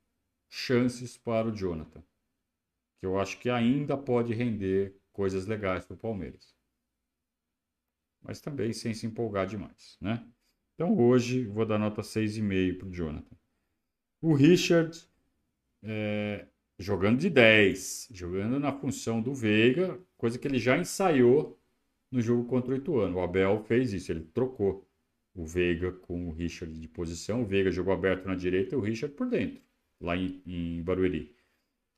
chances 0.49 1.15
para 1.19 1.47
o 1.47 1.55
Jonathan, 1.55 2.03
que 2.99 3.05
eu 3.05 3.19
acho 3.19 3.37
que 3.39 3.51
ainda 3.51 3.95
pode 3.95 4.33
render 4.33 4.99
coisas 5.11 5.45
legais 5.45 5.85
para 5.85 5.93
o 5.93 5.99
Palmeiras. 5.99 6.55
Mas 8.23 8.41
também 8.41 8.73
sem 8.73 8.91
se 8.91 9.05
empolgar 9.05 9.45
demais, 9.45 9.97
né? 10.01 10.27
Então 10.73 10.97
hoje 10.97 11.45
vou 11.45 11.63
dar 11.63 11.77
nota 11.77 12.01
6,5 12.01 12.79
para 12.79 12.87
o 12.87 12.91
Jonathan. 12.91 13.35
O 14.19 14.33
Richard 14.33 14.99
é, 15.83 16.47
jogando 16.79 17.19
de 17.19 17.29
10, 17.29 18.07
jogando 18.09 18.59
na 18.59 18.73
função 18.73 19.21
do 19.21 19.31
Veiga, 19.31 19.99
coisa 20.17 20.39
que 20.39 20.47
ele 20.47 20.57
já 20.57 20.75
ensaiou 20.75 21.59
no 22.13 22.21
jogo 22.21 22.45
contra 22.45 22.73
o 22.73 22.77
Ituano. 22.77 23.17
O 23.17 23.21
Abel 23.21 23.63
fez 23.63 23.91
isso, 23.91 24.11
ele 24.11 24.21
trocou 24.33 24.87
o 25.33 25.45
Veiga 25.45 25.91
com 25.91 26.29
o 26.29 26.31
Richard 26.31 26.79
de 26.79 26.87
posição. 26.87 27.41
O 27.41 27.45
Veiga 27.45 27.71
jogou 27.71 27.93
aberto 27.93 28.27
na 28.27 28.35
direita 28.35 28.75
e 28.75 28.77
o 28.77 28.81
Richard 28.81 29.15
por 29.15 29.27
dentro, 29.27 29.61
lá 29.99 30.15
em, 30.15 30.41
em 30.45 30.83
Barueri. 30.83 31.35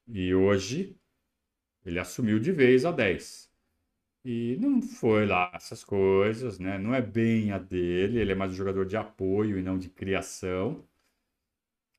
E 0.08 0.34
hoje 0.34 0.98
ele 1.86 2.00
assumiu 2.00 2.40
de 2.40 2.52
vez 2.52 2.86
a 2.86 2.92
10. 2.92 3.52
E 4.24 4.58
não 4.60 4.82
foi 4.82 5.26
lá 5.26 5.52
essas 5.54 5.84
coisas, 5.84 6.58
né? 6.60 6.80
Não 6.80 6.96
é 6.96 7.02
bem 7.02 7.52
a 7.52 7.60
dele, 7.60 8.20
ele 8.20 8.32
é 8.32 8.36
mais 8.36 8.52
um 8.52 8.56
jogador 8.56 8.86
de 8.86 8.98
apoio 8.98 9.60
e 9.60 9.62
não 9.62 9.78
de 9.78 9.90
criação. 9.90 10.84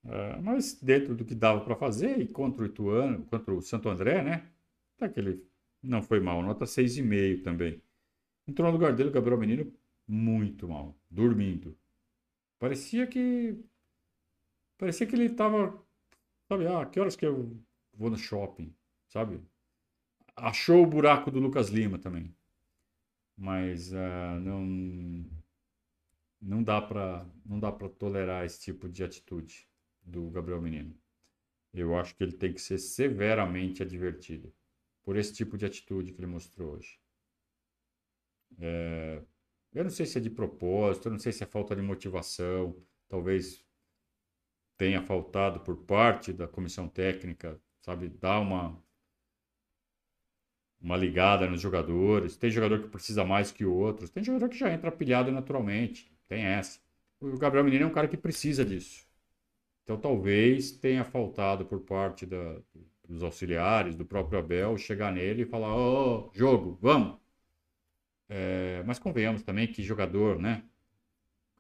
Uh, 0.05 0.41
mas 0.43 0.75
dentro 0.81 1.15
do 1.15 1.25
que 1.25 1.35
dava 1.35 1.61
para 1.61 1.77
fazer, 1.77 2.19
e 2.21 2.27
contra 2.27 2.63
o 2.63 2.67
Ituano, 2.67 3.25
contra 3.27 3.53
o 3.53 3.61
Santo 3.61 3.89
André, 3.89 4.23
né? 4.23 4.47
Até 4.97 5.09
que 5.13 5.21
ele 5.21 5.45
não 5.83 6.03
foi 6.03 6.21
mal, 6.21 6.43
nota 6.43 6.65
6,5 6.65 7.43
também. 7.43 7.83
Entrou 8.47 8.69
no 8.69 8.73
lugar 8.73 8.95
dele 8.95 9.11
o 9.11 9.13
Gabriel 9.13 9.39
Menino 9.39 9.73
muito 10.07 10.69
mal, 10.69 10.97
dormindo. 11.11 11.77
Parecia 12.59 13.07
que. 13.07 13.59
Parecia 14.79 15.07
que 15.07 15.15
ele 15.17 15.31
tava. 15.31 15.83
Sabe, 16.49 16.67
ah, 16.69 16.87
que 16.87 17.01
horas 17.01 17.17
que 17.17 17.27
eu 17.27 17.61
vou 17.93 18.11
no 18.11 18.17
shopping, 18.17 18.75
sabe? 19.09 19.41
Achou 20.37 20.83
o 20.83 20.87
buraco 20.87 21.31
do 21.31 21.41
Lucas 21.41 21.71
Lima 21.71 21.99
também. 21.99 22.35
Mas 23.37 23.93
uh, 23.93 24.41
não. 24.41 25.25
Não 26.41 26.63
dá 26.63 26.81
para 26.81 27.27
não 27.45 27.59
dá 27.59 27.73
para 27.73 27.89
tolerar 27.89 28.45
esse 28.45 28.61
tipo 28.61 28.89
de 28.89 29.03
atitude 29.03 29.69
do 30.03 30.31
Gabriel 30.31 30.63
Menino. 30.63 30.95
Eu 31.73 31.97
acho 31.99 32.15
que 32.15 32.23
ele 32.23 32.33
tem 32.33 32.53
que 32.53 32.61
ser 32.61 32.79
severamente 32.79 33.83
advertido 33.83 34.53
por 35.03 35.17
esse 35.17 35.33
tipo 35.35 35.59
de 35.59 35.67
atitude 35.67 36.13
que 36.13 36.21
ele 36.21 36.27
mostrou 36.27 36.75
hoje. 36.75 36.99
É, 38.59 39.23
eu 39.75 39.85
não 39.85 39.91
sei 39.91 40.07
se 40.07 40.19
é 40.19 40.21
de 40.21 40.31
propósito, 40.31 41.09
eu 41.09 41.13
não 41.13 41.19
sei 41.19 41.33
se 41.33 41.43
é 41.43 41.47
falta 41.47 41.77
de 41.77 41.83
motivação, 41.83 42.77
talvez 43.09 43.65
tenha 44.77 45.03
faltado 45.03 45.61
por 45.61 45.77
parte 45.85 46.33
da 46.33 46.49
comissão 46.49 46.89
técnica, 46.89 47.61
sabe, 47.83 48.09
dar 48.09 48.41
uma 48.41 48.83
uma 50.81 50.97
ligada 50.97 51.49
nos 51.49 51.61
jogadores. 51.61 52.37
Tem 52.37 52.51
jogador 52.51 52.81
que 52.83 52.89
precisa 52.89 53.25
mais 53.25 53.51
que 53.51 53.65
outros, 53.65 54.11
tem 54.11 54.23
jogador 54.23 54.49
que 54.49 54.59
já 54.59 54.73
entra 54.73 54.93
pilhado 54.93 55.33
naturalmente, 55.33 56.13
tem 56.29 56.45
essa. 56.45 56.81
O 57.21 57.37
Gabriel 57.39 57.65
Menino 57.65 57.85
é 57.85 57.87
um 57.87 57.93
cara 57.93 58.09
que 58.09 58.17
precisa 58.17 58.65
disso. 58.65 59.07
Então 59.85 59.99
talvez 59.99 60.73
tenha 60.73 61.05
faltado 61.05 61.65
por 61.65 61.81
parte 61.81 62.27
da, 62.27 62.61
dos 63.09 63.23
auxiliares, 63.23 63.95
do 63.95 64.05
próprio 64.05 64.39
Abel, 64.39 64.77
chegar 64.77 65.13
nele 65.13 65.43
e 65.43 65.47
falar: 65.47 65.75
Ô, 65.75 66.29
oh, 66.29 66.31
jogo, 66.35 66.79
vamos. 66.81 67.19
É, 68.29 68.83
mas 68.85 68.99
convenhamos 68.99 69.43
também 69.43 69.67
que 69.67 69.83
jogador, 69.83 70.39
né? 70.41 70.65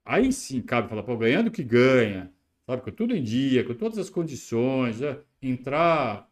Aí 0.04 0.32
sim 0.32 0.62
cabe 0.62 0.88
falar, 0.88 1.02
pô, 1.02 1.16
ganhando 1.16 1.50
que 1.50 1.62
ganha, 1.64 2.32
sabe? 2.64 2.82
Com 2.82 2.90
tudo 2.92 3.14
em 3.14 3.22
dia, 3.22 3.64
com 3.64 3.74
todas 3.74 3.98
as 3.98 4.10
condições, 4.10 5.00
né? 5.00 5.18
entrar 5.42 6.30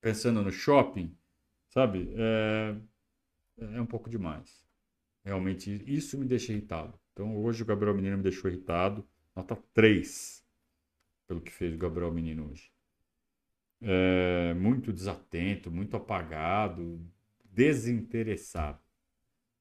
pensando 0.00 0.42
no 0.42 0.50
shopping, 0.50 1.14
sabe? 1.68 2.12
É, 2.16 2.76
é 3.76 3.80
um 3.80 3.86
pouco 3.86 4.08
demais. 4.10 4.64
Realmente, 5.24 5.82
isso 5.86 6.18
me 6.18 6.24
deixa 6.26 6.52
irritado. 6.52 6.98
Então, 7.12 7.36
hoje 7.36 7.62
o 7.62 7.66
Gabriel 7.66 7.94
Menino 7.94 8.16
me 8.16 8.22
deixou 8.22 8.50
irritado. 8.50 9.06
Nota 9.34 9.56
3, 9.74 10.44
pelo 11.26 11.40
que 11.40 11.52
fez 11.52 11.74
o 11.74 11.78
Gabriel 11.78 12.12
Menino 12.12 12.50
hoje. 12.50 12.70
É, 13.80 14.54
muito 14.54 14.92
desatento, 14.92 15.70
muito 15.70 15.96
apagado, 15.96 17.00
desinteressado. 17.44 18.80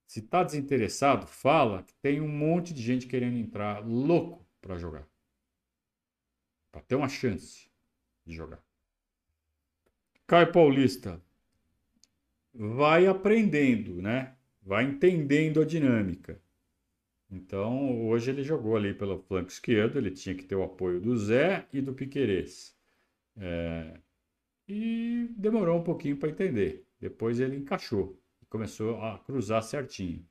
Se 0.07 0.19
está 0.19 0.41
desinteressado, 0.41 1.27
fala 1.27 1.83
que 1.83 1.93
tem 1.95 2.21
um 2.21 2.29
monte 2.29 2.73
de 2.73 2.81
gente 2.81 3.05
querendo 3.05 3.37
entrar 3.37 3.85
louco 3.85 4.47
para 4.61 4.77
jogar. 4.77 5.05
Para 6.71 6.81
ter 6.81 6.95
uma 6.95 7.09
chance 7.09 7.69
de 8.25 8.33
jogar. 8.33 8.63
Caio 10.25 10.51
Paulista 10.51 11.21
vai 12.53 13.05
aprendendo, 13.05 14.01
né? 14.01 14.33
vai 14.67 14.83
entendendo 14.83 15.61
a 15.61 15.65
dinâmica. 15.65 16.41
Então, 17.29 18.07
hoje 18.07 18.31
ele 18.31 18.43
jogou 18.43 18.75
ali 18.75 18.93
pelo 18.93 19.19
flanco 19.19 19.49
esquerdo, 19.49 19.97
ele 19.97 20.11
tinha 20.11 20.35
que 20.35 20.43
ter 20.43 20.55
o 20.55 20.63
apoio 20.63 20.99
do 20.99 21.17
Zé 21.17 21.65
e 21.71 21.81
do 21.81 21.93
Piquerez. 21.93 22.75
É, 23.37 23.99
e 24.67 25.29
demorou 25.37 25.79
um 25.79 25.83
pouquinho 25.83 26.17
para 26.17 26.29
entender. 26.29 26.85
Depois 26.99 27.39
ele 27.39 27.57
encaixou 27.57 28.19
começou 28.49 29.01
a 29.01 29.19
cruzar 29.19 29.63
certinho. 29.63 30.27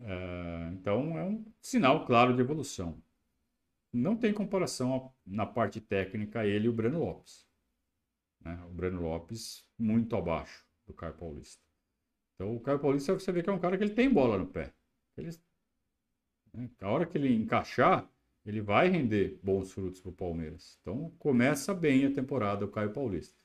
É, 0.00 0.70
então, 0.72 1.16
é 1.18 1.24
um 1.24 1.44
sinal 1.60 2.04
claro 2.06 2.34
de 2.34 2.40
evolução. 2.40 3.02
Não 3.92 4.16
tem 4.16 4.32
comparação 4.32 5.12
na 5.24 5.46
parte 5.46 5.80
técnica 5.80 6.46
ele 6.46 6.66
e 6.66 6.68
o 6.68 6.72
Breno 6.72 6.98
Lopes. 7.00 7.46
Né? 8.40 8.60
O 8.66 8.70
Breno 8.70 9.02
Lopes 9.02 9.66
muito 9.78 10.16
abaixo 10.16 10.66
do 10.86 10.94
Caio 10.94 11.14
Paulista. 11.14 11.62
Então, 12.34 12.56
o 12.56 12.60
Caio 12.60 12.78
Paulista 12.78 13.12
você 13.12 13.30
vê 13.30 13.42
que 13.42 13.50
é 13.50 13.52
um 13.52 13.60
cara 13.60 13.76
que 13.76 13.84
ele 13.84 13.94
tem 13.94 14.12
bola 14.12 14.38
no 14.38 14.46
pé. 14.46 14.72
Ele 15.16 15.30
né? 16.52 16.70
A 16.80 16.90
hora 16.90 17.06
que 17.06 17.16
ele 17.16 17.34
encaixar, 17.34 18.08
ele 18.44 18.60
vai 18.60 18.88
render 18.88 19.38
bons 19.42 19.72
frutos 19.72 20.00
para 20.00 20.10
o 20.10 20.14
Palmeiras. 20.14 20.78
Então 20.80 21.10
começa 21.18 21.72
bem 21.74 22.04
a 22.06 22.12
temporada 22.12 22.64
o 22.64 22.70
Caio 22.70 22.92
Paulista. 22.92 23.38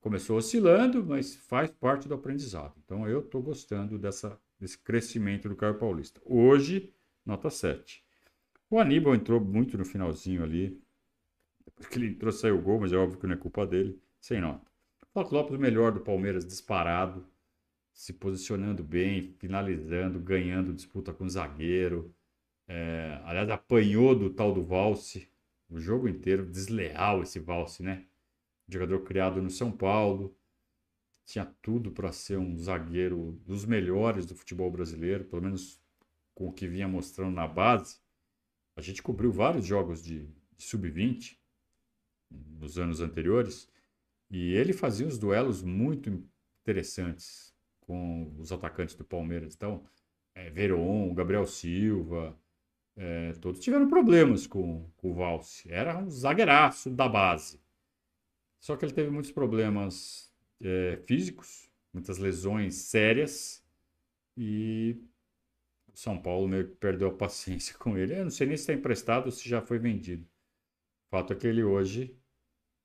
Começou 0.00 0.38
oscilando, 0.38 1.04
mas 1.04 1.34
faz 1.34 1.70
parte 1.70 2.08
do 2.08 2.14
aprendizado. 2.14 2.74
Então 2.84 3.08
eu 3.08 3.20
estou 3.20 3.42
gostando 3.42 3.98
dessa, 3.98 4.40
desse 4.58 4.78
crescimento 4.78 5.48
do 5.48 5.56
Caio 5.56 5.74
Paulista. 5.74 6.20
Hoje, 6.24 6.92
nota 7.26 7.50
7. 7.50 8.04
O 8.70 8.78
Aníbal 8.78 9.14
entrou 9.14 9.40
muito 9.40 9.76
no 9.76 9.84
finalzinho 9.84 10.42
ali. 10.42 10.80
Que 11.90 11.98
ele 11.98 12.08
entrou, 12.08 12.32
saiu 12.32 12.58
o 12.58 12.62
gol, 12.62 12.80
mas 12.80 12.92
é 12.92 12.96
óbvio 12.96 13.18
que 13.18 13.26
não 13.26 13.34
é 13.34 13.36
culpa 13.36 13.66
dele. 13.66 14.00
Sem 14.20 14.40
nota. 14.40 14.70
Flávio 15.12 15.34
Lopes, 15.34 15.56
o 15.56 15.58
melhor 15.58 15.92
do 15.92 16.00
Palmeiras, 16.00 16.44
disparado. 16.44 17.26
Se 17.92 18.12
posicionando 18.12 18.84
bem, 18.84 19.34
finalizando, 19.38 20.20
ganhando 20.20 20.72
disputa 20.72 21.12
com 21.12 21.24
o 21.24 21.30
zagueiro. 21.30 22.14
É, 22.68 23.20
aliás, 23.24 23.50
apanhou 23.50 24.14
do 24.14 24.30
tal 24.30 24.52
do 24.52 24.62
Valse 24.62 25.28
o 25.68 25.78
jogo 25.78 26.08
inteiro, 26.08 26.46
desleal 26.46 27.22
esse 27.22 27.38
Valse, 27.38 27.82
né? 27.82 28.04
Jogador 28.68 29.00
criado 29.02 29.40
no 29.40 29.50
São 29.50 29.72
Paulo, 29.72 30.36
tinha 31.24 31.44
tudo 31.62 31.90
para 31.90 32.12
ser 32.12 32.38
um 32.38 32.56
zagueiro 32.56 33.40
dos 33.44 33.64
melhores 33.64 34.26
do 34.26 34.34
futebol 34.34 34.70
brasileiro, 34.70 35.24
pelo 35.24 35.42
menos 35.42 35.80
com 36.34 36.48
o 36.48 36.52
que 36.52 36.66
vinha 36.66 36.88
mostrando 36.88 37.34
na 37.34 37.46
base. 37.46 37.98
A 38.76 38.80
gente 38.80 39.02
cobriu 39.02 39.32
vários 39.32 39.66
jogos 39.66 40.02
de, 40.02 40.26
de 40.56 40.64
sub-20 40.64 41.36
nos 42.30 42.78
anos 42.78 43.00
anteriores 43.00 43.68
e 44.30 44.52
ele 44.54 44.72
fazia 44.72 45.06
os 45.06 45.18
duelos 45.18 45.62
muito 45.62 46.10
interessantes 46.62 47.54
com 47.80 48.34
os 48.38 48.52
atacantes 48.52 48.94
do 48.94 49.04
Palmeiras. 49.04 49.54
Então, 49.54 49.84
é, 50.34 50.50
Veron, 50.50 51.12
Gabriel 51.14 51.46
Silva, 51.46 52.38
é, 52.96 53.32
todos 53.40 53.60
tiveram 53.60 53.88
problemas 53.88 54.46
com, 54.46 54.88
com 54.96 55.10
o 55.10 55.14
Valse. 55.14 55.70
Era 55.70 55.98
um 55.98 56.10
zagueiraço 56.10 56.90
da 56.90 57.08
base. 57.08 57.60
Só 58.60 58.76
que 58.76 58.84
ele 58.84 58.92
teve 58.92 59.10
muitos 59.10 59.30
problemas 59.30 60.32
é, 60.60 60.96
físicos, 61.06 61.70
muitas 61.92 62.18
lesões 62.18 62.74
sérias. 62.74 63.64
E 64.36 64.96
o 65.92 65.96
São 65.96 66.20
Paulo 66.20 66.48
meio 66.48 66.68
que 66.68 66.76
perdeu 66.76 67.08
a 67.08 67.14
paciência 67.14 67.76
com 67.78 67.96
ele. 67.96 68.14
Eu 68.14 68.24
não 68.24 68.30
sei 68.30 68.46
nem 68.46 68.56
se 68.56 68.62
está 68.62 68.72
emprestado 68.72 69.26
ou 69.26 69.32
se 69.32 69.48
já 69.48 69.60
foi 69.60 69.78
vendido. 69.78 70.24
O 71.06 71.10
fato 71.10 71.32
é 71.32 71.36
que 71.36 71.46
ele 71.46 71.62
hoje, 71.62 72.16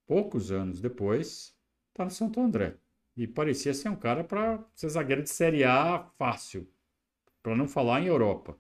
poucos 0.06 0.52
anos 0.52 0.80
depois, 0.80 1.56
está 1.90 2.06
no 2.06 2.12
Santo 2.12 2.40
André. 2.40 2.78
E 3.16 3.28
parecia 3.28 3.74
ser 3.74 3.90
um 3.90 3.96
cara 3.96 4.24
para 4.24 4.64
ser 4.74 4.90
zagueiro 4.90 5.22
de 5.22 5.30
Série 5.30 5.64
A 5.64 6.04
fácil. 6.18 6.68
Para 7.42 7.56
não 7.56 7.68
falar 7.68 8.02
em 8.02 8.08
Europa. 8.08 8.58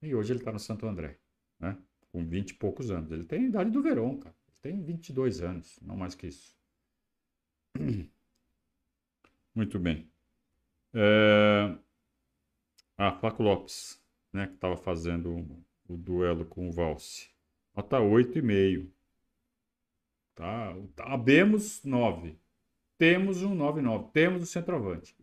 E 0.00 0.14
hoje 0.14 0.32
ele 0.32 0.40
está 0.40 0.52
no 0.52 0.58
Santo 0.58 0.86
André, 0.86 1.18
né? 1.58 1.76
Com 2.12 2.24
20 2.24 2.50
e 2.50 2.54
poucos 2.54 2.90
anos. 2.90 3.10
Ele 3.10 3.24
tem 3.24 3.40
a 3.40 3.48
idade 3.48 3.70
do 3.70 3.82
Verón, 3.82 4.18
cara. 4.18 4.34
Tem 4.66 4.82
22 4.82 5.42
anos, 5.42 5.78
não 5.80 5.96
mais 5.96 6.16
que 6.16 6.26
isso. 6.26 6.58
Muito 9.54 9.78
bem. 9.78 10.10
É... 10.92 11.78
Ah, 12.98 13.12
Flaco 13.12 13.44
Lopes, 13.44 14.02
né? 14.32 14.48
Que 14.48 14.54
estava 14.54 14.76
fazendo 14.76 15.46
o, 15.88 15.96
duelo 15.96 16.44
com 16.44 16.68
o 16.68 16.72
Valse. 16.72 17.30
Nota 17.76 17.98
8,5. 17.98 18.90
Tá? 20.34 20.74
Abemos 20.96 21.84
9. 21.84 22.36
Temos 22.98 23.44
um 23.44 23.56
9,9. 23.56 24.10
Temos 24.10 24.42
o 24.42 24.46
centroavante. 24.46 25.16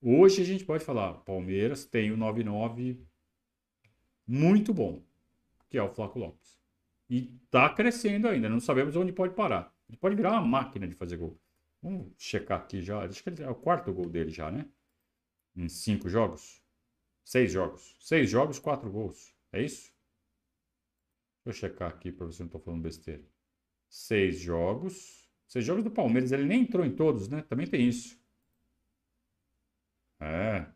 Hoje 0.00 0.42
a 0.42 0.44
gente 0.44 0.64
pode 0.64 0.84
falar, 0.84 1.14
Palmeiras 1.14 1.84
tem 1.84 2.12
o 2.12 2.16
9,9 2.16 3.00
muito 4.24 4.72
bom, 4.72 5.02
que 5.68 5.76
é 5.76 5.82
o 5.82 5.92
Flaco 5.92 6.20
Lopes. 6.20 6.59
E 7.10 7.36
está 7.44 7.68
crescendo 7.68 8.28
ainda, 8.28 8.48
não 8.48 8.60
sabemos 8.60 8.94
onde 8.94 9.12
pode 9.12 9.34
parar. 9.34 9.74
Ele 9.88 9.98
pode 9.98 10.14
virar 10.14 10.30
uma 10.30 10.46
máquina 10.46 10.86
de 10.86 10.94
fazer 10.94 11.16
gol. 11.16 11.36
Vamos 11.82 12.12
checar 12.16 12.60
aqui 12.60 12.80
já. 12.80 13.04
Acho 13.04 13.22
que 13.24 13.42
é 13.42 13.50
o 13.50 13.54
quarto 13.54 13.92
gol 13.92 14.08
dele 14.08 14.30
já, 14.30 14.48
né? 14.48 14.64
Em 15.56 15.68
cinco 15.68 16.08
jogos. 16.08 16.62
Seis 17.24 17.50
jogos. 17.50 17.96
Seis 17.98 18.30
jogos, 18.30 18.60
quatro 18.60 18.88
gols. 18.88 19.34
É 19.52 19.60
isso? 19.60 19.92
Deixa 21.44 21.66
eu 21.66 21.70
checar 21.70 21.90
aqui 21.90 22.12
para 22.12 22.26
eu 22.26 22.32
não 22.38 22.46
estou 22.46 22.60
falando 22.60 22.82
besteira. 22.82 23.24
Seis 23.88 24.38
jogos. 24.38 25.28
Seis 25.48 25.64
jogos 25.64 25.82
do 25.82 25.90
Palmeiras. 25.90 26.30
Ele 26.30 26.44
nem 26.44 26.62
entrou 26.62 26.86
em 26.86 26.94
todos, 26.94 27.28
né? 27.28 27.42
Também 27.42 27.66
tem 27.66 27.88
isso. 27.88 28.20
É. 30.20 30.66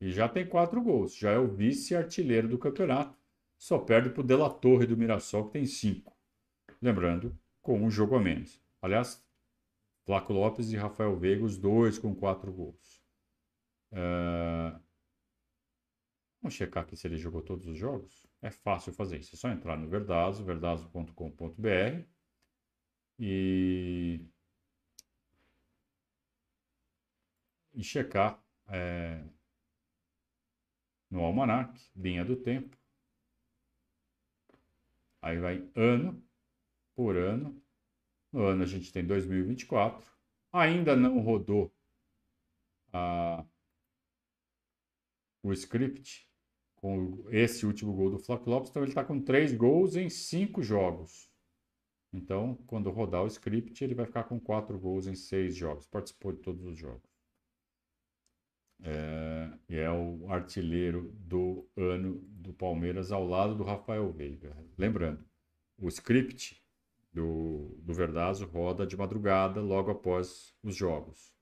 E 0.00 0.10
já 0.10 0.28
tem 0.28 0.46
quatro 0.46 0.80
gols. 0.80 1.14
Já 1.14 1.32
é 1.32 1.38
o 1.38 1.48
vice-artilheiro 1.48 2.48
do 2.48 2.58
campeonato. 2.58 3.18
Só 3.64 3.78
perde 3.78 4.10
para 4.10 4.20
o 4.20 4.22
Della 4.22 4.50
Torre 4.50 4.86
do 4.86 4.94
Mirassol, 4.94 5.46
que 5.46 5.52
tem 5.54 5.64
cinco. 5.64 6.14
Lembrando, 6.82 7.34
com 7.62 7.82
um 7.82 7.90
jogo 7.90 8.14
a 8.14 8.20
menos. 8.20 8.62
Aliás, 8.82 9.26
Flaco 10.04 10.34
Lopes 10.34 10.70
e 10.70 10.76
Rafael 10.76 11.16
Veiga, 11.18 11.42
os 11.42 11.56
dois 11.56 11.98
com 11.98 12.14
quatro 12.14 12.52
gols. 12.52 13.02
Uh... 13.90 14.78
Vamos 16.42 16.52
checar 16.52 16.82
aqui 16.82 16.94
se 16.94 17.06
ele 17.06 17.16
jogou 17.16 17.40
todos 17.40 17.66
os 17.66 17.78
jogos. 17.78 18.26
É 18.42 18.50
fácil 18.50 18.92
fazer 18.92 19.20
isso. 19.20 19.34
É 19.34 19.38
só 19.38 19.48
entrar 19.48 19.78
no 19.78 19.88
Verdazo, 19.88 20.44
verdazo.com.br 20.44 22.04
e... 23.18 24.20
e 27.72 27.82
checar 27.82 28.44
é 28.68 29.24
no 31.10 31.22
almanac, 31.22 31.80
linha 31.96 32.26
do 32.26 32.36
tempo. 32.36 32.83
Aí 35.24 35.38
vai 35.38 35.66
ano 35.74 36.22
por 36.94 37.16
ano. 37.16 37.58
No 38.30 38.42
ano 38.42 38.62
a 38.62 38.66
gente 38.66 38.92
tem 38.92 39.02
2024. 39.06 40.12
Ainda 40.52 40.94
não 40.94 41.18
rodou 41.18 41.74
a, 42.92 43.42
o 45.42 45.50
script 45.54 46.28
com 46.76 47.24
esse 47.30 47.64
último 47.64 47.94
gol 47.94 48.10
do 48.10 48.18
Flávio 48.18 48.50
Lopes. 48.50 48.68
Então 48.68 48.82
ele 48.82 48.90
está 48.90 49.02
com 49.02 49.18
três 49.18 49.54
gols 49.54 49.96
em 49.96 50.10
cinco 50.10 50.62
jogos. 50.62 51.32
Então, 52.12 52.56
quando 52.66 52.90
rodar 52.90 53.24
o 53.24 53.26
script, 53.26 53.82
ele 53.82 53.94
vai 53.94 54.04
ficar 54.04 54.24
com 54.24 54.38
quatro 54.38 54.78
gols 54.78 55.06
em 55.06 55.14
seis 55.14 55.56
jogos. 55.56 55.86
Participou 55.86 56.32
de 56.32 56.40
todos 56.40 56.62
os 56.66 56.78
jogos 56.78 57.13
é, 58.84 59.50
é 59.68 59.90
o 59.90 60.30
artilheiro 60.30 61.10
do 61.20 61.66
ano 61.74 62.20
do 62.28 62.52
Palmeiras 62.52 63.10
ao 63.10 63.26
lado 63.26 63.54
do 63.54 63.64
Rafael 63.64 64.12
Veiga. 64.12 64.54
Lembrando, 64.76 65.24
o 65.78 65.88
script 65.88 66.62
do, 67.12 67.78
do 67.82 67.94
Verdazo 67.94 68.44
roda 68.46 68.86
de 68.86 68.96
madrugada 68.96 69.60
logo 69.60 69.90
após 69.90 70.54
os 70.62 70.76
jogos. 70.76 71.32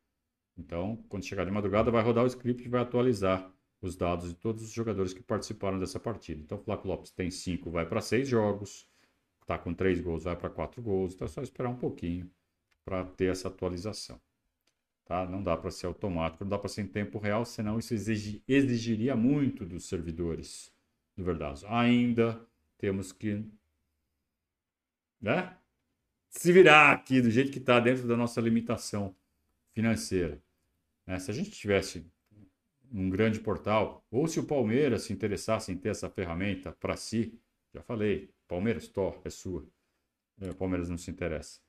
Então, 0.57 1.05
quando 1.09 1.25
chegar 1.25 1.45
de 1.45 1.51
madrugada, 1.51 1.91
vai 1.91 2.03
rodar 2.03 2.25
o 2.25 2.29
script 2.29 2.65
e 2.65 2.69
vai 2.69 2.83
atualizar 2.83 3.53
os 3.81 3.97
dados 3.97 4.29
de 4.29 4.37
todos 4.37 4.63
os 4.63 4.71
jogadores 4.71 5.13
que 5.13 5.23
participaram 5.23 5.79
dessa 5.79 5.99
partida. 5.99 6.41
Então, 6.41 6.59
o 6.59 6.61
Flávio 6.61 6.87
Lopes 6.87 7.11
tem 7.11 7.31
cinco, 7.31 7.71
vai 7.71 7.85
para 7.85 8.01
seis 8.01 8.29
jogos, 8.29 8.87
está 9.41 9.59
com 9.59 9.75
três 9.75 10.01
gols, 10.01 10.23
vai 10.23 10.37
para 10.37 10.51
quatro 10.51 10.81
gols. 10.81 11.15
Então, 11.15 11.25
é 11.25 11.29
só 11.29 11.43
esperar 11.43 11.71
um 11.71 11.77
pouquinho 11.77 12.31
para 12.85 13.05
ter 13.05 13.31
essa 13.31 13.49
atualização. 13.49 14.21
Tá? 15.05 15.27
Não 15.27 15.43
dá 15.43 15.57
para 15.57 15.71
ser 15.71 15.87
automático, 15.87 16.45
não 16.45 16.51
dá 16.51 16.59
para 16.59 16.69
ser 16.69 16.83
em 16.83 16.87
tempo 16.87 17.19
real, 17.19 17.45
senão 17.45 17.79
isso 17.79 17.93
exigi, 17.93 18.43
exigiria 18.47 19.17
muito 19.17 19.65
dos 19.65 19.89
servidores 19.89 20.73
do 21.17 21.25
Verdazo. 21.25 21.67
Ainda 21.69 22.41
temos 22.79 23.13
que 23.13 23.45
né? 25.21 25.57
se 26.29 26.53
virar 26.53 26.93
aqui 26.93 27.21
do 27.21 27.31
jeito 27.31 27.53
que 27.53 27.59
está 27.59 27.79
dentro 27.79 28.07
da 28.07 28.17
nossa 28.17 28.41
limitação 28.41 29.15
financeira. 29.73 30.43
Né? 31.07 31.19
Se 31.19 31.31
a 31.31 31.35
gente 31.35 31.51
tivesse 31.51 32.07
um 32.91 33.09
grande 33.09 33.41
portal, 33.41 34.07
ou 34.11 34.27
se 34.27 34.39
o 34.39 34.45
Palmeiras 34.45 35.03
se 35.05 35.13
interessasse 35.13 35.73
em 35.73 35.77
ter 35.77 35.91
essa 35.91 36.11
ferramenta 36.11 36.73
para 36.73 36.97
si, 36.97 37.39
já 37.75 37.83
falei, 37.83 38.31
Palmeiras, 38.47 38.87
to, 38.89 39.15
é 39.25 39.31
sua. 39.31 39.67
É, 40.41 40.51
o 40.51 40.55
Palmeiras 40.55 40.91
não 40.91 40.99
se 40.99 41.11
interessa. 41.11 41.61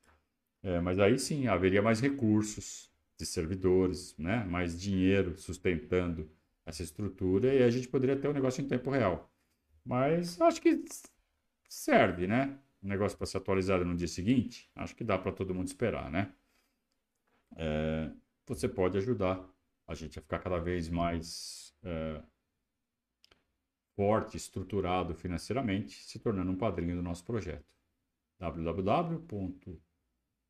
É, 0.62 0.80
mas 0.82 1.00
aí 1.00 1.18
sim 1.18 1.48
haveria 1.48 1.82
mais 1.82 2.00
recursos 2.02 2.93
de 3.24 3.30
servidores, 3.30 4.15
né? 4.17 4.43
mais 4.45 4.80
dinheiro 4.80 5.38
sustentando 5.38 6.30
essa 6.65 6.84
estrutura 6.84 7.53
e 7.53 7.63
a 7.63 7.69
gente 7.69 7.88
poderia 7.88 8.15
ter 8.15 8.28
um 8.28 8.34
negócio 8.34 8.61
em 8.61 8.67
tempo 8.67 8.89
real. 8.89 9.32
Mas 9.86 10.39
acho 10.39 10.61
que 10.61 10.84
serve, 11.67 12.28
né? 12.28 12.57
Um 12.82 12.88
negócio 12.88 13.17
para 13.17 13.28
ser 13.28 13.38
atualizado 13.38 13.86
no 13.86 13.95
dia 13.95 14.07
seguinte, 14.07 14.69
acho 14.76 14.95
que 14.95 15.03
dá 15.03 15.17
para 15.17 15.32
todo 15.32 15.53
mundo 15.53 15.67
esperar, 15.67 16.09
né? 16.11 16.34
É, 17.55 18.11
você 18.45 18.67
pode 18.67 18.97
ajudar 18.97 19.43
a 19.88 19.93
gente 19.93 20.19
a 20.19 20.21
ficar 20.21 20.39
cada 20.39 20.59
vez 20.59 20.89
mais 20.89 21.74
é, 21.84 22.21
forte, 23.95 24.38
estruturado 24.38 25.13
financeiramente, 25.13 26.03
se 26.03 26.19
tornando 26.19 26.51
um 26.51 26.57
padrinho 26.57 26.95
do 26.95 27.01
nosso 27.01 27.24
projeto. 27.24 27.65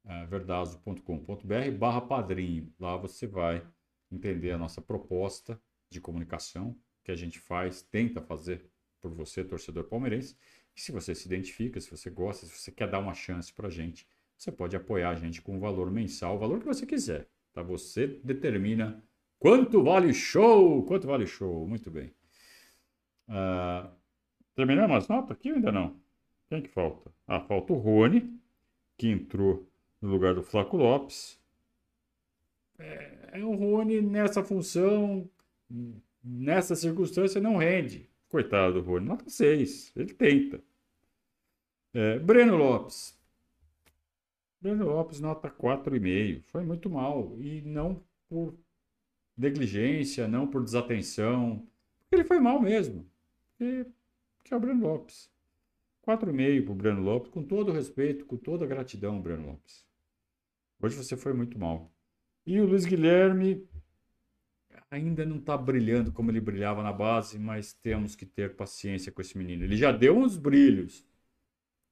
www.verdazo.com.br 0.04 1.72
barra 1.78 2.02
padrinho. 2.02 2.72
Lá 2.80 2.98
você 2.98 3.26
vai 3.26 3.66
entender 4.12 4.52
a 4.52 4.58
nossa 4.58 4.82
proposta 4.82 5.60
de 5.90 6.02
comunicação 6.02 6.76
que 7.04 7.12
a 7.12 7.16
gente 7.16 7.40
faz, 7.40 7.82
tenta 7.82 8.22
fazer 8.22 8.66
por 9.02 9.12
você, 9.12 9.44
torcedor 9.44 9.86
palmeirense. 9.86 10.38
E 10.76 10.82
se 10.82 10.92
você 10.92 11.14
se 11.14 11.28
identifica, 11.28 11.80
se 11.80 11.90
você 11.90 12.10
gosta, 12.10 12.46
se 12.46 12.58
você 12.58 12.72
quer 12.72 12.90
dar 12.90 13.00
uma 13.00 13.14
chance 13.14 13.54
para 13.54 13.68
a 13.68 13.72
gente, 13.72 14.08
você 14.38 14.52
pode 14.52 14.76
apoiar 14.76 15.10
a 15.10 15.16
gente 15.16 15.42
com 15.42 15.56
um 15.56 15.60
valor 15.60 15.92
mensal, 15.92 16.36
o 16.36 16.40
valor 16.40 16.60
que 16.60 16.66
você 16.66 16.86
quiser. 16.86 17.28
Tá? 17.54 17.62
Você 17.62 18.08
determina 18.24 19.04
quanto 19.40 19.84
vale 19.84 20.10
o 20.10 20.14
show, 20.14 20.84
quanto 20.86 21.08
vale 21.08 21.26
o 21.26 21.28
show. 21.28 21.68
Muito 21.68 21.92
bem. 21.92 22.14
Uh, 23.28 23.90
terminamos 24.56 24.98
as 24.98 25.08
notas 25.08 25.32
aqui 25.32 25.50
ainda 25.50 25.72
não? 25.72 26.02
Quem 26.50 26.62
que 26.62 26.70
falta? 26.70 27.12
Ah, 27.28 27.40
falta 27.40 27.74
o 27.74 27.78
Rony, 27.78 28.40
que 28.98 29.08
entrou 29.08 29.68
no 30.04 30.10
lugar 30.10 30.36
do 30.36 30.44
Flaco 30.44 30.76
Lopes. 30.76 31.40
É, 32.78 33.40
é 33.40 33.46
o 33.46 33.56
Rony 33.56 34.02
nessa 34.02 34.44
função, 34.44 35.30
nessa 36.22 36.76
circunstância, 36.76 37.40
não 37.40 37.56
rende. 37.56 38.10
Coitado 38.28 38.82
do 38.82 38.82
Rony, 38.82 39.08
nota 39.08 39.30
6. 39.30 39.94
Ele 39.96 40.14
tenta. 40.14 40.62
É, 41.94 42.20
Breno 42.20 42.58
Lopes. 42.58 43.18
Breno 44.60 44.86
Lopes, 44.86 45.22
nota 45.22 45.50
4,5. 45.50 46.44
Foi 46.48 46.66
muito 46.66 46.90
mal. 46.90 47.38
E 47.40 47.62
não 47.62 48.04
por 48.28 48.54
negligência, 49.38 50.28
não 50.28 50.48
por 50.48 50.64
desatenção. 50.64 51.66
Ele 52.12 52.26
foi 52.26 52.40
mal 52.40 52.60
mesmo. 52.60 53.10
Que, 53.58 53.86
que 54.44 54.54
é 54.54 54.58
o 54.58 54.60
Breno 54.60 54.86
Lopes. 54.86 55.32
4,5 56.06 56.64
para 56.66 56.72
o 56.74 56.76
Breno 56.76 57.02
Lopes, 57.02 57.32
com 57.32 57.42
todo 57.42 57.70
o 57.70 57.74
respeito, 57.74 58.26
com 58.26 58.36
toda 58.36 58.66
a 58.66 58.68
gratidão, 58.68 59.22
Breno 59.22 59.48
Lopes. 59.48 59.93
Hoje 60.84 60.98
você 60.98 61.16
foi 61.16 61.32
muito 61.32 61.58
mal. 61.58 61.90
E 62.46 62.60
o 62.60 62.66
Luiz 62.66 62.84
Guilherme, 62.84 63.66
ainda 64.92 65.26
não 65.26 65.38
está 65.38 65.58
brilhando 65.58 66.12
como 66.12 66.30
ele 66.30 66.42
brilhava 66.42 66.84
na 66.84 66.92
base, 66.92 67.40
mas 67.40 67.72
temos 67.72 68.18
que 68.18 68.26
ter 68.26 68.58
paciência 68.58 69.10
com 69.10 69.22
esse 69.22 69.38
menino. 69.38 69.64
Ele 69.64 69.78
já 69.78 69.94
deu 69.94 70.18
uns 70.18 70.36
brilhos. 70.36 71.08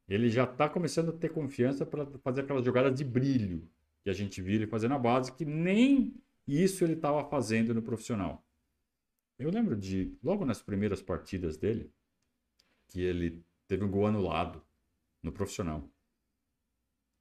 Ele 0.09 0.27
já 0.27 0.43
está 0.43 0.67
começando 0.67 1.07
a 1.07 1.17
ter 1.17 1.29
confiança 1.29 1.85
para 1.85 2.05
fazer 2.19 2.41
aquelas 2.41 2.65
jogadas 2.65 2.93
de 2.93 3.05
brilho 3.05 3.65
que 4.03 4.09
a 4.09 4.13
gente 4.13 4.41
viu 4.41 4.55
ele 4.55 4.67
fazer 4.67 4.89
na 4.89 4.99
base, 4.99 5.31
que 5.31 5.45
nem 5.45 6.13
isso 6.45 6.83
ele 6.83 6.95
estava 6.95 7.23
fazendo 7.29 7.73
no 7.73 7.81
profissional. 7.81 8.45
Eu 9.39 9.51
lembro 9.51 9.77
de, 9.77 10.13
logo 10.21 10.43
nas 10.43 10.61
primeiras 10.61 11.01
partidas 11.01 11.55
dele, 11.55 11.89
que 12.89 12.99
ele 12.99 13.41
teve 13.69 13.85
um 13.85 13.89
gol 13.89 14.05
anulado 14.05 14.61
no 15.23 15.31
profissional 15.31 15.89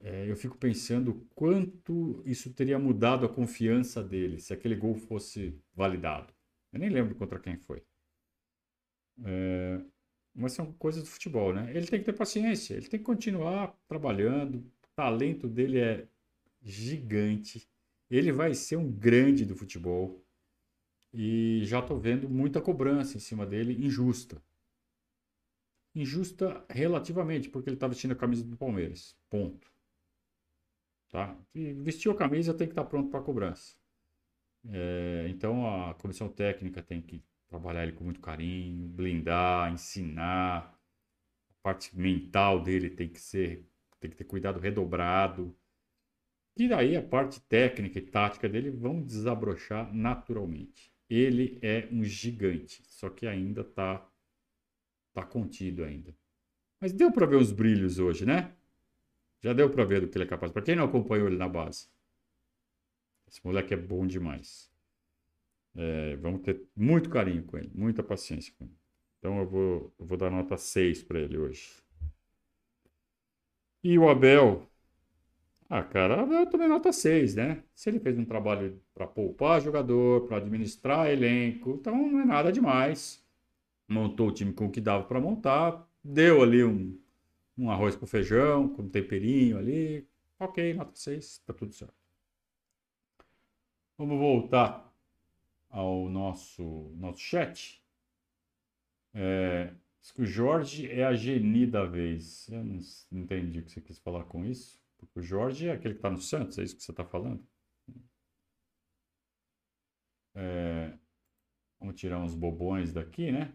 é, 0.03 0.31
eu 0.31 0.37
fico 0.37 0.57
pensando 0.57 1.27
quanto 1.35 2.23
isso 2.25 2.53
teria 2.53 2.79
mudado 2.79 3.27
a 3.27 3.29
confiança 3.29 4.03
dele 4.03 4.41
se 4.41 4.53
aquele 4.53 4.75
gol 4.75 4.95
fosse 4.95 5.59
validado. 5.75 6.33
Eu 6.73 6.79
nem 6.81 6.89
lembro 6.89 7.15
contra 7.15 7.39
quem 7.39 7.57
foi. 7.57 7.83
É, 9.23 9.81
mas 10.35 10.53
são 10.53 10.73
coisas 10.73 11.03
do 11.03 11.09
futebol, 11.09 11.53
né? 11.53 11.71
Ele 11.75 11.87
tem 11.87 11.99
que 11.99 12.07
ter 12.07 12.15
paciência, 12.15 12.75
ele 12.75 12.89
tem 12.89 12.99
que 12.99 13.05
continuar 13.05 13.77
trabalhando. 13.87 14.57
O 14.57 14.89
talento 14.97 15.47
dele 15.47 15.79
é 15.79 16.09
gigante. 16.63 17.69
Ele 18.11 18.33
vai 18.33 18.55
ser 18.55 18.77
um 18.77 18.91
grande 18.91 19.45
do 19.45 19.55
futebol. 19.55 20.25
E 21.13 21.63
já 21.65 21.81
estou 21.81 21.99
vendo 21.99 22.29
muita 22.29 22.61
cobrança 22.61 23.17
em 23.17 23.21
cima 23.21 23.45
dele, 23.45 23.85
injusta. 23.85 24.43
Injusta 25.95 26.65
relativamente, 26.71 27.51
porque 27.51 27.69
ele 27.69 27.77
está 27.77 27.89
vestindo 27.89 28.13
a 28.13 28.17
camisa 28.17 28.45
do 28.45 28.57
Palmeiras. 28.57 29.17
Ponto. 29.29 29.71
Tá? 31.11 31.37
E 31.55 31.73
vestiu 31.73 32.13
a 32.13 32.17
camisa 32.17 32.55
tem 32.55 32.67
que 32.67 32.73
estar 32.73 32.85
pronto 32.85 33.11
para 33.11 33.21
cobrança. 33.21 33.75
É, 34.69 35.27
então 35.29 35.67
a 35.67 35.95
comissão 35.95 36.29
técnica 36.29 36.83
tem 36.83 37.01
que 37.01 37.23
trabalhar 37.49 37.83
ele 37.83 37.93
com 37.93 38.05
muito 38.05 38.21
carinho, 38.21 38.89
blindar, 38.89 39.73
ensinar. 39.73 40.79
A 41.51 41.63
parte 41.63 41.97
mental 41.99 42.63
dele 42.63 42.91
tem 42.91 43.09
que 43.09 43.21
ser, 43.21 43.67
tem 43.99 44.11
que 44.11 44.17
ter 44.17 44.25
cuidado 44.25 44.61
redobrado. 44.61 45.57
E 46.57 46.69
daí 46.69 46.97
a 46.97 47.03
parte 47.03 47.41
técnica 47.41 47.99
e 47.99 48.03
tática 48.03 48.49
dele 48.49 48.71
vão 48.71 49.03
desabrochar 49.03 49.93
naturalmente. 49.95 50.93
Ele 51.09 51.59
é 51.61 51.89
um 51.91 52.05
gigante, 52.05 52.83
só 52.87 53.11
que 53.11 53.27
ainda 53.27 53.63
está 53.63 54.07
tá 55.13 55.25
contido 55.25 55.83
ainda. 55.83 56.15
Mas 56.81 56.93
deu 56.93 57.13
para 57.13 57.27
ver 57.27 57.37
os 57.37 57.51
brilhos 57.51 57.99
hoje, 57.99 58.25
né? 58.25 58.55
Já 59.41 59.53
deu 59.53 59.71
para 59.71 59.85
ver 59.85 60.01
do 60.01 60.09
que 60.09 60.17
ele 60.17 60.25
é 60.25 60.29
capaz. 60.29 60.53
Para 60.53 60.63
quem 60.63 60.77
não 60.77 60.85
acompanhou 60.85 61.27
ele 61.27 61.37
na 61.37 61.49
base. 61.49 61.89
Esse 63.27 63.45
moleque 63.45 63.73
é 63.73 63.77
bom 63.77 64.07
demais. 64.07 64.71
É, 65.75 66.17
vamos 66.17 66.43
ter 66.43 66.63
muito 66.77 67.09
carinho 67.09 67.45
com 67.45 67.57
ele, 67.57 67.71
muita 67.75 68.03
paciência 68.03 68.53
com 68.59 68.65
ele. 68.65 68.75
Então 69.19 69.39
eu 69.39 69.47
vou, 69.47 69.95
eu 69.99 70.07
vou 70.07 70.19
dar 70.19 70.31
nota 70.31 70.57
6 70.57 71.03
para 71.03 71.21
ele 71.21 71.39
hoje. 71.39 71.71
E 73.83 73.99
o 73.99 74.09
Abel. 74.09 74.67
Ah, 75.69 75.83
cara, 75.83 76.19
o 76.19 76.21
Abel 76.21 76.47
também 76.51 76.69
nota 76.69 76.93
6, 76.93 77.37
né? 77.37 77.63
Se 77.75 77.89
ele 77.89 78.01
fez 78.01 78.19
um 78.19 78.25
trabalho 78.25 78.83
para 78.93 79.07
poupar 79.07 79.61
jogador, 79.61 80.27
para 80.27 80.39
administrar 80.39 81.09
elenco, 81.09 81.77
então 81.81 81.95
não 82.09 82.21
é 82.21 82.25
nada 82.25 82.51
demais. 82.51 83.25
Montou 83.89 84.29
o 84.29 84.33
time 84.33 84.53
com 84.53 84.67
o 84.67 84.71
que 84.71 84.81
dava 84.81 85.05
para 85.05 85.21
montar, 85.21 85.89
deu 86.03 86.43
ali 86.43 86.65
um, 86.65 86.99
um 87.61 87.71
arroz 87.71 87.95
com 87.95 88.07
feijão, 88.07 88.69
com 88.69 88.89
temperinho 88.89 89.59
ali. 89.59 90.09
Ok, 90.39 90.73
nota 90.75 90.97
6, 90.97 91.39
tá 91.41 91.53
tudo 91.53 91.73
certo. 91.75 91.95
Vamos 93.99 94.19
voltar 94.19 94.91
ao 95.69 96.09
nosso, 96.09 96.95
nosso 96.97 97.21
chat. 97.21 97.85
É, 99.13 99.75
que 100.15 100.23
o 100.23 100.27
Jorge 100.27 100.91
é 100.91 101.05
a 101.05 101.13
geni 101.13 101.67
da 101.67 101.85
vez. 101.85 102.49
Eu 102.49 102.65
não, 102.65 102.81
não 103.11 103.21
entendi 103.21 103.59
o 103.61 103.65
que 103.65 103.71
você 103.71 103.81
quis 103.81 103.99
falar 103.99 104.25
com 104.25 104.45
isso. 104.45 104.81
Porque 104.97 105.21
o 105.21 105.23
Jorge 105.23 105.69
é 105.69 105.73
aquele 105.73 105.95
que 105.95 105.99
está 105.99 106.11
no 106.11 106.21
Santos, 106.21 106.59
é 106.59 106.63
isso 106.63 106.77
que 106.77 106.83
você 106.83 106.91
está 106.91 107.05
falando? 107.05 107.47
É, 110.35 110.99
vamos 111.79 111.97
tirar 111.97 112.19
uns 112.19 112.35
bobões 112.35 112.93
daqui, 112.93 113.31
né? 113.31 113.55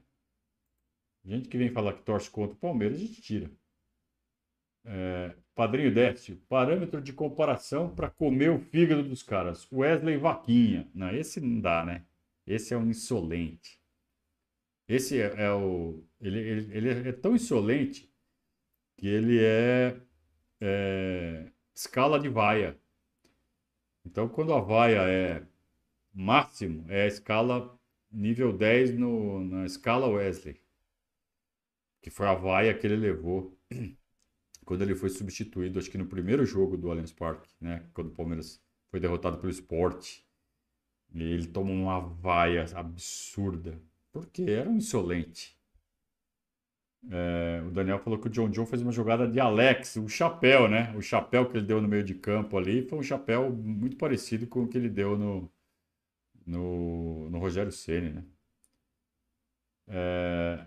Gente 1.23 1.49
que 1.49 1.57
vem 1.57 1.71
falar 1.71 1.93
que 1.93 2.03
torce 2.03 2.29
contra 2.29 2.55
o 2.55 2.59
Palmeiras, 2.59 2.97
a 2.97 3.01
gente 3.01 3.21
tira. 3.21 3.51
É, 4.86 5.36
padrinho 5.55 5.93
Décio, 5.93 6.38
parâmetro 6.47 7.01
de 7.01 7.11
comparação 7.11 7.89
para 7.93 8.09
comer 8.09 8.51
o 8.51 8.59
fígado 8.59 9.03
dos 9.03 9.23
caras. 9.23 9.67
Wesley 9.71 10.17
Vaquinha. 10.17 10.88
Não, 10.93 11.09
esse 11.11 11.39
não 11.39 11.59
dá, 11.59 11.83
né? 11.83 12.05
Esse 12.45 12.73
é 12.73 12.77
um 12.77 12.89
insolente. 12.89 13.79
Esse 14.88 15.19
é, 15.19 15.33
é 15.38 15.51
o. 15.51 16.03
Ele, 16.21 16.39
ele, 16.39 16.77
ele, 16.77 17.09
é 17.09 17.11
tão 17.11 17.36
insolente 17.36 18.11
que 18.97 19.07
ele 19.07 19.43
é, 19.43 19.99
é 20.61 21.51
escala 21.73 22.19
de 22.19 22.29
vaia. 22.29 22.77
Então, 24.05 24.29
quando 24.29 24.53
a 24.53 24.59
vaia 24.59 25.01
é 25.09 25.43
máximo, 26.13 26.86
é 26.89 27.03
a 27.03 27.07
escala 27.07 27.75
nível 28.11 28.55
10 28.55 28.97
no, 28.97 29.43
na 29.43 29.65
escala 29.65 30.07
Wesley. 30.07 30.61
Que 32.01 32.11
foi 32.11 32.27
a 32.27 32.36
vaia 32.36 32.73
que 32.73 32.86
ele 32.86 32.97
levou 32.97 33.57
quando 34.66 34.82
ele 34.82 34.95
foi 34.95 35.09
substituído, 35.09 35.80
acho 35.80 35.89
que 35.91 35.97
no 35.97 36.07
primeiro 36.07 36.45
jogo 36.45 36.76
do 36.76 36.89
Allianz 36.89 37.13
Parque, 37.13 37.49
né? 37.61 37.88
Quando 37.93 38.07
o 38.07 38.11
Palmeiras 38.11 38.61
foi 38.89 38.99
derrotado 38.99 39.38
pelo 39.38 39.51
Sport. 39.51 40.20
Ele 41.13 41.47
tomou 41.47 41.76
uma 41.76 41.99
vaia 41.99 42.66
absurda, 42.74 43.82
porque 44.11 44.43
era 44.43 44.70
um 44.70 44.78
insolente. 44.78 45.57
É, 47.09 47.61
o 47.66 47.72
Daniel 47.72 47.99
falou 47.99 48.20
que 48.20 48.28
o 48.28 48.30
John 48.30 48.49
John 48.49 48.66
fez 48.66 48.82
uma 48.82 48.91
jogada 48.91 49.28
de 49.28 49.39
Alex, 49.39 49.95
o 49.97 50.09
chapéu, 50.09 50.68
né? 50.68 50.93
O 50.95 51.01
chapéu 51.01 51.47
que 51.47 51.57
ele 51.57 51.66
deu 51.66 51.82
no 51.82 51.88
meio 51.88 52.03
de 52.03 52.16
campo 52.16 52.57
ali 52.57 52.82
foi 52.88 52.99
um 52.99 53.03
chapéu 53.03 53.51
muito 53.51 53.95
parecido 53.95 54.47
com 54.47 54.63
o 54.63 54.68
que 54.68 54.78
ele 54.78 54.89
deu 54.89 55.18
no, 55.18 55.51
no, 56.45 57.30
no 57.30 57.39
Rogério 57.39 57.72
Ceni, 57.72 58.11
né? 58.11 58.26
É, 59.88 60.66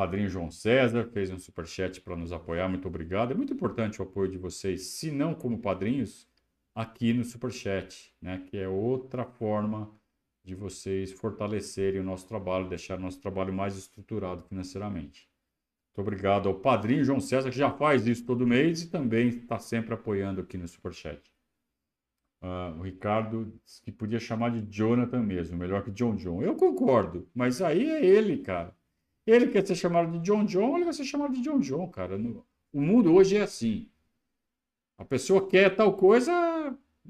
Padrinho 0.00 0.30
João 0.30 0.50
César 0.50 1.04
fez 1.12 1.30
um 1.30 1.38
superchat 1.38 2.00
para 2.00 2.16
nos 2.16 2.32
apoiar, 2.32 2.66
muito 2.70 2.88
obrigado. 2.88 3.32
É 3.32 3.34
muito 3.34 3.52
importante 3.52 4.00
o 4.00 4.02
apoio 4.02 4.30
de 4.30 4.38
vocês, 4.38 4.86
se 4.92 5.10
não 5.10 5.34
como 5.34 5.58
padrinhos, 5.58 6.26
aqui 6.74 7.12
no 7.12 7.22
superchat, 7.22 8.10
né? 8.18 8.42
Que 8.46 8.56
é 8.56 8.66
outra 8.66 9.26
forma 9.26 9.94
de 10.42 10.54
vocês 10.54 11.12
fortalecerem 11.12 12.00
o 12.00 12.02
nosso 12.02 12.26
trabalho, 12.26 12.66
deixar 12.66 12.98
o 12.98 13.02
nosso 13.02 13.20
trabalho 13.20 13.52
mais 13.52 13.76
estruturado 13.76 14.42
financeiramente. 14.44 15.28
Muito 15.88 16.00
obrigado 16.08 16.48
ao 16.48 16.54
padrinho 16.54 17.04
João 17.04 17.20
César, 17.20 17.50
que 17.50 17.58
já 17.58 17.70
faz 17.70 18.06
isso 18.06 18.24
todo 18.24 18.46
mês 18.46 18.80
e 18.80 18.88
também 18.88 19.28
está 19.28 19.58
sempre 19.58 19.92
apoiando 19.92 20.40
aqui 20.40 20.56
no 20.56 20.66
Superchat. 20.66 21.30
Uh, 22.42 22.78
o 22.78 22.82
Ricardo 22.84 23.52
disse 23.62 23.82
que 23.82 23.92
podia 23.92 24.18
chamar 24.18 24.50
de 24.50 24.66
Jonathan 24.74 25.20
mesmo, 25.20 25.58
melhor 25.58 25.84
que 25.84 25.90
John 25.90 26.16
John. 26.16 26.42
Eu 26.42 26.54
concordo, 26.54 27.28
mas 27.34 27.60
aí 27.60 27.90
é 27.90 28.02
ele, 28.02 28.38
cara. 28.38 28.79
Ele 29.26 29.48
quer 29.48 29.66
ser 29.66 29.74
chamado 29.74 30.10
de 30.12 30.18
John 30.20 30.44
John, 30.44 30.76
ele 30.76 30.84
vai 30.84 30.94
ser 30.94 31.04
chamado 31.04 31.34
de 31.34 31.42
John 31.42 31.60
John, 31.60 31.88
cara. 31.88 32.16
O 32.72 32.80
mundo 32.80 33.12
hoje 33.14 33.36
é 33.36 33.42
assim. 33.42 33.88
A 34.96 35.04
pessoa 35.04 35.48
quer 35.48 35.74
tal 35.74 35.96
coisa 35.96 36.32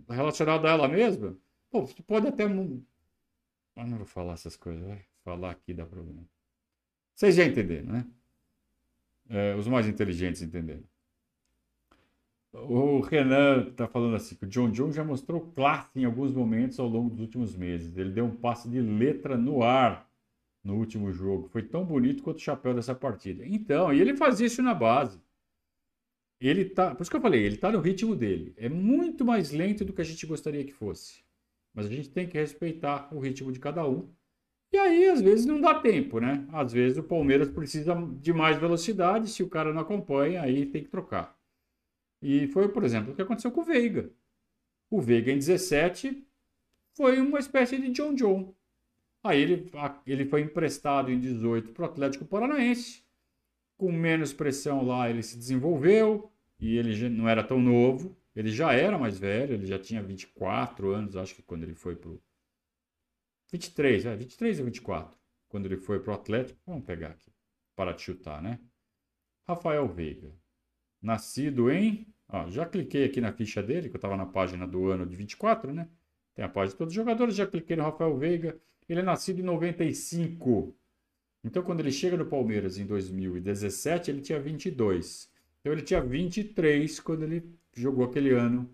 relacionada 0.08 0.68
a 0.68 0.72
ela 0.72 0.88
mesma. 0.88 1.36
Pô, 1.70 1.86
você 1.86 2.02
pode 2.02 2.26
até. 2.26 2.44
Ah, 2.44 3.86
não 3.86 3.98
vou 3.98 4.06
falar 4.06 4.34
essas 4.34 4.56
coisas, 4.56 4.86
vai. 4.86 5.04
Falar 5.24 5.50
aqui 5.50 5.74
dá 5.74 5.84
problema. 5.84 6.24
Vocês 7.14 7.34
já 7.34 7.44
entenderam, 7.44 7.92
né? 7.92 8.06
É, 9.28 9.54
os 9.54 9.68
mais 9.68 9.86
inteligentes 9.86 10.42
entenderam. 10.42 10.84
O 12.52 13.00
Renan 13.00 13.68
está 13.68 13.86
falando 13.86 14.16
assim 14.16 14.34
que 14.34 14.44
o 14.44 14.48
John 14.48 14.70
John 14.70 14.90
já 14.90 15.04
mostrou 15.04 15.52
classe 15.52 16.00
em 16.00 16.04
alguns 16.04 16.32
momentos 16.32 16.80
ao 16.80 16.88
longo 16.88 17.11
dos 17.11 17.20
últimos 17.20 17.54
meses. 17.54 17.96
Ele 17.96 18.11
deu 18.11 18.24
um 18.24 18.34
passe 18.34 18.68
de 18.68 18.80
letra 18.80 19.36
no 19.36 19.62
ar 19.62 20.09
no 20.62 20.76
último 20.76 21.12
jogo. 21.12 21.48
Foi 21.48 21.62
tão 21.62 21.84
bonito 21.84 22.22
quanto 22.22 22.38
o 22.38 22.42
chapéu 22.42 22.74
dessa 22.74 22.94
partida. 22.94 23.44
Então, 23.46 23.92
e 23.92 24.00
ele 24.00 24.16
fazia 24.16 24.46
isso 24.46 24.62
na 24.62 24.74
base. 24.74 25.20
Ele 26.40 26.64
tá, 26.64 26.94
por 26.94 27.02
isso 27.02 27.11
que 27.11 27.16
eu 27.16 27.20
falei, 27.20 27.42
ele 27.42 27.56
está 27.56 27.70
no 27.70 27.80
ritmo 27.80 28.16
dele. 28.16 28.54
É 28.56 28.68
muito 28.68 29.24
mais 29.24 29.50
lento 29.50 29.84
do 29.84 29.92
que 29.92 30.00
a 30.00 30.04
gente 30.04 30.24
gostaria 30.26 30.64
que 30.64 30.72
fosse. 30.72 31.22
Mas 31.74 31.86
a 31.86 31.90
gente 31.90 32.11
tem 32.11 32.26
que 32.26 32.38
respeitar 32.38 33.14
o 33.14 33.20
ritmo 33.20 33.52
de 33.52 33.61
cada 33.61 33.86
um. 33.86 34.08
E 34.72 34.78
aí, 34.78 35.06
às 35.08 35.20
vezes, 35.20 35.44
não 35.46 35.61
dá 35.61 35.80
tempo, 35.80 36.20
né? 36.20 36.46
Às 36.52 36.72
vezes 36.72 36.96
o 36.96 37.02
Palmeiras 37.02 37.48
precisa 37.48 37.94
de 38.20 38.32
mais 38.32 38.56
velocidade. 38.58 39.28
Se 39.28 39.42
o 39.42 39.48
cara 39.48 39.72
não 39.72 39.82
acompanha, 39.82 40.42
aí 40.42 40.64
tem 40.66 40.82
que 40.82 40.88
trocar. 40.88 41.38
E 42.22 42.46
foi, 42.48 42.68
por 42.68 42.84
exemplo, 42.84 43.12
o 43.12 43.16
que 43.16 43.22
aconteceu 43.22 43.50
com 43.50 43.61
o 43.61 43.64
Veiga. 43.64 44.11
O 44.88 45.00
Veiga 45.00 45.30
em 45.32 45.38
17 45.38 46.26
foi 46.96 47.20
uma 47.20 47.38
espécie 47.38 47.78
de 47.80 47.90
John 47.90 48.14
John. 48.14 48.54
Aí 49.22 49.40
ele, 49.40 49.70
ele 50.06 50.24
foi 50.24 50.40
emprestado 50.40 51.10
em 51.10 51.20
18 51.20 51.72
para 51.72 51.82
o 51.82 51.86
Atlético 51.86 52.24
Paranaense. 52.24 53.04
Com 53.76 53.92
menos 53.92 54.32
pressão 54.32 54.84
lá, 54.84 55.08
ele 55.08 55.22
se 55.22 55.36
desenvolveu 55.36 56.30
e 56.58 56.76
ele 56.76 57.08
não 57.08 57.28
era 57.28 57.42
tão 57.42 57.60
novo. 57.60 58.16
Ele 58.34 58.50
já 58.50 58.72
era 58.72 58.98
mais 58.98 59.18
velho, 59.18 59.54
ele 59.54 59.66
já 59.66 59.78
tinha 59.78 60.02
24 60.02 60.90
anos, 60.92 61.16
acho 61.16 61.34
que 61.34 61.42
quando 61.42 61.64
ele 61.64 61.74
foi 61.74 61.96
para 61.96 62.10
o. 62.10 62.22
23, 63.50 64.06
é, 64.06 64.16
23 64.16 64.60
ou 64.60 64.66
24, 64.66 65.18
quando 65.48 65.66
ele 65.66 65.76
foi 65.76 66.00
para 66.00 66.12
o 66.12 66.14
Atlético. 66.14 66.60
Vamos 66.66 66.84
pegar 66.84 67.08
aqui, 67.08 67.32
para 67.74 67.92
te 67.92 68.02
chutar, 68.02 68.40
né? 68.40 68.60
Rafael 69.48 69.88
Veiga, 69.88 70.32
nascido 71.02 71.70
em. 71.70 72.06
Ó, 72.28 72.48
já 72.48 72.64
cliquei 72.64 73.04
aqui 73.04 73.20
na 73.20 73.32
ficha 73.32 73.60
dele, 73.60 73.88
que 73.88 73.96
eu 73.96 73.98
estava 73.98 74.16
na 74.16 74.26
página 74.26 74.66
do 74.66 74.88
ano 74.88 75.04
de 75.04 75.16
24, 75.16 75.74
né? 75.74 75.88
Tem 76.34 76.44
a 76.44 76.48
página 76.48 76.72
de 76.72 76.78
todos 76.78 76.92
os 76.92 76.96
jogadores, 76.96 77.34
já 77.34 77.46
cliquei 77.46 77.76
no 77.76 77.82
Rafael 77.82 78.16
Veiga. 78.16 78.60
Ele 78.91 79.01
é 79.01 79.05
nascido 79.05 79.38
em 79.38 79.45
95. 79.45 80.76
Então, 81.45 81.62
quando 81.62 81.78
ele 81.78 81.93
chega 81.93 82.16
no 82.16 82.26
Palmeiras 82.26 82.76
em 82.76 82.84
2017, 82.84 84.11
ele 84.11 84.20
tinha 84.20 84.41
22. 84.41 85.30
Então, 85.61 85.72
ele 85.72 85.82
tinha 85.82 86.01
23 86.01 86.99
quando 86.99 87.22
ele 87.22 87.55
jogou 87.72 88.05
aquele 88.05 88.30
ano 88.30 88.68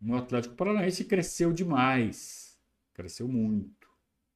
no 0.00 0.16
Atlético 0.16 0.56
Paranaense 0.56 1.02
e 1.02 1.04
cresceu 1.04 1.52
demais. 1.52 2.58
Cresceu 2.92 3.28
muito. 3.28 3.88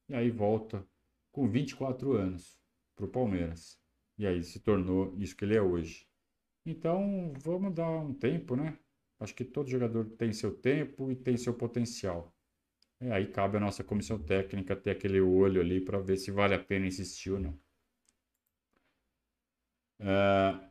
E 0.07 0.15
aí 0.15 0.31
volta 0.31 0.87
com 1.33 1.49
24 1.49 2.13
anos 2.13 2.57
para 2.95 3.03
o 3.03 3.09
Palmeiras. 3.09 3.77
E 4.17 4.25
aí 4.25 4.41
se 4.41 4.61
tornou 4.61 5.13
isso 5.17 5.35
que 5.35 5.43
ele 5.43 5.57
é 5.57 5.61
hoje. 5.61 6.07
Então, 6.65 7.33
vamos 7.43 7.73
dar 7.73 7.89
um 7.89 8.13
tempo, 8.13 8.55
né? 8.55 8.79
Acho 9.19 9.35
que 9.35 9.43
todo 9.43 9.69
jogador 9.69 10.05
tem 10.11 10.31
seu 10.31 10.55
tempo 10.55 11.11
e 11.11 11.15
tem 11.15 11.35
seu 11.35 11.53
potencial. 11.53 12.33
E 13.01 13.11
aí 13.11 13.27
cabe 13.27 13.57
a 13.57 13.59
nossa 13.59 13.83
comissão 13.83 14.17
técnica 14.19 14.75
ter 14.75 14.91
aquele 14.91 15.21
olho 15.21 15.61
ali 15.61 15.79
para 15.79 15.99
ver 15.99 16.17
se 16.17 16.31
vale 16.31 16.55
a 16.55 16.59
pena 16.59 16.87
insistir 16.87 17.31
ou 17.31 17.39
não. 17.39 17.59
É... 19.99 20.67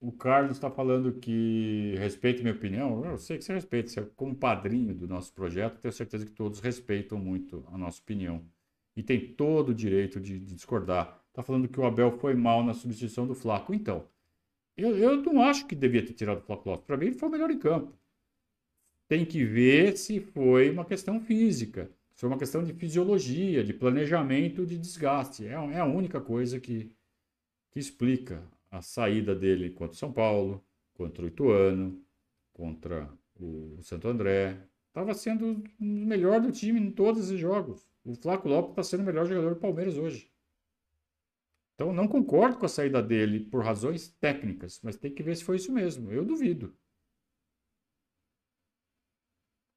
O 0.00 0.10
Carlos 0.10 0.56
está 0.56 0.68
falando 0.68 1.12
que 1.20 1.94
respeita 1.96 2.42
minha 2.42 2.54
opinião. 2.54 3.04
Eu 3.04 3.16
sei 3.16 3.38
que 3.38 3.44
você 3.44 3.54
respeita. 3.54 3.88
Você 3.88 4.00
é 4.00 4.04
como 4.16 4.34
padrinho 4.34 4.94
do 4.94 5.06
nosso 5.06 5.32
projeto, 5.32 5.78
tenho 5.80 5.92
certeza 5.92 6.26
que 6.26 6.32
todos 6.32 6.58
respeitam 6.58 7.18
muito 7.18 7.64
a 7.70 7.78
nossa 7.78 8.00
opinião. 8.02 8.44
E 8.96 9.02
tem 9.02 9.34
todo 9.34 9.70
o 9.70 9.74
direito 9.74 10.20
de, 10.20 10.40
de 10.40 10.54
discordar. 10.54 11.22
Tá 11.32 11.42
falando 11.42 11.68
que 11.68 11.78
o 11.80 11.84
Abel 11.86 12.10
foi 12.18 12.34
mal 12.34 12.64
na 12.64 12.74
substituição 12.74 13.26
do 13.26 13.34
Flaco. 13.34 13.72
Então, 13.72 14.08
eu, 14.76 14.96
eu 14.98 15.22
não 15.22 15.42
acho 15.42 15.66
que 15.66 15.74
devia 15.76 16.04
ter 16.04 16.14
tirado 16.14 16.38
o 16.38 16.42
Flaco 16.42 16.68
Lopes. 16.68 16.86
Para 16.86 16.96
mim, 16.96 17.06
ele 17.06 17.14
foi 17.18 17.28
o 17.28 17.32
melhor 17.32 17.50
em 17.50 17.58
campo. 17.58 17.96
Tem 19.12 19.26
que 19.26 19.44
ver 19.44 19.98
se 19.98 20.20
foi 20.20 20.70
uma 20.70 20.86
questão 20.86 21.20
física, 21.20 21.90
se 22.14 22.20
foi 22.20 22.30
uma 22.30 22.38
questão 22.38 22.64
de 22.64 22.72
fisiologia, 22.72 23.62
de 23.62 23.74
planejamento 23.74 24.64
de 24.64 24.78
desgaste. 24.78 25.46
É, 25.46 25.50
é 25.50 25.80
a 25.80 25.84
única 25.84 26.18
coisa 26.18 26.58
que, 26.58 26.90
que 27.70 27.78
explica 27.78 28.42
a 28.70 28.80
saída 28.80 29.34
dele 29.34 29.68
contra 29.68 29.92
o 29.92 29.98
São 29.98 30.10
Paulo, 30.10 30.64
contra 30.94 31.22
o 31.22 31.28
Ituano, 31.28 32.02
contra 32.54 33.06
o 33.38 33.76
Santo 33.82 34.08
André. 34.08 34.56
Estava 34.88 35.12
sendo 35.12 35.62
o 35.78 35.84
melhor 35.84 36.40
do 36.40 36.50
time 36.50 36.80
em 36.80 36.90
todos 36.90 37.30
os 37.30 37.38
jogos. 37.38 37.86
O 38.02 38.14
Flaco 38.14 38.48
Lopes 38.48 38.70
está 38.70 38.82
sendo 38.82 39.02
o 39.02 39.06
melhor 39.06 39.26
jogador 39.26 39.52
do 39.52 39.60
Palmeiras 39.60 39.98
hoje. 39.98 40.32
Então, 41.74 41.92
não 41.92 42.08
concordo 42.08 42.56
com 42.56 42.64
a 42.64 42.68
saída 42.70 43.02
dele 43.02 43.40
por 43.40 43.62
razões 43.62 44.08
técnicas, 44.08 44.80
mas 44.82 44.96
tem 44.96 45.12
que 45.12 45.22
ver 45.22 45.36
se 45.36 45.44
foi 45.44 45.56
isso 45.56 45.70
mesmo. 45.70 46.10
Eu 46.10 46.24
duvido. 46.24 46.74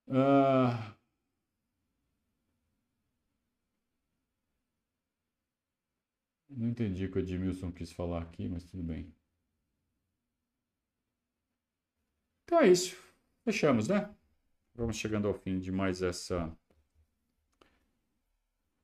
Uh... 0.07 0.95
Não 6.49 6.69
entendi 6.69 7.05
o 7.05 7.11
que 7.11 7.17
o 7.17 7.21
Edmilson 7.21 7.71
quis 7.71 7.91
falar 7.91 8.21
aqui, 8.21 8.47
mas 8.47 8.63
tudo 8.63 8.81
bem. 8.81 9.13
Então 12.45 12.61
é 12.61 12.67
isso. 12.69 12.95
Fechamos, 13.43 13.87
né? 13.87 14.09
Vamos 14.73 14.95
chegando 14.95 15.27
ao 15.27 15.33
fim 15.33 15.59
de 15.59 15.71
mais 15.71 16.01
essa 16.01 16.55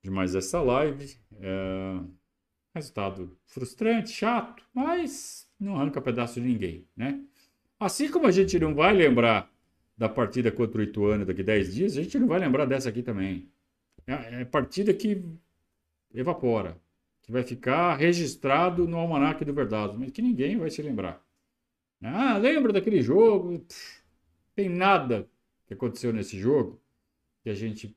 de 0.02 0.10
mais 0.10 0.34
essa 0.34 0.60
live. 0.60 1.16
É... 1.34 2.00
Resultado 2.74 3.38
frustrante, 3.44 4.10
chato, 4.10 4.66
mas 4.72 5.50
não 5.60 5.76
arranca 5.76 6.00
pedaço 6.00 6.40
de 6.40 6.46
ninguém, 6.46 6.88
né? 6.96 7.22
Assim 7.78 8.10
como 8.10 8.26
a 8.26 8.30
gente 8.30 8.58
não 8.58 8.74
vai 8.74 8.94
lembrar 8.94 9.51
da 10.02 10.08
partida 10.08 10.50
contra 10.50 10.80
o 10.80 10.82
Ituano 10.82 11.24
daqui 11.24 11.44
10 11.44 11.74
dias, 11.74 11.96
a 11.96 12.02
gente 12.02 12.18
não 12.18 12.26
vai 12.26 12.40
lembrar 12.40 12.64
dessa 12.64 12.88
aqui 12.88 13.04
também. 13.04 13.48
É, 14.04 14.40
é 14.40 14.44
partida 14.44 14.92
que 14.92 15.24
evapora, 16.12 16.76
que 17.22 17.30
vai 17.30 17.44
ficar 17.44 17.94
registrado 17.94 18.88
no 18.88 18.96
almanaque 18.96 19.44
do 19.44 19.54
Verdado, 19.54 19.96
mas 19.96 20.10
que 20.10 20.20
ninguém 20.20 20.56
vai 20.56 20.70
se 20.70 20.82
lembrar. 20.82 21.24
Ah, 22.02 22.36
lembra 22.36 22.72
daquele 22.72 23.00
jogo? 23.00 23.60
Pff, 23.60 24.02
tem 24.56 24.68
nada 24.68 25.30
que 25.68 25.74
aconteceu 25.74 26.12
nesse 26.12 26.36
jogo 26.36 26.82
que 27.44 27.50
a 27.50 27.54
gente 27.54 27.96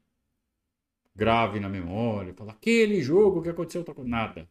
grave 1.16 1.60
na 1.60 1.68
memória, 1.68 2.36
fala 2.36 2.52
aquele 2.52 3.02
jogo 3.02 3.42
que 3.42 3.50
aconteceu, 3.50 3.84
nada. 4.04 4.48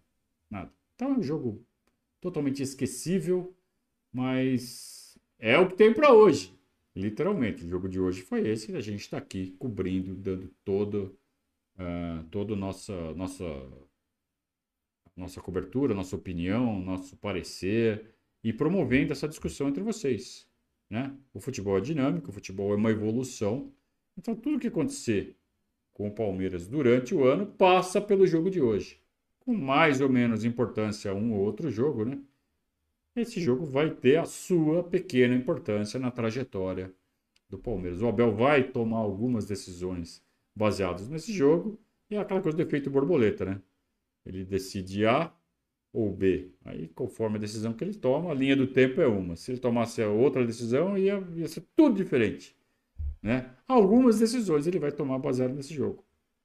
Nada. 0.50 0.72
Então 0.96 1.14
é 1.14 1.18
um 1.18 1.22
jogo 1.22 1.64
totalmente 2.20 2.64
esquecível, 2.64 3.54
mas 4.12 5.16
é 5.38 5.56
o 5.56 5.68
que 5.68 5.76
tem 5.76 5.94
para 5.94 6.12
hoje. 6.12 6.53
Literalmente, 6.96 7.64
o 7.64 7.68
jogo 7.68 7.88
de 7.88 7.98
hoje 7.98 8.22
foi 8.22 8.48
esse. 8.48 8.74
A 8.76 8.80
gente 8.80 9.00
está 9.00 9.18
aqui 9.18 9.52
cobrindo, 9.58 10.14
dando 10.14 10.48
todo, 10.64 11.18
uh, 11.76 12.24
toda 12.30 12.54
nossa, 12.54 12.94
nossa, 13.14 13.44
nossa 15.16 15.40
cobertura, 15.40 15.94
nossa 15.94 16.14
opinião, 16.16 16.80
nosso 16.80 17.16
parecer 17.16 18.14
e 18.42 18.52
promovendo 18.52 19.12
essa 19.12 19.28
discussão 19.28 19.68
entre 19.68 19.82
vocês. 19.82 20.48
Né? 20.88 21.16
O 21.32 21.40
futebol 21.40 21.76
é 21.78 21.80
dinâmico, 21.80 22.30
o 22.30 22.32
futebol 22.32 22.72
é 22.72 22.76
uma 22.76 22.90
evolução. 22.90 23.72
Então, 24.16 24.34
tudo 24.36 24.60
que 24.60 24.68
acontecer 24.68 25.36
com 25.92 26.06
o 26.08 26.14
Palmeiras 26.14 26.68
durante 26.68 27.14
o 27.14 27.24
ano 27.24 27.46
passa 27.46 28.00
pelo 28.00 28.26
jogo 28.26 28.50
de 28.50 28.60
hoje 28.60 29.04
com 29.44 29.54
mais 29.54 30.00
ou 30.00 30.08
menos 30.08 30.44
importância 30.44 31.14
um 31.14 31.34
ou 31.34 31.40
outro 31.40 31.70
jogo, 31.70 32.04
né? 32.04 32.18
Esse 33.16 33.40
jogo 33.40 33.64
vai 33.64 33.90
ter 33.90 34.16
a 34.16 34.24
sua 34.24 34.82
pequena 34.82 35.34
importância 35.34 36.00
na 36.00 36.10
trajetória 36.10 36.92
do 37.48 37.56
Palmeiras. 37.56 38.02
O 38.02 38.08
Abel 38.08 38.34
vai 38.34 38.64
tomar 38.64 38.98
algumas 38.98 39.46
decisões 39.46 40.20
baseadas 40.54 41.08
nesse 41.08 41.32
jogo 41.32 41.78
e 42.10 42.16
é 42.16 42.18
aquela 42.18 42.42
coisa 42.42 42.56
do 42.56 42.62
efeito 42.62 42.90
borboleta, 42.90 43.44
né? 43.44 43.62
Ele 44.26 44.44
decide 44.44 45.06
A 45.06 45.32
ou 45.92 46.12
B. 46.12 46.50
Aí, 46.64 46.88
conforme 46.88 47.36
a 47.36 47.40
decisão 47.40 47.72
que 47.72 47.84
ele 47.84 47.94
toma, 47.94 48.32
a 48.32 48.34
linha 48.34 48.56
do 48.56 48.66
tempo 48.66 49.00
é 49.00 49.06
uma. 49.06 49.36
Se 49.36 49.52
ele 49.52 49.60
tomasse 49.60 50.02
outra 50.02 50.44
decisão, 50.44 50.98
ia, 50.98 51.22
ia 51.36 51.46
ser 51.46 51.64
tudo 51.76 51.94
diferente. 51.94 52.56
Né? 53.22 53.54
Algumas 53.68 54.18
decisões 54.18 54.66
ele 54.66 54.78
vai 54.78 54.90
tomar 54.90 55.18
baseado 55.18 55.54
nesse 55.54 55.72
jogo. 55.72 56.04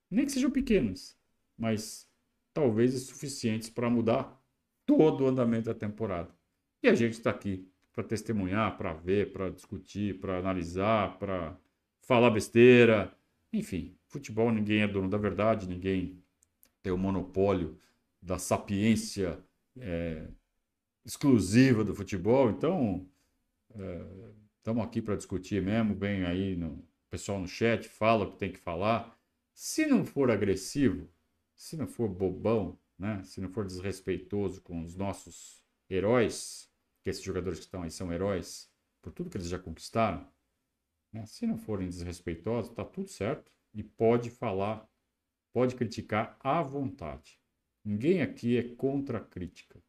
Nem 0.10 0.26
que 0.26 0.32
sejam 0.32 0.52
pequenas, 0.52 1.18
mas 1.58 2.08
talvez 2.54 2.94
suficientes 3.02 3.70
para 3.70 3.90
mudar 3.90 4.40
todo 4.86 5.24
o 5.24 5.28
andamento 5.28 5.66
da 5.66 5.74
temporada. 5.74 6.39
E 6.82 6.88
a 6.88 6.96
gente 6.96 7.14
está 7.14 7.30
aqui 7.30 7.68
para 7.92 8.04
testemunhar, 8.04 8.78
para 8.78 8.94
ver, 8.94 9.34
para 9.34 9.50
discutir, 9.50 10.20
para 10.20 10.38
analisar, 10.38 11.18
para 11.18 11.58
falar 12.02 12.30
besteira. 12.30 13.14
Enfim, 13.52 13.98
futebol 14.08 14.52
ninguém 14.52 14.82
é 14.82 14.88
dono 14.88 15.10
da 15.10 15.18
verdade, 15.18 15.68
ninguém 15.68 16.24
tem 16.82 16.94
o 16.94 16.98
monopólio 16.98 17.78
da 18.22 18.38
sapiência 18.38 19.40
é, 19.78 20.28
exclusiva 21.06 21.84
do 21.84 21.94
futebol. 21.94 22.50
Então, 22.50 23.06
estamos 24.58 24.84
é, 24.84 24.86
aqui 24.86 25.02
para 25.02 25.16
discutir 25.16 25.62
mesmo. 25.62 25.96
Vem 25.96 26.24
aí 26.24 26.56
no 26.56 26.84
pessoal 27.10 27.40
no 27.40 27.48
chat, 27.48 27.88
fala 27.90 28.26
o 28.26 28.32
que 28.32 28.38
tem 28.38 28.52
que 28.52 28.60
falar. 28.60 29.18
Se 29.54 29.86
não 29.86 30.06
for 30.06 30.32
agressivo, 30.32 31.10
se 31.56 31.76
não 31.76 31.88
for 31.88 32.08
bobão, 32.08 32.80
né? 32.98 33.22
se 33.24 33.42
não 33.42 33.50
for 33.50 33.66
desrespeitoso 33.66 34.62
com 34.62 34.82
os 34.82 34.96
nossos 34.96 35.62
heróis, 35.90 36.69
esses 37.10 37.24
jogadores 37.24 37.60
que 37.60 37.66
estão 37.66 37.84
aí 37.84 37.92
são 37.92 38.12
heróis 38.12 38.72
por 39.02 39.12
tudo 39.12 39.30
que 39.30 39.38
eles 39.38 39.50
já 39.50 39.60
conquistaram, 39.60 40.30
né? 41.12 41.26
se 41.26 41.48
não 41.48 41.58
forem 41.58 41.88
desrespeitosos, 41.88 42.70
está 42.70 42.84
tudo 42.84 43.10
certo 43.10 43.52
e 43.74 43.84
pode 43.84 44.30
falar, 44.30 44.88
pode 45.54 45.76
criticar 45.76 46.38
à 46.40 46.62
vontade. 46.62 47.40
Ninguém 47.84 48.22
aqui 48.22 48.58
é 48.58 48.76
contra 48.76 49.20
a 49.20 49.24
crítica, 49.24 49.82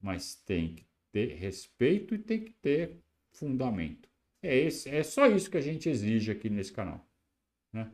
mas 0.00 0.34
tem 0.34 0.74
que 0.74 0.86
ter 1.12 1.34
respeito 1.34 2.14
e 2.14 2.18
tem 2.18 2.44
que 2.44 2.52
ter 2.52 3.00
fundamento. 3.32 4.08
É, 4.42 4.56
esse, 4.56 4.90
é 4.90 5.02
só 5.02 5.26
isso 5.26 5.50
que 5.50 5.56
a 5.56 5.60
gente 5.60 5.88
exige 5.88 6.30
aqui 6.30 6.50
nesse 6.50 6.72
canal. 6.72 7.08
Né? 7.72 7.90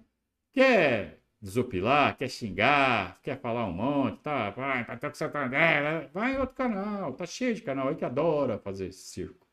Quer 0.52 1.19
desopilar, 1.40 2.16
quer 2.16 2.28
xingar, 2.28 3.20
quer 3.22 3.40
falar 3.40 3.66
um 3.66 3.72
monte, 3.72 4.20
tá, 4.20 4.50
vai, 4.50 4.84
tá, 4.84 4.96
tá, 4.96 5.10
tá, 5.10 5.48
vai 6.12 6.34
em 6.34 6.38
outro 6.38 6.54
canal, 6.54 7.14
tá 7.14 7.24
cheio 7.24 7.54
de 7.54 7.62
canal 7.62 7.88
aí 7.88 7.96
que 7.96 8.04
adora 8.04 8.58
fazer 8.58 8.88
esse 8.88 9.04
circo. 9.04 9.46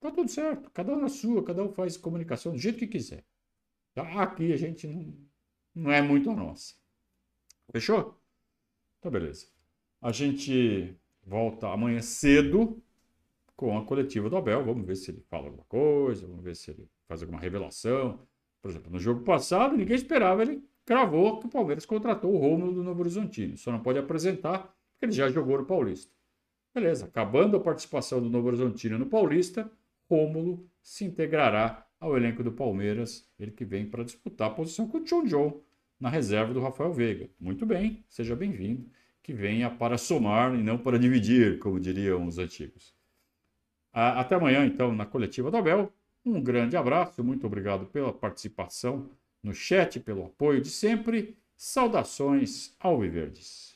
Tá 0.00 0.10
tudo 0.10 0.30
certo, 0.30 0.70
cada 0.70 0.92
um 0.92 1.00
na 1.00 1.08
sua, 1.08 1.42
cada 1.42 1.62
um 1.64 1.72
faz 1.72 1.96
comunicação 1.96 2.52
do 2.52 2.58
jeito 2.58 2.78
que 2.78 2.86
quiser. 2.86 3.24
Tá? 3.94 4.22
Aqui 4.22 4.52
a 4.52 4.56
gente 4.56 4.86
não, 4.86 5.14
não 5.74 5.90
é 5.90 6.02
muito 6.02 6.30
a 6.30 6.34
nossa. 6.34 6.74
Fechou? 7.72 8.20
Então, 8.98 9.10
beleza. 9.10 9.46
A 10.00 10.12
gente 10.12 10.96
volta 11.24 11.68
amanhã 11.68 12.00
cedo 12.00 12.82
com 13.56 13.76
a 13.76 13.84
coletiva 13.84 14.30
do 14.30 14.36
Abel. 14.36 14.64
Vamos 14.64 14.86
ver 14.86 14.96
se 14.96 15.10
ele 15.10 15.20
fala 15.28 15.46
alguma 15.46 15.64
coisa, 15.64 16.26
vamos 16.26 16.44
ver 16.44 16.54
se 16.54 16.70
ele 16.70 16.88
faz 17.06 17.22
alguma 17.22 17.40
revelação. 17.40 18.20
Por 18.62 18.70
exemplo, 18.70 18.90
no 18.90 18.98
jogo 18.98 19.24
passado, 19.24 19.76
ninguém 19.76 19.96
esperava, 19.96 20.42
ele 20.42 20.62
cravou 20.88 21.38
que 21.38 21.44
o 21.44 21.50
Palmeiras 21.50 21.84
contratou 21.84 22.32
o 22.32 22.38
Rômulo 22.38 22.72
do 22.72 22.82
Novo 22.82 23.00
Horizontino. 23.00 23.58
Só 23.58 23.70
não 23.70 23.80
pode 23.80 23.98
apresentar 23.98 24.74
porque 24.92 25.04
ele 25.04 25.12
já 25.12 25.28
jogou 25.28 25.58
no 25.58 25.66
Paulista. 25.66 26.10
Beleza, 26.74 27.04
acabando 27.04 27.58
a 27.58 27.60
participação 27.60 28.22
do 28.22 28.30
Novo 28.30 28.48
Horizontino 28.48 28.98
no 28.98 29.04
Paulista, 29.04 29.70
Rômulo 30.08 30.66
se 30.82 31.04
integrará 31.04 31.86
ao 32.00 32.16
elenco 32.16 32.42
do 32.42 32.50
Palmeiras, 32.50 33.28
ele 33.38 33.50
que 33.50 33.66
vem 33.66 33.84
para 33.84 34.02
disputar 34.02 34.48
a 34.48 34.54
posição 34.54 34.88
com 34.88 34.96
o 34.96 35.04
John 35.04 35.24
John 35.24 35.60
na 36.00 36.08
reserva 36.08 36.54
do 36.54 36.60
Rafael 36.60 36.90
Veiga. 36.90 37.28
Muito 37.38 37.66
bem, 37.66 38.02
seja 38.08 38.34
bem-vindo, 38.34 38.88
que 39.22 39.34
venha 39.34 39.68
para 39.68 39.98
somar 39.98 40.54
e 40.54 40.62
não 40.62 40.78
para 40.78 40.98
dividir, 40.98 41.58
como 41.58 41.78
diriam 41.78 42.26
os 42.26 42.38
antigos. 42.38 42.94
Até 43.92 44.36
amanhã, 44.36 44.64
então, 44.64 44.94
na 44.94 45.04
coletiva 45.04 45.50
do 45.50 45.58
Abel. 45.58 45.92
Um 46.24 46.42
grande 46.42 46.78
abraço, 46.78 47.22
muito 47.22 47.46
obrigado 47.46 47.84
pela 47.86 48.10
participação 48.10 49.10
no 49.42 49.52
chat, 49.52 50.00
pelo 50.00 50.24
apoio 50.24 50.60
de 50.60 50.70
sempre. 50.70 51.36
Saudações 51.56 52.74
ao 52.78 53.00
Viverdes. 53.00 53.67